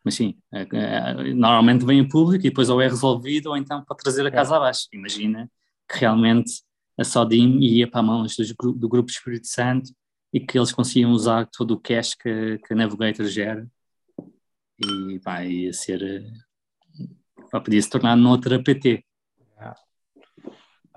[0.03, 3.83] Mas sim, é, é, normalmente vem em público e depois ou é resolvido ou então
[3.85, 4.87] pode trazer a casa abaixo.
[4.91, 5.49] Imagina
[5.87, 6.63] que realmente
[6.97, 9.91] a Sodim ia para mãos do, do Grupo Espírito Santo
[10.33, 13.67] e que eles conseguiam usar todo o cash que, que a Navigator gera
[14.79, 16.23] e ia ser
[17.51, 19.03] pá, podia se tornar noutra PT.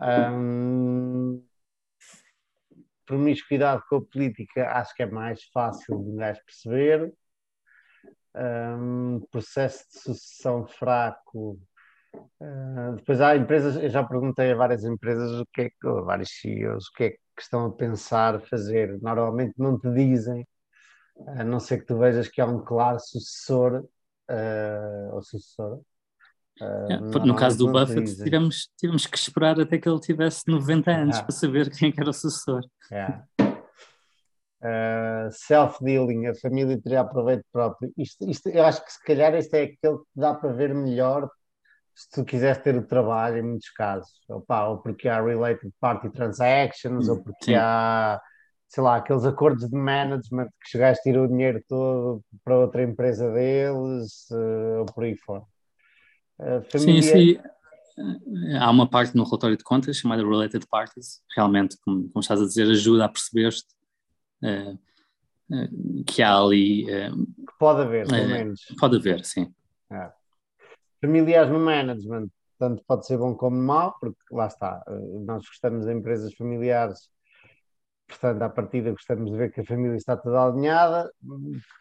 [0.01, 1.44] Um,
[3.06, 7.12] promiscuidade com a política acho que é mais fácil de gajo perceber.
[8.36, 11.61] Um, processo de sucessão fraco
[12.40, 16.31] Uh, depois há empresas, eu já perguntei a várias empresas o que é que, vários
[16.40, 19.01] CEOs, o que é que estão a pensar fazer.
[19.01, 20.47] Normalmente não te dizem,
[21.27, 23.85] a não ser que tu vejas que há um claro sucessor
[24.31, 25.81] uh, ou sucessora.
[26.61, 31.20] Uh, no caso do Buffett, tivemos, tivemos que esperar até que ele tivesse 90 anos
[31.20, 32.62] para saber quem é era o sucessor.
[32.90, 33.24] Yeah.
[34.61, 37.93] Uh, self-dealing, a família teria proveito próprio.
[37.98, 41.28] Isto, isto, eu acho que se calhar este é aquele que dá para ver melhor
[41.95, 46.11] se tu quiseres ter o trabalho, em muitos casos, opa, ou porque há related party
[46.11, 47.55] transactions, ou porque Sim.
[47.55, 48.21] há,
[48.69, 52.83] sei lá, aqueles acordos de management que chegaste a tirar o dinheiro todo para outra
[52.83, 55.45] empresa deles, uh, ou por aí fora.
[56.71, 57.03] Família...
[57.03, 57.41] Sim, sim.
[58.59, 62.45] Há uma parte no relatório de contas chamada Related Parties, realmente, como, como estás a
[62.45, 63.62] dizer, ajuda a perceber-te
[64.43, 64.73] uh,
[65.55, 66.87] uh, que há ali.
[66.87, 68.62] que pode haver, pelo menos.
[68.81, 69.55] Pode haver, sim.
[69.93, 70.24] É
[71.05, 72.28] familiares no management,
[72.59, 77.10] tanto pode ser bom como mau, porque lá está, eh, nós gostamos de empresas familiares,
[78.09, 81.10] portanto, à partida gostamos de ver que a família está toda alinhada.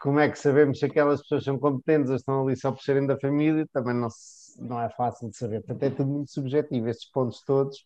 [0.02, 3.08] Como é que sabemos se aquelas pessoas são competentes ou estão ali só por serem
[3.08, 3.66] da família?
[3.72, 4.10] Também não,
[4.60, 5.62] não é fácil de saber.
[5.62, 6.88] Portanto, é tudo muito subjetivo.
[6.90, 7.86] Estes pontos todos,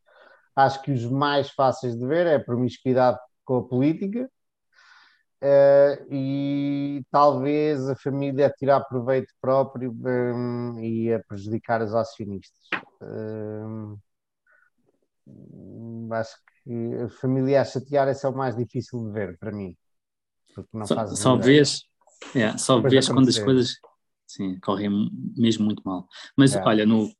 [0.55, 4.29] acho que os mais fáceis de ver é a promiscuidade com a política,
[5.39, 12.67] Uh, e talvez a família a tirar proveito próprio um, e a prejudicar os acionistas.
[12.99, 13.97] Um,
[16.11, 19.77] acho que a família a chatear esse é o mais difícil de ver para mim.
[20.55, 21.83] Porque não só, faz só vês,
[22.33, 23.75] é, só vês quando as coisas
[24.25, 24.89] sim, correm
[25.37, 26.07] mesmo muito mal.
[26.35, 26.63] Mas é.
[26.63, 27.11] olha, no,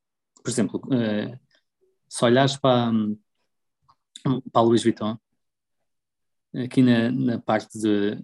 [0.42, 1.38] por exemplo, uh,
[2.08, 2.90] se olhares para,
[4.52, 5.16] para a Louis Vuitton,
[6.54, 8.22] aqui na, na parte de.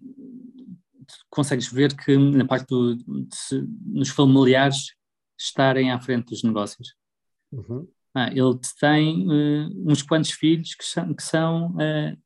[1.28, 3.04] Consegues ver que na parte do, de,
[3.86, 4.94] nos familiares
[5.38, 6.94] estarem à frente dos negócios.
[7.52, 7.86] Uhum.
[8.14, 12.16] Ah, ele tem uh, uns quantos filhos que são, que são uh,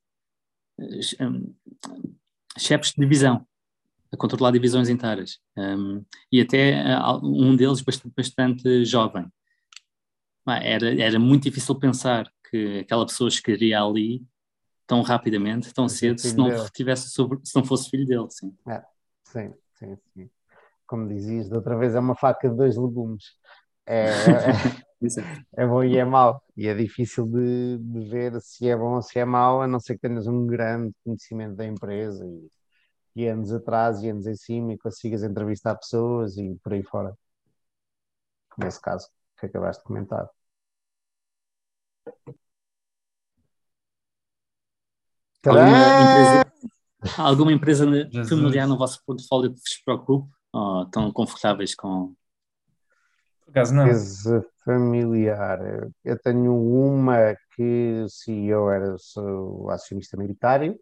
[2.58, 3.46] chefes de divisão,
[4.12, 5.38] a controlar divisões inteiras.
[5.56, 9.26] Um, e até uh, um deles bastante, bastante jovem.
[10.46, 14.22] Ah, era, era muito difícil pensar que aquela pessoa chegaria ali
[14.88, 18.56] tão rapidamente, tão cedo, se não, tivesse sobre, se não fosse filho dele, sim.
[18.66, 18.82] É,
[19.22, 20.30] sim, sim, sim.
[20.86, 23.36] Como dizias, da outra vez é uma faca de dois legumes.
[23.84, 24.06] É,
[25.58, 26.42] é, é bom e é mau.
[26.56, 29.78] E é difícil de, de, ver se é bom ou se é mau, a não
[29.78, 32.50] ser que tenhas um grande conhecimento da empresa e,
[33.24, 37.14] e anos atrás e anos em cima e consigas entrevistar pessoas e por aí fora.
[38.56, 39.06] Nesse caso
[39.38, 40.28] que acabaste de comentar.
[45.46, 46.52] Alguma empresa,
[47.18, 47.86] alguma empresa
[48.28, 50.30] familiar no vosso portfólio que vos preocupe?
[50.52, 52.14] Ou estão confortáveis com.
[53.44, 53.84] Por acaso não.
[53.84, 55.58] Empresa familiar.
[56.04, 60.78] Eu tenho uma que o CEO era o acionista militário,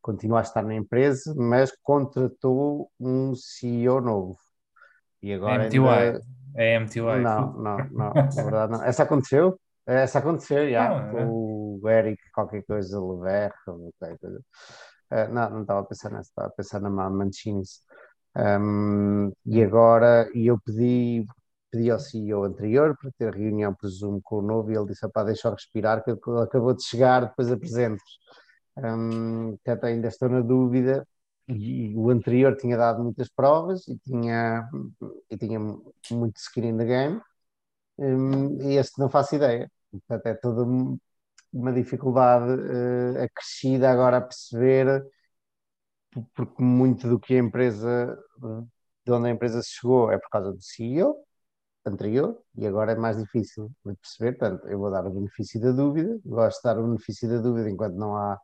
[0.00, 4.38] continua a estar na empresa, mas contratou um CEO novo.
[5.22, 5.78] E agora é MTY.
[5.78, 6.20] Ainda...
[6.54, 7.00] É MTY.
[7.22, 8.82] Não, não, não, na verdade não.
[8.82, 9.58] Essa aconteceu?
[9.86, 11.26] Essa aconteceu, já, não, é.
[11.28, 14.40] o Eric qualquer coisa, Lever, qualquer coisa.
[15.12, 17.82] Uh, não, não estava a pensar nessa, estava a pensar na Manchin's.
[18.36, 21.24] Um, e agora, e eu pedi,
[21.70, 25.24] pedi ao CEO anterior para ter reunião, presumo, com o novo, e ele disse: pá,
[25.24, 28.02] deixa eu respirar, que ele acabou de chegar, depois apresento
[28.76, 31.06] um, até ainda estou na dúvida.
[31.48, 34.68] E, e o anterior tinha dado muitas provas e tinha,
[35.30, 37.20] e tinha muito skin in the game,
[37.98, 39.70] um, e este não faço ideia.
[39.90, 40.62] Portanto, é toda
[41.52, 45.04] uma dificuldade uh, acrescida agora a perceber,
[46.34, 48.18] porque muito do que a empresa,
[49.04, 51.16] de onde a empresa chegou é por causa do CEO
[51.86, 54.38] anterior, e agora é mais difícil de perceber.
[54.38, 57.70] Portanto, eu vou dar o benefício da dúvida, gosto de dar o benefício da dúvida
[57.70, 58.38] enquanto não há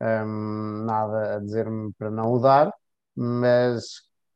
[0.00, 2.72] um, nada a dizer-me para não o dar,
[3.14, 3.84] mas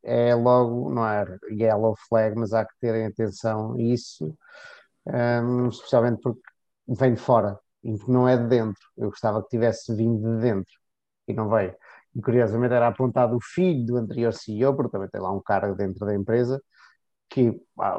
[0.03, 4.37] é logo, não é yellow flag, mas há que terem atenção a isso,
[5.07, 6.43] um, especialmente porque
[6.89, 8.81] vem de fora e não é de dentro.
[8.97, 10.73] Eu gostava que tivesse vindo de dentro
[11.29, 11.75] e não veio.
[12.15, 15.75] E curiosamente era apontado o filho do anterior CEO, porque também tem lá um cargo
[15.75, 16.63] dentro da empresa,
[17.29, 17.51] que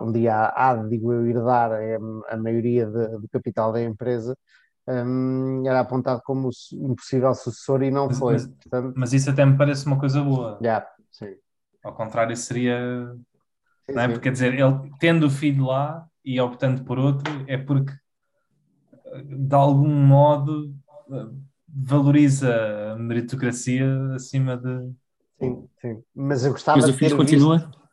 [0.01, 4.37] um dia há, digo eu, herdar a, a maioria de, do capital da empresa,
[4.87, 8.33] um, era apontado como um possível sucessor e não mas, foi.
[8.33, 10.59] Mas, Portanto, mas, isso até me parece uma coisa boa.
[10.61, 11.35] Yeah, sim.
[11.83, 13.15] Ao contrário, seria.
[13.89, 14.07] Sim, não é?
[14.07, 17.93] Porque quer dizer, ele tendo o filho lá e optando por outro, é porque
[19.23, 20.73] de algum modo
[21.67, 24.91] valoriza a meritocracia acima de.
[25.39, 26.03] Sim, sim.
[26.15, 27.57] Mas eu gostava mas o filho continua?
[27.57, 27.85] Visto...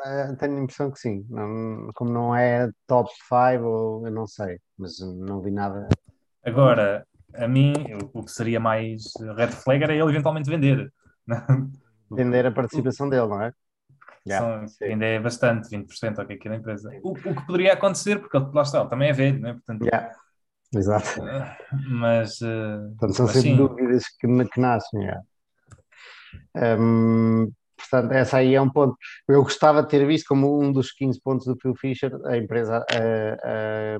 [0.00, 1.26] Uh, tenho a impressão que sim.
[1.28, 5.88] Não, como não é top 5, ou eu não sei, mas não vi nada.
[6.42, 7.74] Agora, a mim,
[8.14, 10.92] o que seria mais red flag era ele eventualmente vender.
[12.12, 13.52] Vender a participação dele, não é?
[14.26, 16.90] Yeah, ainda é bastante, 20% ou o que da empresa.
[17.02, 19.52] O, o, que poderia acontecer, porque ele, lá está, ele também é velho, não é?
[19.54, 20.12] Portanto, yeah.
[20.74, 21.20] Exato.
[21.88, 22.40] Mas.
[22.40, 23.56] Uh, Portanto, são sempre sim.
[23.56, 25.00] dúvidas que, que nascem.
[25.00, 25.22] Yeah.
[26.78, 28.96] Um, Portanto, essa aí é um ponto.
[29.26, 32.84] Eu gostava de ter visto como um dos 15 pontos do Phil Fisher, a empresa,
[32.90, 33.96] a,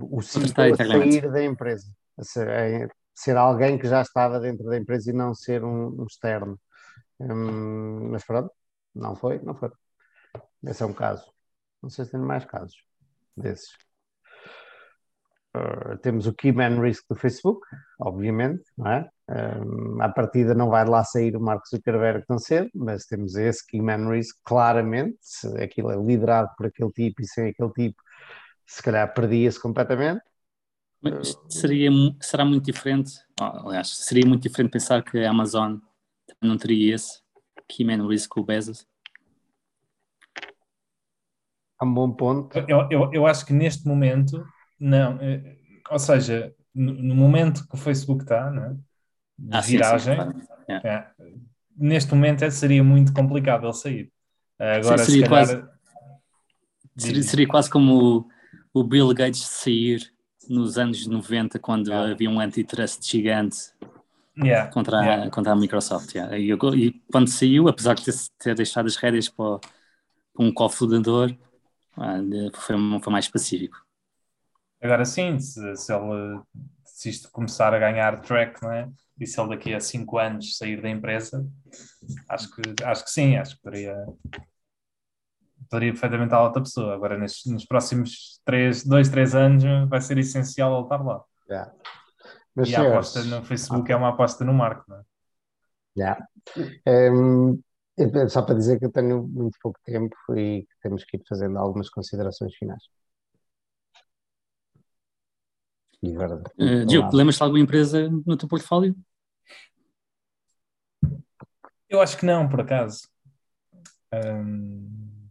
[0.00, 1.86] o CEO a sair da empresa,
[2.18, 6.00] a ser, a ser, alguém que já estava dentro da empresa e não ser um,
[6.00, 6.58] um externo.
[7.20, 8.50] Um, mas pronto,
[8.94, 9.70] não foi, não foi.
[10.64, 11.30] Esse é um caso.
[11.82, 12.82] Não sei se tem mais casos
[13.36, 13.70] desses.
[15.56, 17.66] Uh, temos o Key Man Risk do Facebook,
[17.98, 19.10] obviamente, não é?
[19.28, 23.66] Um, à partida não vai lá sair o Mark Zuckerberg tão cedo, mas temos esse
[23.66, 28.00] Key Man Risk claramente, se aquilo é liderado por aquele tipo e sem aquele tipo,
[28.64, 30.22] se calhar perdia-se completamente.
[31.02, 31.90] Mas seria,
[32.20, 35.78] será muito diferente, aliás, seria muito diferente pensar que a Amazon
[36.40, 37.20] não teria esse
[37.68, 38.86] Key Man Risk com o Bezos?
[41.80, 42.58] É um bom ponto.
[42.68, 44.44] Eu, eu, eu acho que neste momento
[44.78, 45.56] não, é,
[45.90, 48.76] ou seja, no, no, momento que o Facebook está, né,
[49.38, 50.86] de ah, viragem, sim, sim, claro.
[50.86, 51.10] é,
[51.76, 54.12] neste momento é, seria muito complicado ele sair.
[54.58, 55.68] Agora, sim, seria, calhar, quase,
[56.96, 58.26] seria, seria, quase como
[58.74, 60.12] o, o, Bill Gates sair
[60.48, 62.12] nos anos 90, quando yeah.
[62.12, 63.72] havia um antitrust gigante
[64.36, 64.70] yeah.
[64.70, 65.30] Contra, a, yeah.
[65.30, 66.14] contra a Microsoft.
[66.14, 71.34] E, e, quando saiu, apesar de ter, ter deixado as rédeas para, para um cofundador,
[71.96, 72.18] ah,
[72.54, 73.76] foi, foi mais pacífico.
[74.82, 76.40] Agora sim, se, se ele
[76.84, 78.86] se isto começar a ganhar track, não é?
[79.18, 81.46] E se ele daqui a 5 anos sair da empresa,
[82.28, 84.06] acho que, acho que sim, acho que poderia,
[85.68, 86.94] poderia perfeitamente a outra pessoa.
[86.94, 91.24] Agora, nestes, nos próximos 2, 3 anos, vai ser essencial ele estar lá.
[91.48, 91.72] Yeah.
[92.54, 93.94] Mas, e a aposta no Facebook okay.
[93.94, 95.02] é uma aposta no Marco, não é?
[95.96, 96.26] Yeah.
[96.86, 97.60] Um,
[98.28, 101.90] só para dizer que eu tenho muito pouco tempo e temos que ir fazendo algumas
[101.90, 102.82] considerações finais.
[106.02, 108.96] Uh, Diogo, lembras de alguma empresa no teu portfólio?
[111.88, 113.08] Eu acho que não, por acaso.
[114.14, 115.28] Um...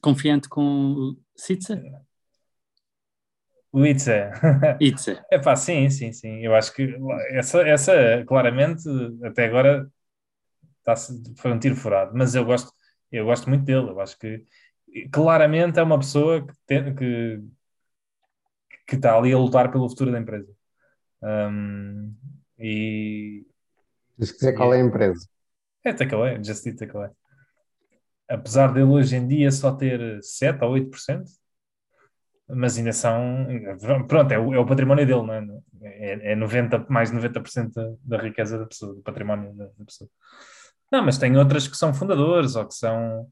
[0.00, 0.62] Confiante com
[0.94, 1.80] o Sitza?
[3.72, 4.32] O Itza.
[4.80, 5.24] Itza.
[5.30, 6.40] É pá, sim, sim, sim.
[6.44, 6.96] Eu acho que
[7.30, 8.82] essa, essa claramente,
[9.24, 9.88] até agora,
[10.82, 10.94] tá,
[11.36, 12.12] foi um tiro furado.
[12.14, 12.72] Mas eu gosto,
[13.12, 13.90] eu gosto muito dele.
[13.90, 14.44] Eu acho que
[15.12, 17.40] claramente é uma pessoa que, tem, que
[18.90, 20.52] que está ali a lutar pelo futuro da empresa.
[21.22, 22.12] Um,
[22.58, 23.46] e.
[24.18, 25.26] Se quiser, qual é a empresa?
[25.84, 27.10] É Takeaway, Just Eat Takeaway.
[28.28, 31.24] Apesar dele hoje em dia só ter 7 ou 8%,
[32.54, 33.46] mas ainda são.
[34.08, 35.46] Pronto, é o, é o património dele, não é?
[35.82, 39.84] É, é 90, mais de 90% da, da riqueza da pessoa, do património da, da
[39.84, 40.08] pessoa.
[40.92, 43.26] Não, mas tem outras que são fundadores ou que são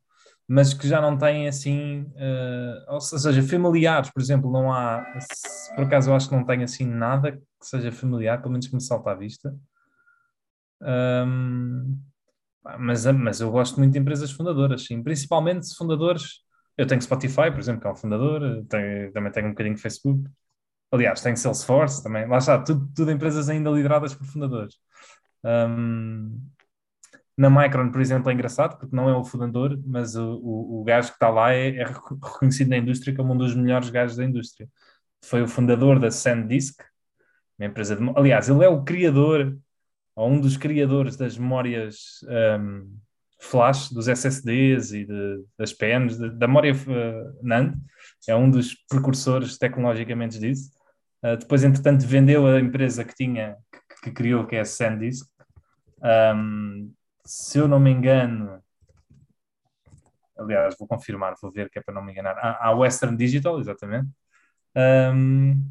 [0.51, 5.74] mas que já não têm assim, uh, ou seja, familiares, por exemplo, não há, se,
[5.74, 8.74] por acaso eu acho que não tem assim nada que seja familiar, pelo menos que
[8.74, 9.55] me salta à vista.
[10.81, 12.01] Um,
[12.78, 16.43] mas, mas eu gosto muito de empresas fundadoras, sim, principalmente fundadores.
[16.78, 19.82] Eu tenho Spotify, por exemplo, que é um fundador, tenho, também tenho um bocadinho de
[19.82, 20.30] Facebook.
[20.92, 22.26] Aliás, tenho Salesforce também.
[22.26, 24.76] Lá está, tudo, tudo empresas ainda lideradas por fundadores.
[25.44, 26.40] Um,
[27.36, 30.84] na Micron, por exemplo, é engraçado, porque não é o fundador, mas o, o, o
[30.84, 34.24] gajo que está lá é, é, reconhecido na indústria como um dos melhores gajos da
[34.24, 34.68] indústria.
[35.24, 36.80] Foi o fundador da SanDisk,
[37.59, 38.02] uma empresa de.
[38.16, 39.56] Aliás, ele é o criador,
[40.16, 42.20] ou um dos criadores das memórias
[42.60, 42.98] um,
[43.39, 47.77] flash, dos SSDs e de, das PNs, de, da memória uh, NAND,
[48.27, 50.70] é um dos precursores tecnologicamente disso.
[51.23, 55.27] Uh, depois, entretanto, vendeu a empresa que tinha, que, que criou, que é a SanDisk.
[56.35, 56.93] Um,
[57.24, 58.62] se eu não me engano,
[60.39, 64.09] aliás, vou confirmar, vou ver que é para não me enganar, a Western Digital, exatamente,
[65.15, 65.62] um,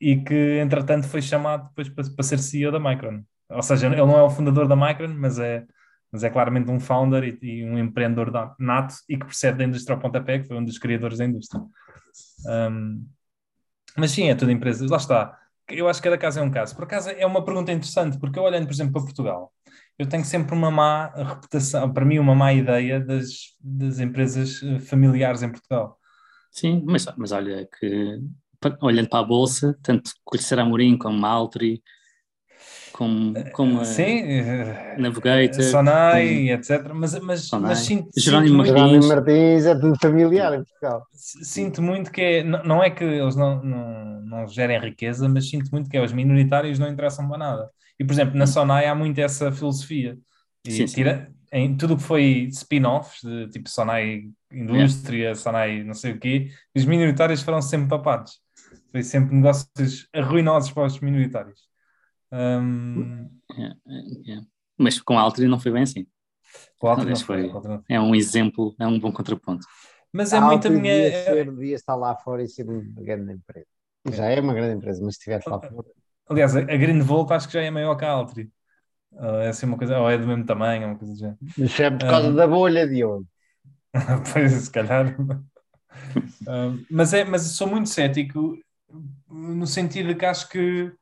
[0.00, 3.22] e que entretanto foi chamado depois para, para, ser CEO da Micron.
[3.50, 5.66] Ou seja, ele não é o fundador da Micron, mas é,
[6.12, 9.94] mas é claramente um founder e, e um empreendedor nato e que percebe da indústria
[9.94, 11.62] ao pontapé, que foi um dos criadores da indústria.
[12.46, 13.06] Um,
[13.96, 15.38] mas sim, é tudo empresas, lá está.
[15.68, 16.74] Eu acho que cada caso é um caso.
[16.74, 19.52] Por acaso é uma pergunta interessante, porque eu olhando, por exemplo, para Portugal,
[19.98, 24.78] eu tenho sempre uma má reputação, para mim, uma má ideia das, das empresas eh,
[24.78, 25.98] familiares em Portugal.
[26.50, 28.18] Sim, mas, mas olha que
[28.80, 31.82] olhando para a Bolsa, tanto Colicera Amorim como Maltri,
[32.98, 34.24] como, como Sim,
[34.98, 36.90] Navigator, Sonai, etc.
[36.92, 37.68] Mas, mas, Sonai.
[37.68, 39.06] mas sinto, Jerónimo sinto Martins.
[39.06, 41.06] Jerónimo Martins é tudo familiar em Portugal.
[41.12, 45.70] Sinto muito que é, não é que eles não, não, não gerem riqueza, mas sinto
[45.70, 47.70] muito que é, os minoritários não interessam para nada.
[48.00, 50.18] E, por exemplo, na Sonai há muito essa filosofia.
[50.66, 55.38] E sim, tira, em tudo o que foi spin-offs, de tipo Sonai Indústria, yeah.
[55.38, 58.40] Sonai não sei o quê, os minoritários foram sempre papados.
[58.90, 61.67] Foi sempre negócios arruinosos para os minoritários.
[62.32, 63.28] Um...
[63.50, 63.76] Yeah,
[64.26, 64.46] yeah.
[64.76, 66.06] Mas com a Altri não foi bem assim.
[66.78, 67.80] Com a Altri foi, foi.
[67.88, 69.66] É um exemplo, é um bom contraponto.
[70.12, 70.94] Mas é muito a minha.
[70.94, 73.66] Devia, ser, devia estar lá fora e ser uma grande empresa.
[74.10, 75.86] Já é uma grande empresa, mas se estivesse lá fora.
[76.28, 78.50] Aliás, a Greenvolt acho que já é maior que a Altri.
[79.12, 81.62] Uh, é assim uma coisa, ou é do mesmo tamanho, uma coisa assim.
[81.62, 83.26] Isso é por causa uh, da bolha de ouro.
[84.32, 85.18] pois, se calhar.
[85.18, 88.56] uh, mas, é, mas sou muito cético
[89.28, 90.92] no sentido de que acho que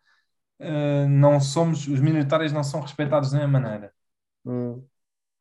[1.08, 3.92] não somos, os minoritários não são respeitados da mesma maneira.
[4.44, 4.84] Hum.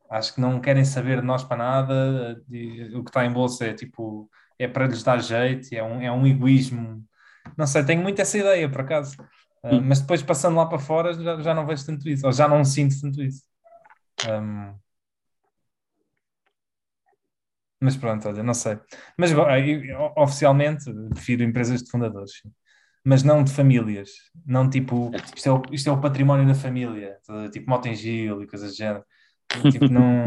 [0.10, 2.44] Acho que não querem saber de nós para nada.
[2.94, 4.30] o que está em bolsa é tipo,
[4.60, 7.04] é para lhes dar jeito, é um, é um egoísmo.
[7.58, 9.16] Não sei, tenho muito essa ideia, por acaso.
[9.64, 12.48] Uh, mas depois passando lá para fora já, já não vejo tanto isso, ou já
[12.48, 13.44] não sinto tanto isso.
[14.30, 14.76] Um...
[17.80, 18.80] Mas pronto, olha, não sei.
[19.18, 19.32] Mas
[20.16, 22.32] oficialmente prefiro empresas de fundadores,
[23.06, 24.10] mas não de famílias.
[24.44, 27.20] Não tipo, isto é o, isto é o património da família,
[27.52, 29.06] tipo Motengil e coisas do género.
[29.72, 30.26] Tipo, não.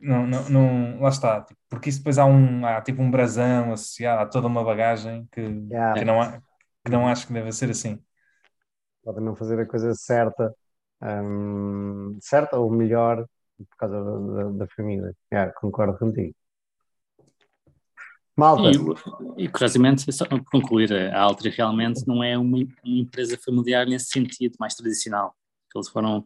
[0.00, 3.72] Não, não, não, lá está, tipo, porque isso depois há um, há tipo um brasão
[3.72, 5.98] associado, há toda uma bagagem que, yeah.
[5.98, 6.42] que não há,
[6.84, 7.98] que não acho que deve ser assim.
[9.02, 10.54] Podem não fazer a coisa certa,
[11.02, 15.14] um, certa ou melhor por causa da, da, da família.
[15.32, 16.34] Yeah, concordo contigo.
[18.36, 18.70] Malta.
[19.36, 23.86] E, e curiosamente, só para concluir, a Altri realmente não é uma, uma, empresa familiar
[23.86, 25.36] nesse sentido mais tradicional.
[25.74, 26.24] Eles foram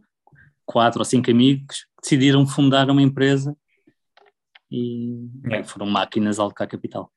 [0.64, 3.56] quatro ou cinco amigos que decidiram fundar uma empresa
[4.70, 7.10] e bem, foram máquinas a alocar capital.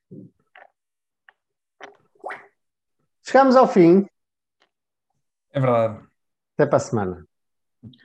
[3.22, 4.06] Chegamos ao fim.
[5.52, 6.02] É verdade.
[6.54, 7.26] Até para a semana.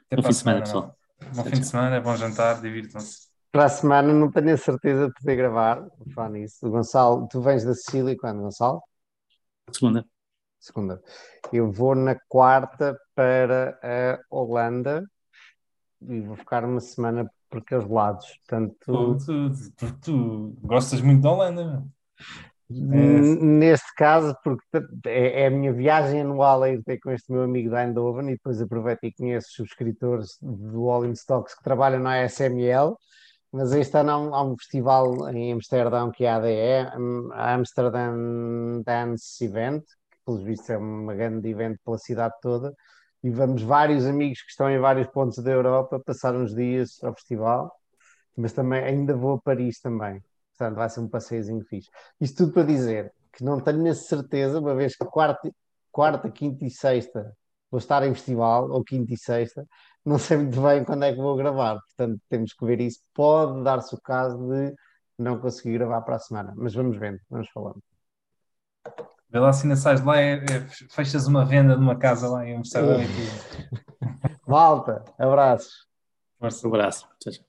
[0.05, 0.97] Até para a semana, pessoal.
[1.33, 3.26] Bom fim de semana, é bom jantar, divirtam-se.
[3.57, 6.69] Para a semana não tenho a certeza de poder gravar, falar nisso.
[6.69, 8.83] Gonçalo, tu vens da Sicília quando, Gonçalo?
[9.71, 10.05] Segunda.
[10.59, 11.01] Segunda.
[11.51, 15.03] Eu vou na quarta para a Holanda
[16.03, 18.27] e vou ficar uma semana por aqueles lados.
[18.47, 21.91] Portanto, tu, tu, tu, tu gostas muito da Holanda, não?
[22.69, 23.43] É.
[23.43, 24.63] Neste caso, porque
[25.07, 28.27] é, é, a minha viagem anual a ir ter com este meu amigo da Eindhoven
[28.27, 32.95] e depois aproveito e conheço os subscritores do All in Stocks que trabalham na ASML,
[33.51, 37.53] mas este ano há um, há um festival em Amsterdão que é a ADE, a
[37.53, 39.83] Amsterdam Dance Event,
[40.25, 42.73] pelos vistos é uma grande evento pela cidade toda,
[43.23, 47.13] e vamos vários amigos que estão em vários pontos da Europa passar uns dias ao
[47.13, 47.71] festival,
[48.35, 50.21] mas também ainda vou a Paris também.
[50.57, 51.89] Portanto, vai ser um passeiozinho fixe.
[52.19, 55.49] Isto tudo para dizer que não tenho a certeza, uma vez que quarta,
[55.91, 57.35] quarta, quinta e sexta
[57.69, 59.65] vou estar em festival, ou quinta e sexta,
[60.07, 63.01] não sei muito bem quando é que vou gravar, portanto temos que ver isso.
[63.13, 64.73] Pode dar-se o caso de
[65.17, 67.83] não conseguir gravar para a semana, mas vamos vendo, vamos falando.
[69.29, 72.47] Vê lá se ainda sais de lá, é, é, fechas uma venda numa casa lá
[72.47, 72.99] em Amsterdã.
[74.47, 75.85] Malta, abraços.
[76.39, 77.05] Um abraço.
[77.19, 77.46] Tchau, tchau.